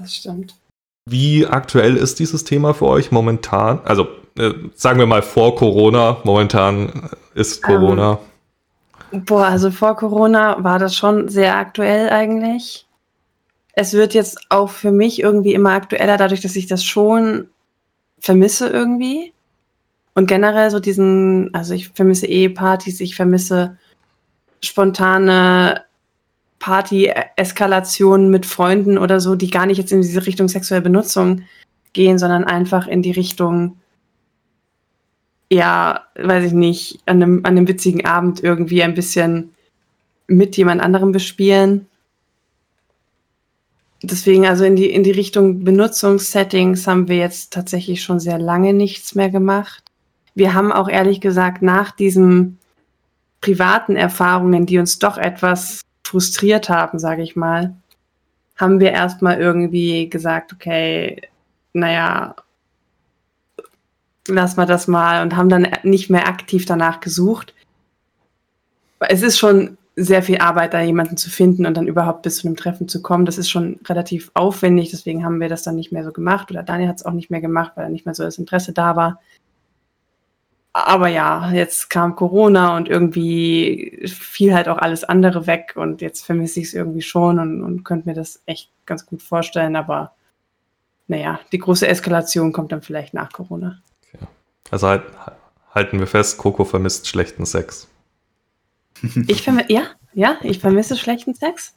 das 0.00 0.14
stimmt. 0.14 0.54
Wie 1.06 1.46
aktuell 1.46 1.96
ist 1.96 2.18
dieses 2.18 2.44
Thema 2.44 2.74
für 2.74 2.86
euch 2.86 3.10
momentan? 3.10 3.80
Also 3.84 4.08
äh, 4.38 4.52
sagen 4.74 4.98
wir 4.98 5.06
mal 5.06 5.22
vor 5.22 5.56
Corona, 5.56 6.18
momentan 6.24 7.10
ist 7.34 7.62
Corona. 7.62 8.18
Ähm, 9.12 9.24
boah, 9.24 9.46
also 9.46 9.70
vor 9.70 9.96
Corona 9.96 10.62
war 10.62 10.78
das 10.78 10.94
schon 10.94 11.28
sehr 11.28 11.56
aktuell 11.56 12.10
eigentlich. 12.10 12.86
Es 13.72 13.92
wird 13.92 14.14
jetzt 14.14 14.38
auch 14.50 14.70
für 14.70 14.92
mich 14.92 15.20
irgendwie 15.20 15.54
immer 15.54 15.72
aktueller, 15.72 16.16
dadurch, 16.16 16.40
dass 16.40 16.56
ich 16.56 16.66
das 16.66 16.84
schon 16.84 17.48
vermisse 18.18 18.68
irgendwie. 18.68 19.32
Und 20.14 20.26
generell 20.26 20.70
so 20.70 20.80
diesen, 20.80 21.54
also 21.54 21.72
ich 21.72 21.88
vermisse 21.90 22.26
Ehepartys, 22.26 23.00
ich 23.00 23.14
vermisse 23.14 23.78
spontane 24.62 25.84
Party-Eskalationen 26.60 28.30
mit 28.30 28.46
Freunden 28.46 28.98
oder 28.98 29.18
so, 29.18 29.34
die 29.34 29.50
gar 29.50 29.66
nicht 29.66 29.78
jetzt 29.78 29.92
in 29.92 30.02
diese 30.02 30.26
Richtung 30.26 30.46
sexuelle 30.46 30.82
Benutzung 30.82 31.42
gehen, 31.92 32.18
sondern 32.18 32.44
einfach 32.44 32.86
in 32.86 33.02
die 33.02 33.10
Richtung, 33.10 33.78
ja, 35.50 36.04
weiß 36.14 36.44
ich 36.44 36.52
nicht, 36.52 37.00
an 37.06 37.22
einem, 37.22 37.38
an 37.38 37.56
einem 37.56 37.66
witzigen 37.66 38.04
Abend 38.04 38.44
irgendwie 38.44 38.82
ein 38.82 38.94
bisschen 38.94 39.54
mit 40.28 40.56
jemand 40.56 40.80
anderem 40.80 41.10
bespielen. 41.12 41.86
Deswegen, 44.02 44.46
also 44.46 44.64
in 44.64 44.76
die, 44.76 44.90
in 44.90 45.02
die 45.02 45.10
Richtung 45.10 45.64
Benutzungssettings 45.64 46.86
haben 46.86 47.08
wir 47.08 47.16
jetzt 47.16 47.52
tatsächlich 47.52 48.02
schon 48.02 48.20
sehr 48.20 48.38
lange 48.38 48.72
nichts 48.72 49.14
mehr 49.14 49.30
gemacht. 49.30 49.82
Wir 50.34 50.54
haben 50.54 50.72
auch 50.72 50.88
ehrlich 50.88 51.20
gesagt 51.20 51.62
nach 51.62 51.90
diesen 51.90 52.58
privaten 53.40 53.96
Erfahrungen, 53.96 54.66
die 54.66 54.78
uns 54.78 54.98
doch 54.98 55.18
etwas 55.18 55.80
frustriert 56.10 56.68
haben, 56.68 56.98
sage 56.98 57.22
ich 57.22 57.36
mal, 57.36 57.74
haben 58.56 58.80
wir 58.80 58.90
erstmal 58.90 59.40
irgendwie 59.40 60.10
gesagt, 60.10 60.52
okay, 60.52 61.22
naja, 61.72 62.34
lass 64.26 64.56
mal 64.56 64.66
das 64.66 64.88
mal 64.88 65.22
und 65.22 65.36
haben 65.36 65.48
dann 65.48 65.68
nicht 65.84 66.10
mehr 66.10 66.26
aktiv 66.26 66.66
danach 66.66 66.98
gesucht. 66.98 67.54
Es 68.98 69.22
ist 69.22 69.38
schon 69.38 69.78
sehr 69.94 70.22
viel 70.22 70.38
Arbeit, 70.38 70.74
da 70.74 70.80
jemanden 70.80 71.16
zu 71.16 71.30
finden 71.30 71.64
und 71.64 71.76
dann 71.76 71.86
überhaupt 71.86 72.22
bis 72.22 72.38
zu 72.38 72.48
einem 72.48 72.56
Treffen 72.56 72.88
zu 72.88 73.02
kommen. 73.02 73.24
Das 73.24 73.38
ist 73.38 73.48
schon 73.48 73.78
relativ 73.88 74.32
aufwendig, 74.34 74.90
deswegen 74.90 75.24
haben 75.24 75.40
wir 75.40 75.48
das 75.48 75.62
dann 75.62 75.76
nicht 75.76 75.92
mehr 75.92 76.04
so 76.04 76.10
gemacht 76.10 76.50
oder 76.50 76.64
Daniel 76.64 76.88
hat 76.88 76.96
es 76.96 77.06
auch 77.06 77.12
nicht 77.12 77.30
mehr 77.30 77.40
gemacht, 77.40 77.72
weil 77.76 77.90
nicht 77.90 78.04
mehr 78.04 78.14
so 78.16 78.24
das 78.24 78.38
Interesse 78.38 78.72
da 78.72 78.96
war 78.96 79.20
aber 80.72 81.08
ja, 81.08 81.50
jetzt 81.52 81.90
kam 81.90 82.14
Corona 82.14 82.76
und 82.76 82.88
irgendwie 82.88 84.02
fiel 84.06 84.54
halt 84.54 84.68
auch 84.68 84.78
alles 84.78 85.02
andere 85.04 85.46
weg 85.46 85.72
und 85.74 86.00
jetzt 86.00 86.24
vermisse 86.24 86.60
ich 86.60 86.66
es 86.66 86.74
irgendwie 86.74 87.02
schon 87.02 87.38
und, 87.38 87.62
und 87.62 87.84
könnte 87.84 88.08
mir 88.08 88.14
das 88.14 88.42
echt 88.46 88.70
ganz 88.86 89.04
gut 89.04 89.22
vorstellen, 89.22 89.74
aber 89.74 90.12
naja, 91.08 91.40
die 91.50 91.58
große 91.58 91.88
Eskalation 91.88 92.52
kommt 92.52 92.70
dann 92.70 92.82
vielleicht 92.82 93.14
nach 93.14 93.32
Corona. 93.32 93.80
Okay. 94.14 94.24
Also 94.70 94.86
halt, 94.86 95.02
halten 95.74 95.98
wir 95.98 96.06
fest, 96.06 96.38
Coco 96.38 96.64
vermisst 96.64 97.08
schlechten 97.08 97.46
Sex. 97.46 97.88
Ich 99.26 99.42
vermisse, 99.42 99.72
ja, 99.72 99.82
ja, 100.12 100.36
ich 100.42 100.60
vermisse 100.60 100.96
schlechten 100.96 101.34
Sex. 101.34 101.74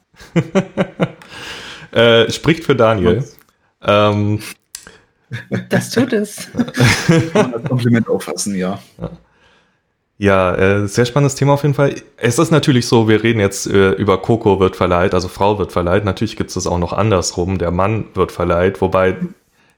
äh, 1.92 2.30
spricht 2.30 2.64
für 2.64 2.76
Daniel. 2.76 3.24
Ähm, 3.82 4.40
das 5.68 5.90
tut 5.90 6.12
es. 6.12 6.48
Kann 7.32 7.50
man 7.50 7.52
das 7.52 7.64
Kompliment 7.64 8.08
auffassen, 8.08 8.54
ja. 8.54 8.78
Ja, 10.16 10.54
äh, 10.54 10.86
sehr 10.86 11.06
spannendes 11.06 11.34
Thema 11.34 11.54
auf 11.54 11.62
jeden 11.62 11.74
Fall. 11.74 11.96
Es 12.16 12.38
ist 12.38 12.52
natürlich 12.52 12.86
so, 12.86 13.08
wir 13.08 13.22
reden 13.22 13.40
jetzt 13.40 13.66
äh, 13.66 13.90
über 13.92 14.22
Coco 14.22 14.60
wird 14.60 14.76
verleiht, 14.76 15.12
also 15.12 15.28
Frau 15.28 15.58
wird 15.58 15.72
verleiht. 15.72 16.04
Natürlich 16.04 16.36
gibt 16.36 16.50
es 16.50 16.54
das 16.54 16.66
auch 16.66 16.78
noch 16.78 16.92
andersrum, 16.92 17.58
der 17.58 17.72
Mann 17.72 18.06
wird 18.14 18.30
verleiht, 18.30 18.80
wobei 18.80 19.16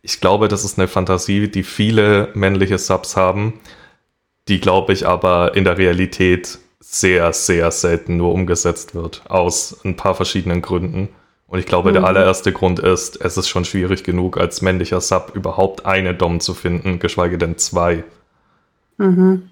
ich 0.02 0.20
glaube, 0.20 0.48
das 0.48 0.64
ist 0.64 0.78
eine 0.78 0.88
Fantasie, 0.88 1.48
die 1.48 1.62
viele 1.62 2.28
männliche 2.34 2.78
Subs 2.78 3.16
haben, 3.16 3.54
die 4.46 4.60
glaube 4.60 4.92
ich 4.92 5.06
aber 5.06 5.56
in 5.56 5.64
der 5.64 5.78
Realität 5.78 6.58
sehr, 6.80 7.32
sehr 7.32 7.70
selten 7.70 8.16
nur 8.16 8.32
umgesetzt 8.32 8.94
wird, 8.94 9.22
aus 9.28 9.80
ein 9.84 9.96
paar 9.96 10.14
verschiedenen 10.14 10.62
Gründen. 10.62 11.08
Und 11.48 11.58
ich 11.60 11.66
glaube, 11.66 11.90
mhm. 11.90 11.94
der 11.94 12.04
allererste 12.04 12.52
Grund 12.52 12.78
ist, 12.80 13.20
es 13.20 13.36
ist 13.36 13.48
schon 13.48 13.64
schwierig 13.64 14.04
genug, 14.04 14.36
als 14.36 14.62
männlicher 14.62 15.00
Sub 15.00 15.32
überhaupt 15.34 15.86
eine 15.86 16.14
Dom 16.14 16.40
zu 16.40 16.54
finden, 16.54 16.98
geschweige 16.98 17.38
denn 17.38 17.56
zwei. 17.58 18.04
Mhm. 18.98 19.48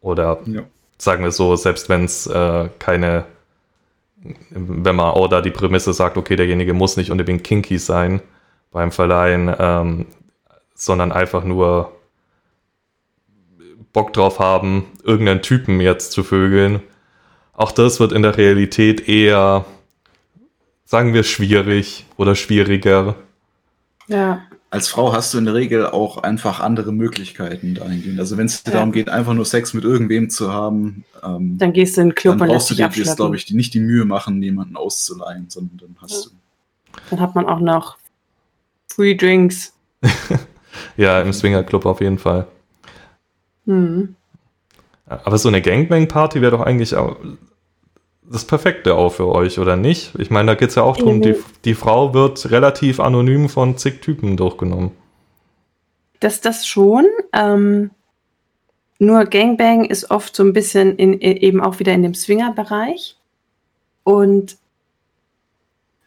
Oder 0.00 0.40
ja. 0.46 0.62
sagen 0.98 1.22
wir 1.22 1.32
so, 1.32 1.54
selbst 1.56 1.88
wenn 1.88 2.04
es 2.04 2.26
äh, 2.26 2.68
keine, 2.78 3.26
wenn 4.50 4.96
man 4.96 5.06
auch 5.06 5.28
da 5.28 5.42
die 5.42 5.50
Prämisse 5.50 5.92
sagt, 5.92 6.16
okay, 6.16 6.36
derjenige 6.36 6.74
muss 6.74 6.96
nicht 6.96 7.10
unbedingt 7.10 7.44
kinky 7.44 7.78
sein 7.78 8.22
beim 8.70 8.90
Verleihen, 8.90 9.54
ähm, 9.58 10.06
sondern 10.74 11.12
einfach 11.12 11.44
nur 11.44 11.92
Bock 13.92 14.14
drauf 14.14 14.38
haben, 14.38 14.86
irgendeinen 15.04 15.42
Typen 15.42 15.80
jetzt 15.80 16.12
zu 16.12 16.24
vögeln. 16.24 16.80
Auch 17.52 17.70
das 17.70 18.00
wird 18.00 18.12
in 18.12 18.22
der 18.22 18.38
Realität 18.38 19.08
eher 19.08 19.66
sagen 20.92 21.14
wir, 21.14 21.22
schwierig 21.22 22.04
oder 22.18 22.34
schwieriger. 22.34 23.16
Ja. 24.08 24.42
Als 24.68 24.88
Frau 24.88 25.14
hast 25.14 25.32
du 25.32 25.38
in 25.38 25.46
der 25.46 25.54
Regel 25.54 25.86
auch 25.86 26.18
einfach 26.18 26.60
andere 26.60 26.92
Möglichkeiten 26.92 27.74
dahingehend. 27.74 28.20
Also 28.20 28.36
wenn 28.36 28.44
es 28.44 28.62
ja. 28.66 28.72
darum 28.72 28.92
geht, 28.92 29.08
einfach 29.08 29.32
nur 29.32 29.46
Sex 29.46 29.72
mit 29.72 29.84
irgendwem 29.84 30.28
zu 30.28 30.52
haben, 30.52 31.06
ähm, 31.22 31.56
dann 31.56 31.72
gehst 31.72 31.96
du 31.96 32.02
in 32.02 32.08
den 32.08 32.14
Club 32.14 32.36
dann 32.36 32.48
brauchst 32.48 32.68
du 32.68 32.74
dir 32.74 32.90
jetzt, 32.94 33.16
glaube 33.16 33.36
ich, 33.36 33.50
nicht 33.52 33.72
die 33.72 33.80
Mühe 33.80 34.04
machen, 34.04 34.42
jemanden 34.42 34.76
auszuleihen, 34.76 35.46
sondern 35.48 35.78
dann 35.78 35.96
hast 36.02 36.26
ja. 36.26 36.30
du. 36.30 37.00
Dann 37.08 37.20
hat 37.20 37.34
man 37.34 37.46
auch 37.46 37.60
noch 37.60 37.96
Free 38.94 39.14
Drinks. 39.14 39.72
ja, 40.98 41.22
im 41.22 41.32
Swinger 41.32 41.62
Club 41.62 41.86
auf 41.86 42.02
jeden 42.02 42.18
Fall. 42.18 42.46
Mhm. 43.64 44.14
Aber 45.06 45.38
so 45.38 45.48
eine 45.48 45.62
Gangbang-Party 45.62 46.42
wäre 46.42 46.52
doch 46.52 46.60
eigentlich 46.60 46.94
auch 46.94 47.16
das 48.32 48.44
Perfekte 48.44 48.94
auch 48.94 49.10
für 49.10 49.28
euch, 49.28 49.58
oder 49.58 49.76
nicht? 49.76 50.14
Ich 50.18 50.30
meine, 50.30 50.52
da 50.52 50.54
geht 50.54 50.70
es 50.70 50.74
ja 50.74 50.82
auch 50.82 50.96
darum, 50.96 51.18
mhm. 51.18 51.22
die, 51.22 51.34
die 51.64 51.74
Frau 51.74 52.14
wird 52.14 52.50
relativ 52.50 53.00
anonym 53.00 53.48
von 53.48 53.76
zig 53.76 54.00
Typen 54.00 54.36
durchgenommen. 54.36 54.92
Das, 56.20 56.40
das 56.40 56.66
schon. 56.66 57.06
Ähm, 57.32 57.90
nur 58.98 59.24
Gangbang 59.24 59.84
ist 59.84 60.10
oft 60.10 60.34
so 60.34 60.44
ein 60.44 60.52
bisschen 60.52 60.96
in, 60.96 61.20
eben 61.20 61.60
auch 61.60 61.78
wieder 61.78 61.92
in 61.92 62.02
dem 62.02 62.14
Swinger-Bereich. 62.14 63.16
Und 64.04 64.56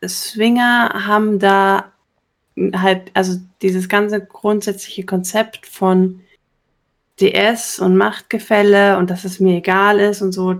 Swinger 0.06 1.06
haben 1.06 1.40
da 1.40 1.92
halt, 2.74 3.12
also 3.14 3.40
dieses 3.62 3.90
ganze 3.90 4.26
grundsätzliche 4.26 5.06
Konzept 5.06 5.66
von 5.66 6.22
DS 7.20 7.80
und 7.80 7.98
Machtgefälle 7.98 8.98
und 8.98 9.10
dass 9.10 9.24
es 9.26 9.40
mir 9.40 9.58
egal 9.58 10.00
ist 10.00 10.22
und 10.22 10.32
so, 10.32 10.56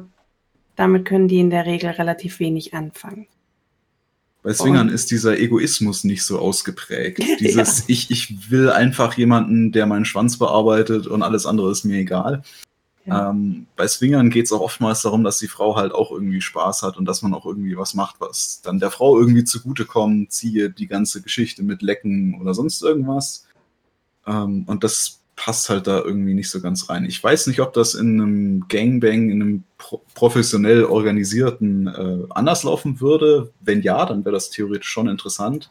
damit 0.76 1.06
können 1.06 1.28
die 1.28 1.40
in 1.40 1.50
der 1.50 1.66
Regel 1.66 1.92
relativ 1.92 2.40
wenig 2.40 2.74
anfangen. 2.74 3.28
Bei 4.46 4.54
Swingern 4.54 4.90
ist 4.90 5.10
dieser 5.10 5.40
Egoismus 5.40 6.04
nicht 6.04 6.24
so 6.24 6.38
ausgeprägt. 6.38 7.18
Dieses, 7.40 7.80
ja. 7.80 7.86
ich, 7.88 8.12
ich 8.12 8.52
will 8.52 8.70
einfach 8.70 9.18
jemanden, 9.18 9.72
der 9.72 9.88
meinen 9.88 10.06
Schwanz 10.06 10.38
bearbeitet 10.38 11.08
und 11.08 11.24
alles 11.24 11.48
andere 11.48 11.72
ist 11.72 11.84
mir 11.84 11.98
egal. 11.98 12.44
Ja. 13.06 13.32
Ähm, 13.32 13.66
bei 13.76 13.88
Swingern 13.88 14.30
geht 14.30 14.46
es 14.46 14.52
auch 14.52 14.62
oftmals 14.62 15.02
darum, 15.02 15.24
dass 15.24 15.40
die 15.40 15.48
Frau 15.48 15.76
halt 15.76 15.94
auch 15.94 16.12
irgendwie 16.12 16.42
Spaß 16.42 16.84
hat 16.84 16.98
und 16.98 17.06
dass 17.06 17.24
man 17.24 17.34
auch 17.34 17.48
irgendwie 17.48 17.76
was 17.76 17.96
macht, 17.96 18.18
was 18.20 18.62
dann 18.62 18.80
der 18.80 18.92
Frau 18.92 19.20
irgendwie 19.20 19.44
zugutekommt, 19.44 20.32
ziehe 20.32 20.70
die 20.70 20.88
ganze 20.88 21.24
Geschichte 21.24 21.64
mit 21.64 21.82
Lecken 21.82 22.40
oder 22.40 22.54
sonst 22.54 22.84
irgendwas. 22.84 23.48
Ähm, 24.28 24.66
und 24.68 24.84
das 24.84 25.22
passt 25.36 25.70
halt 25.70 25.88
da 25.88 26.00
irgendwie 26.00 26.34
nicht 26.34 26.50
so 26.50 26.62
ganz 26.62 26.90
rein. 26.90 27.06
Ich 27.06 27.22
weiß 27.22 27.48
nicht, 27.48 27.60
ob 27.60 27.74
das 27.74 27.94
in 27.94 28.22
einem 28.22 28.68
Gangbang, 28.68 29.30
in 29.30 29.42
einem 29.42 29.64
pro 29.78 30.02
professionell 30.14 30.86
organisierten 30.86 31.88
äh, 31.88 32.28
anders 32.30 32.64
laufen 32.64 33.02
würde. 33.02 33.52
Wenn 33.60 33.82
ja, 33.82 34.06
dann 34.06 34.24
wäre 34.24 34.34
das 34.34 34.50
theoretisch 34.50 34.90
schon 34.90 35.08
interessant. 35.08 35.70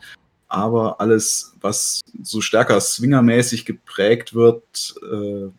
Aber 0.49 1.01
alles, 1.01 1.55
was 1.61 2.03
so 2.23 2.41
stärker 2.41 2.81
swingermäßig 2.81 3.65
geprägt 3.65 4.35
wird, 4.35 4.95
äh, 5.03 5.51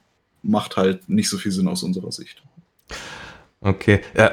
macht 0.44 0.78
halt 0.78 1.10
nicht 1.10 1.30
so 1.30 1.38
viel 1.38 1.52
Sinn 1.52 1.68
aus 1.68 1.84
unserer 1.84 2.12
Sicht. 2.12 2.44
Okay, 3.62 4.02
ja, 4.16 4.32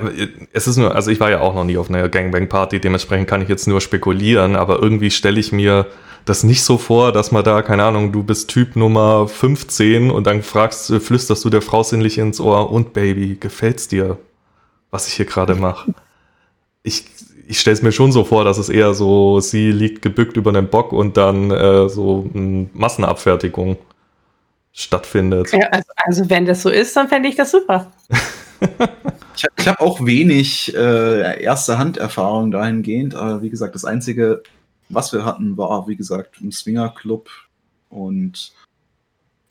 es 0.53 0.67
ist 0.67 0.77
nur, 0.77 0.95
also 0.95 1.11
ich 1.11 1.19
war 1.19 1.31
ja 1.31 1.41
auch 1.41 1.55
noch 1.55 1.65
nie 1.65 1.79
auf 1.79 1.89
einer 1.89 2.07
Gangbang-Party, 2.07 2.81
dementsprechend 2.81 3.29
kann 3.29 3.41
ich 3.41 3.49
jetzt 3.49 3.67
nur 3.67 3.81
spekulieren, 3.81 4.57
aber 4.57 4.83
irgendwie 4.83 5.11
stelle 5.11 5.41
ich 5.41 5.53
mir 5.53 5.87
das 6.25 6.45
nicht 6.45 6.63
so 6.63 6.79
vor, 6.79 7.13
dass 7.13 7.33
man 7.33 7.45
da, 7.45 7.63
keine 7.63 7.85
Ahnung, 7.85 8.13
du 8.13 8.23
bist 8.23 8.51
Typ 8.51 8.77
Nummer 8.77 9.29
15 9.29 10.11
und 10.11 10.27
dann 10.27 10.43
fragst, 10.43 10.91
äh, 10.91 11.01
flüsterst 11.01 11.45
du 11.45 11.51
der 11.51 11.63
Frau 11.63 11.83
sinnlich 11.83 12.19
ins 12.19 12.41
Ohr 12.41 12.71
und 12.71 12.93
Baby, 12.93 13.37
gefällt's 13.39 13.89
dir, 13.89 14.19
was 14.91 15.09
ich 15.09 15.15
hier 15.15 15.27
gerade 15.27 15.55
mache? 15.55 15.95
Ich, 16.83 17.07
ich 17.49 17.61
stelle 17.61 17.75
es 17.75 17.83
mir 17.83 17.93
schon 17.93 18.13
so 18.13 18.25
vor, 18.25 18.45
dass 18.45 18.59
es 18.59 18.69
eher 18.69 18.95
so, 18.95 19.41
sie 19.41 19.73
liegt 19.73 20.03
gebückt 20.03 20.37
über 20.37 20.51
einen 20.51 20.69
Bock 20.69 20.93
und 20.93 21.17
dann 21.17 21.51
äh, 21.51 21.89
so 21.89 22.31
m, 22.35 22.71
Massenabfertigung. 22.73 23.77
stattfindet. 24.73 25.53
Ja, 25.53 25.69
also, 25.71 25.93
also 25.97 26.31
wenn 26.31 26.47
das 26.47 26.63
so 26.63 26.71
ist, 26.71 26.97
dann 26.97 27.09
fände 27.09 27.29
ich 27.29 27.37
das 27.37 27.51
super. 27.51 27.93
ich 29.37 29.45
ich 29.59 29.69
habe 29.69 29.81
auch 29.81 30.05
wenig 30.05 30.75
äh, 30.75 31.43
erste 31.43 31.79
Hand-Erfahrung 31.79 32.51
dahingehend, 32.51 33.15
aber 33.15 33.43
wie 33.43 33.51
gesagt, 33.51 33.75
das 33.75 33.85
Einzige, 33.85 34.43
was 34.95 35.13
wir 35.13 35.25
hatten, 35.25 35.57
war, 35.57 35.89
wie 35.89 35.97
gesagt, 35.97 36.41
ein 36.41 36.53
Swinger-Club 36.53 37.29
und 37.91 38.53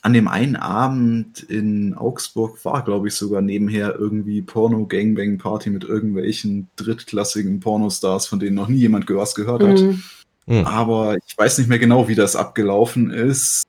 an 0.03 0.13
dem 0.13 0.27
einen 0.27 0.55
Abend 0.55 1.43
in 1.43 1.93
Augsburg 1.93 2.63
war, 2.65 2.83
glaube 2.83 3.07
ich, 3.07 3.13
sogar 3.13 3.41
nebenher 3.41 3.95
irgendwie 3.95 4.41
Porno-Gangbang-Party 4.41 5.69
mit 5.69 5.83
irgendwelchen 5.83 6.67
drittklassigen 6.75 7.59
Pornostars, 7.59 8.25
von 8.25 8.39
denen 8.39 8.55
noch 8.55 8.67
nie 8.67 8.79
jemand 8.79 9.07
was 9.09 9.35
gehört 9.35 9.63
hat. 9.63 9.79
Mhm. 9.79 10.01
Mhm. 10.47 10.65
Aber 10.65 11.17
ich 11.25 11.37
weiß 11.37 11.59
nicht 11.59 11.67
mehr 11.67 11.77
genau, 11.77 12.07
wie 12.07 12.15
das 12.15 12.35
abgelaufen 12.35 13.11
ist. 13.11 13.63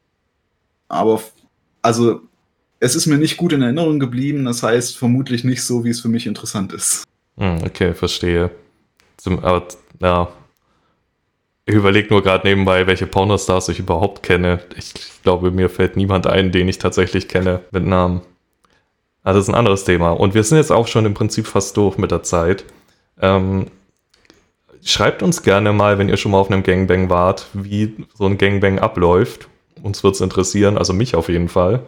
Aber 0.88 1.22
also, 1.82 2.22
es 2.80 2.94
ist 2.94 3.06
mir 3.06 3.18
nicht 3.18 3.36
gut 3.36 3.52
in 3.52 3.62
Erinnerung 3.62 4.00
geblieben. 4.00 4.46
Das 4.46 4.62
heißt, 4.62 4.96
vermutlich 4.96 5.44
nicht 5.44 5.62
so, 5.62 5.84
wie 5.84 5.90
es 5.90 6.00
für 6.00 6.08
mich 6.08 6.26
interessant 6.26 6.72
ist. 6.72 7.04
Mhm, 7.36 7.58
okay, 7.64 7.92
verstehe. 7.92 8.50
Zum, 9.18 9.38
aber, 9.40 9.68
ja, 10.00 10.28
ich 11.64 11.74
überlege 11.74 12.08
nur 12.10 12.22
gerade 12.22 12.46
nebenbei, 12.46 12.86
welche 12.86 13.06
Pornostars 13.06 13.68
ich 13.68 13.78
überhaupt 13.78 14.22
kenne. 14.22 14.60
Ich 14.76 14.94
glaube, 15.22 15.50
mir 15.50 15.70
fällt 15.70 15.96
niemand 15.96 16.26
ein, 16.26 16.50
den 16.50 16.68
ich 16.68 16.78
tatsächlich 16.78 17.28
kenne 17.28 17.60
mit 17.70 17.86
Namen. 17.86 18.22
Also 19.22 19.38
das 19.38 19.46
ist 19.46 19.54
ein 19.54 19.58
anderes 19.58 19.84
Thema. 19.84 20.10
Und 20.10 20.34
wir 20.34 20.42
sind 20.42 20.58
jetzt 20.58 20.72
auch 20.72 20.88
schon 20.88 21.06
im 21.06 21.14
Prinzip 21.14 21.46
fast 21.46 21.76
durch 21.76 21.98
mit 21.98 22.10
der 22.10 22.24
Zeit. 22.24 22.64
Ähm, 23.20 23.66
schreibt 24.84 25.22
uns 25.22 25.42
gerne 25.42 25.72
mal, 25.72 25.98
wenn 25.98 26.08
ihr 26.08 26.16
schon 26.16 26.32
mal 26.32 26.38
auf 26.38 26.50
einem 26.50 26.64
Gangbang 26.64 27.08
wart, 27.08 27.46
wie 27.52 27.94
so 28.14 28.26
ein 28.26 28.38
Gangbang 28.38 28.80
abläuft. 28.80 29.48
Uns 29.80 30.02
wird 30.02 30.16
es 30.16 30.20
interessieren, 30.20 30.76
also 30.76 30.92
mich 30.92 31.14
auf 31.14 31.28
jeden 31.28 31.48
Fall. 31.48 31.80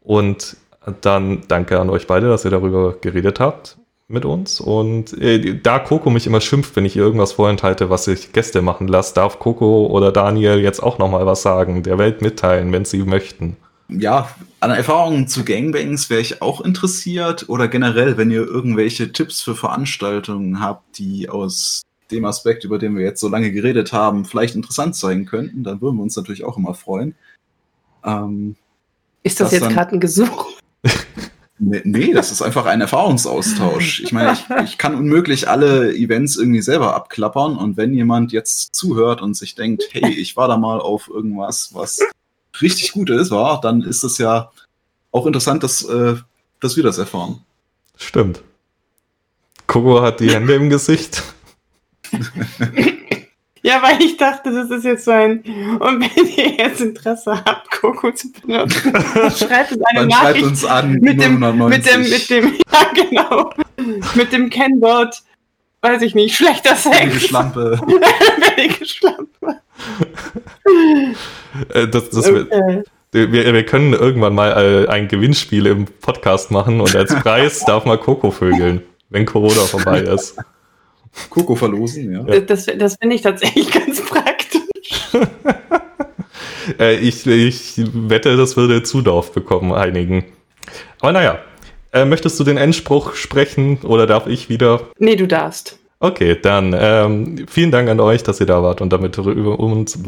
Und 0.00 0.58
dann 1.00 1.44
danke 1.48 1.80
an 1.80 1.88
euch 1.88 2.06
beide, 2.06 2.28
dass 2.28 2.44
ihr 2.44 2.50
darüber 2.50 2.96
geredet 3.00 3.40
habt 3.40 3.78
mit 4.08 4.24
uns. 4.24 4.60
Und 4.60 5.20
äh, 5.20 5.58
da 5.60 5.78
Coco 5.78 6.10
mich 6.10 6.26
immer 6.26 6.40
schimpft, 6.40 6.76
wenn 6.76 6.84
ich 6.84 6.96
ihr 6.96 7.02
irgendwas 7.02 7.32
vorenthalte, 7.32 7.90
was 7.90 8.06
ich 8.06 8.32
Gäste 8.32 8.62
machen 8.62 8.88
lasse, 8.88 9.14
darf 9.14 9.38
Coco 9.38 9.86
oder 9.86 10.12
Daniel 10.12 10.60
jetzt 10.60 10.82
auch 10.82 10.98
nochmal 10.98 11.26
was 11.26 11.42
sagen, 11.42 11.82
der 11.82 11.98
Welt 11.98 12.22
mitteilen, 12.22 12.72
wenn 12.72 12.84
sie 12.84 13.02
möchten. 13.02 13.56
Ja, 13.88 14.28
an 14.60 14.70
Erfahrungen 14.70 15.28
zu 15.28 15.44
Gangbangs 15.44 16.10
wäre 16.10 16.20
ich 16.20 16.42
auch 16.42 16.60
interessiert 16.60 17.48
oder 17.48 17.68
generell, 17.68 18.16
wenn 18.16 18.30
ihr 18.30 18.44
irgendwelche 18.44 19.12
Tipps 19.12 19.40
für 19.40 19.54
Veranstaltungen 19.54 20.60
habt, 20.60 20.98
die 20.98 21.28
aus 21.28 21.82
dem 22.10 22.24
Aspekt, 22.24 22.64
über 22.64 22.78
den 22.78 22.96
wir 22.96 23.04
jetzt 23.04 23.20
so 23.20 23.28
lange 23.28 23.52
geredet 23.52 23.92
haben, 23.92 24.24
vielleicht 24.24 24.54
interessant 24.54 24.96
sein 24.96 25.26
könnten, 25.26 25.64
dann 25.64 25.80
würden 25.80 25.96
wir 25.96 26.02
uns 26.02 26.16
natürlich 26.16 26.44
auch 26.44 26.56
immer 26.56 26.74
freuen. 26.74 27.14
Ähm, 28.04 28.56
ist 29.22 29.40
das 29.40 29.52
jetzt 29.52 29.68
gerade 29.68 29.92
ein 29.92 30.00
Gesuch? 30.00 30.48
Nee, 31.58 32.12
das 32.12 32.32
ist 32.32 32.42
einfach 32.42 32.66
ein 32.66 32.82
Erfahrungsaustausch. 32.82 34.00
Ich 34.00 34.12
meine, 34.12 34.32
ich, 34.32 34.44
ich, 34.64 34.78
kann 34.78 34.94
unmöglich 34.94 35.48
alle 35.48 35.94
Events 35.94 36.36
irgendwie 36.36 36.60
selber 36.60 36.94
abklappern 36.94 37.56
und 37.56 37.78
wenn 37.78 37.94
jemand 37.94 38.32
jetzt 38.32 38.74
zuhört 38.74 39.22
und 39.22 39.34
sich 39.34 39.54
denkt, 39.54 39.84
hey, 39.92 40.12
ich 40.12 40.36
war 40.36 40.48
da 40.48 40.58
mal 40.58 40.80
auf 40.80 41.08
irgendwas, 41.08 41.70
was 41.72 42.00
richtig 42.60 42.92
gut 42.92 43.08
ist, 43.08 43.30
war, 43.30 43.60
dann 43.62 43.82
ist 43.82 44.04
es 44.04 44.18
ja 44.18 44.50
auch 45.12 45.26
interessant, 45.26 45.62
dass, 45.62 45.82
äh, 45.82 46.16
dass 46.60 46.76
wir 46.76 46.82
das 46.82 46.98
erfahren. 46.98 47.40
Stimmt. 47.96 48.42
Coco 49.66 50.02
hat 50.02 50.20
die 50.20 50.30
Hände 50.30 50.54
im 50.54 50.68
Gesicht. 50.68 51.22
Ja, 53.66 53.82
weil 53.82 54.00
ich 54.00 54.16
dachte, 54.16 54.52
das 54.52 54.70
ist 54.70 54.84
jetzt 54.84 55.04
so 55.06 55.10
ein. 55.10 55.42
Und 55.80 56.00
wenn 56.00 56.26
ihr 56.36 56.52
jetzt 56.52 56.80
Interesse 56.80 57.32
habt, 57.44 57.68
Coco 57.72 58.12
zu 58.12 58.30
benutzen, 58.30 58.92
schreibt 59.36 59.72
uns 59.72 59.82
eine 59.82 60.00
Dann 60.00 60.06
Nachricht. 60.06 60.36
Schreibt 60.36 60.42
uns 60.42 60.64
an. 60.64 60.92
Mit 60.92 61.20
dem, 61.20 61.40
mit 61.40 61.84
dem, 61.84 62.02
mit 62.02 62.30
dem, 62.30 62.54
ja, 62.72 62.92
genau. 62.94 63.50
Mit 64.14 64.32
dem 64.32 64.50
Kennwort, 64.50 65.20
weiß 65.80 66.00
ich 66.02 66.14
nicht, 66.14 66.36
schlechter 66.36 66.76
Sex. 66.76 66.96
Billige 66.96 67.18
Schlampe. 67.18 67.80
Billige 68.54 68.86
Schlampe. 68.86 69.60
Äh, 71.74 71.88
das, 71.88 72.10
das 72.10 72.28
okay. 72.28 72.84
wir, 73.10 73.52
wir, 73.52 73.66
können 73.66 73.94
irgendwann 73.94 74.36
mal 74.36 74.84
äh, 74.86 74.88
ein 74.88 75.08
Gewinnspiel 75.08 75.66
im 75.66 75.86
Podcast 75.86 76.52
machen 76.52 76.80
und 76.80 76.94
als 76.94 77.12
Preis 77.16 77.64
darf 77.64 77.84
man 77.84 77.98
Coco 77.98 78.30
vögeln, 78.30 78.82
wenn 79.10 79.26
Corona 79.26 79.62
vorbei 79.62 80.02
ist. 80.02 80.36
Koko 81.30 81.54
verlosen, 81.54 82.12
ja. 82.12 82.40
Das, 82.40 82.66
das 82.66 82.96
finde 82.96 83.16
ich 83.16 83.22
tatsächlich 83.22 83.70
ganz 83.72 84.04
praktisch. 84.04 85.08
äh, 86.78 86.96
ich, 86.96 87.26
ich 87.26 87.74
wette, 87.76 88.36
das 88.36 88.56
würde 88.56 88.82
Zulauf 88.82 89.32
bekommen, 89.32 89.72
einigen. 89.72 90.24
Aber 91.00 91.12
naja, 91.12 91.38
äh, 91.92 92.04
möchtest 92.04 92.38
du 92.38 92.44
den 92.44 92.56
Endspruch 92.56 93.14
sprechen 93.14 93.78
oder 93.82 94.06
darf 94.06 94.26
ich 94.26 94.48
wieder? 94.48 94.88
Nee, 94.98 95.16
du 95.16 95.26
darfst. 95.26 95.78
Okay, 95.98 96.36
dann 96.40 96.76
ähm, 96.78 97.46
vielen 97.48 97.70
Dank 97.70 97.88
an 97.88 98.00
euch, 98.00 98.22
dass 98.22 98.38
ihr 98.38 98.44
da 98.44 98.62
wart 98.62 98.82
und 98.82 98.92
damit 98.92 99.16
uns, 99.18 99.98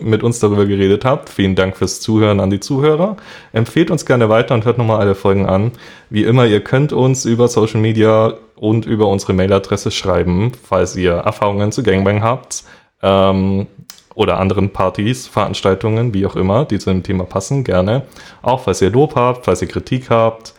mit 0.00 0.22
uns 0.22 0.38
darüber 0.38 0.66
geredet 0.66 1.04
habt. 1.04 1.30
Vielen 1.30 1.56
Dank 1.56 1.76
fürs 1.76 2.00
Zuhören 2.00 2.38
an 2.38 2.50
die 2.50 2.60
Zuhörer. 2.60 3.16
Empfehlt 3.52 3.90
uns 3.90 4.06
gerne 4.06 4.28
weiter 4.28 4.54
und 4.54 4.64
hört 4.64 4.78
nochmal 4.78 5.00
alle 5.00 5.16
Folgen 5.16 5.46
an. 5.46 5.72
Wie 6.10 6.22
immer, 6.22 6.46
ihr 6.46 6.60
könnt 6.62 6.92
uns 6.92 7.24
über 7.24 7.48
Social 7.48 7.80
Media 7.80 8.34
und 8.54 8.86
über 8.86 9.08
unsere 9.08 9.32
Mailadresse 9.32 9.90
schreiben, 9.90 10.52
falls 10.62 10.94
ihr 10.94 11.14
Erfahrungen 11.14 11.72
zu 11.72 11.82
Gangbang 11.82 12.22
habt 12.22 12.62
ähm, 13.02 13.66
oder 14.14 14.38
anderen 14.38 14.70
Partys, 14.70 15.26
Veranstaltungen, 15.26 16.14
wie 16.14 16.24
auch 16.24 16.36
immer, 16.36 16.66
die 16.66 16.78
zu 16.78 16.90
dem 16.90 17.02
Thema 17.02 17.24
passen, 17.24 17.64
gerne. 17.64 18.02
Auch 18.42 18.60
falls 18.60 18.80
ihr 18.80 18.90
Lob 18.90 19.16
habt, 19.16 19.44
falls 19.46 19.60
ihr 19.60 19.68
Kritik 19.68 20.08
habt 20.08 20.51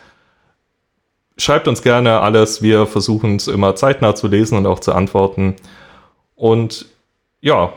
schreibt 1.36 1.68
uns 1.68 1.82
gerne 1.82 2.20
alles. 2.20 2.62
Wir 2.62 2.86
versuchen 2.86 3.36
es 3.36 3.48
immer 3.48 3.76
zeitnah 3.76 4.14
zu 4.14 4.28
lesen 4.28 4.58
und 4.58 4.66
auch 4.66 4.80
zu 4.80 4.92
antworten. 4.92 5.56
Und 6.34 6.86
ja, 7.40 7.72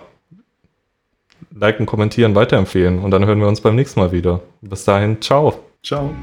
liken, 1.52 1.86
kommentieren, 1.86 2.36
weiterempfehlen. 2.36 3.00
Und 3.00 3.12
dann 3.12 3.26
hören 3.26 3.40
wir 3.40 3.48
uns 3.48 3.62
beim 3.62 3.76
nächsten 3.76 4.00
Mal 4.00 4.12
wieder. 4.12 4.42
Bis 4.62 4.84
dahin, 4.86 5.22
ciao. 5.22 5.60
Ciao. 5.84 6.14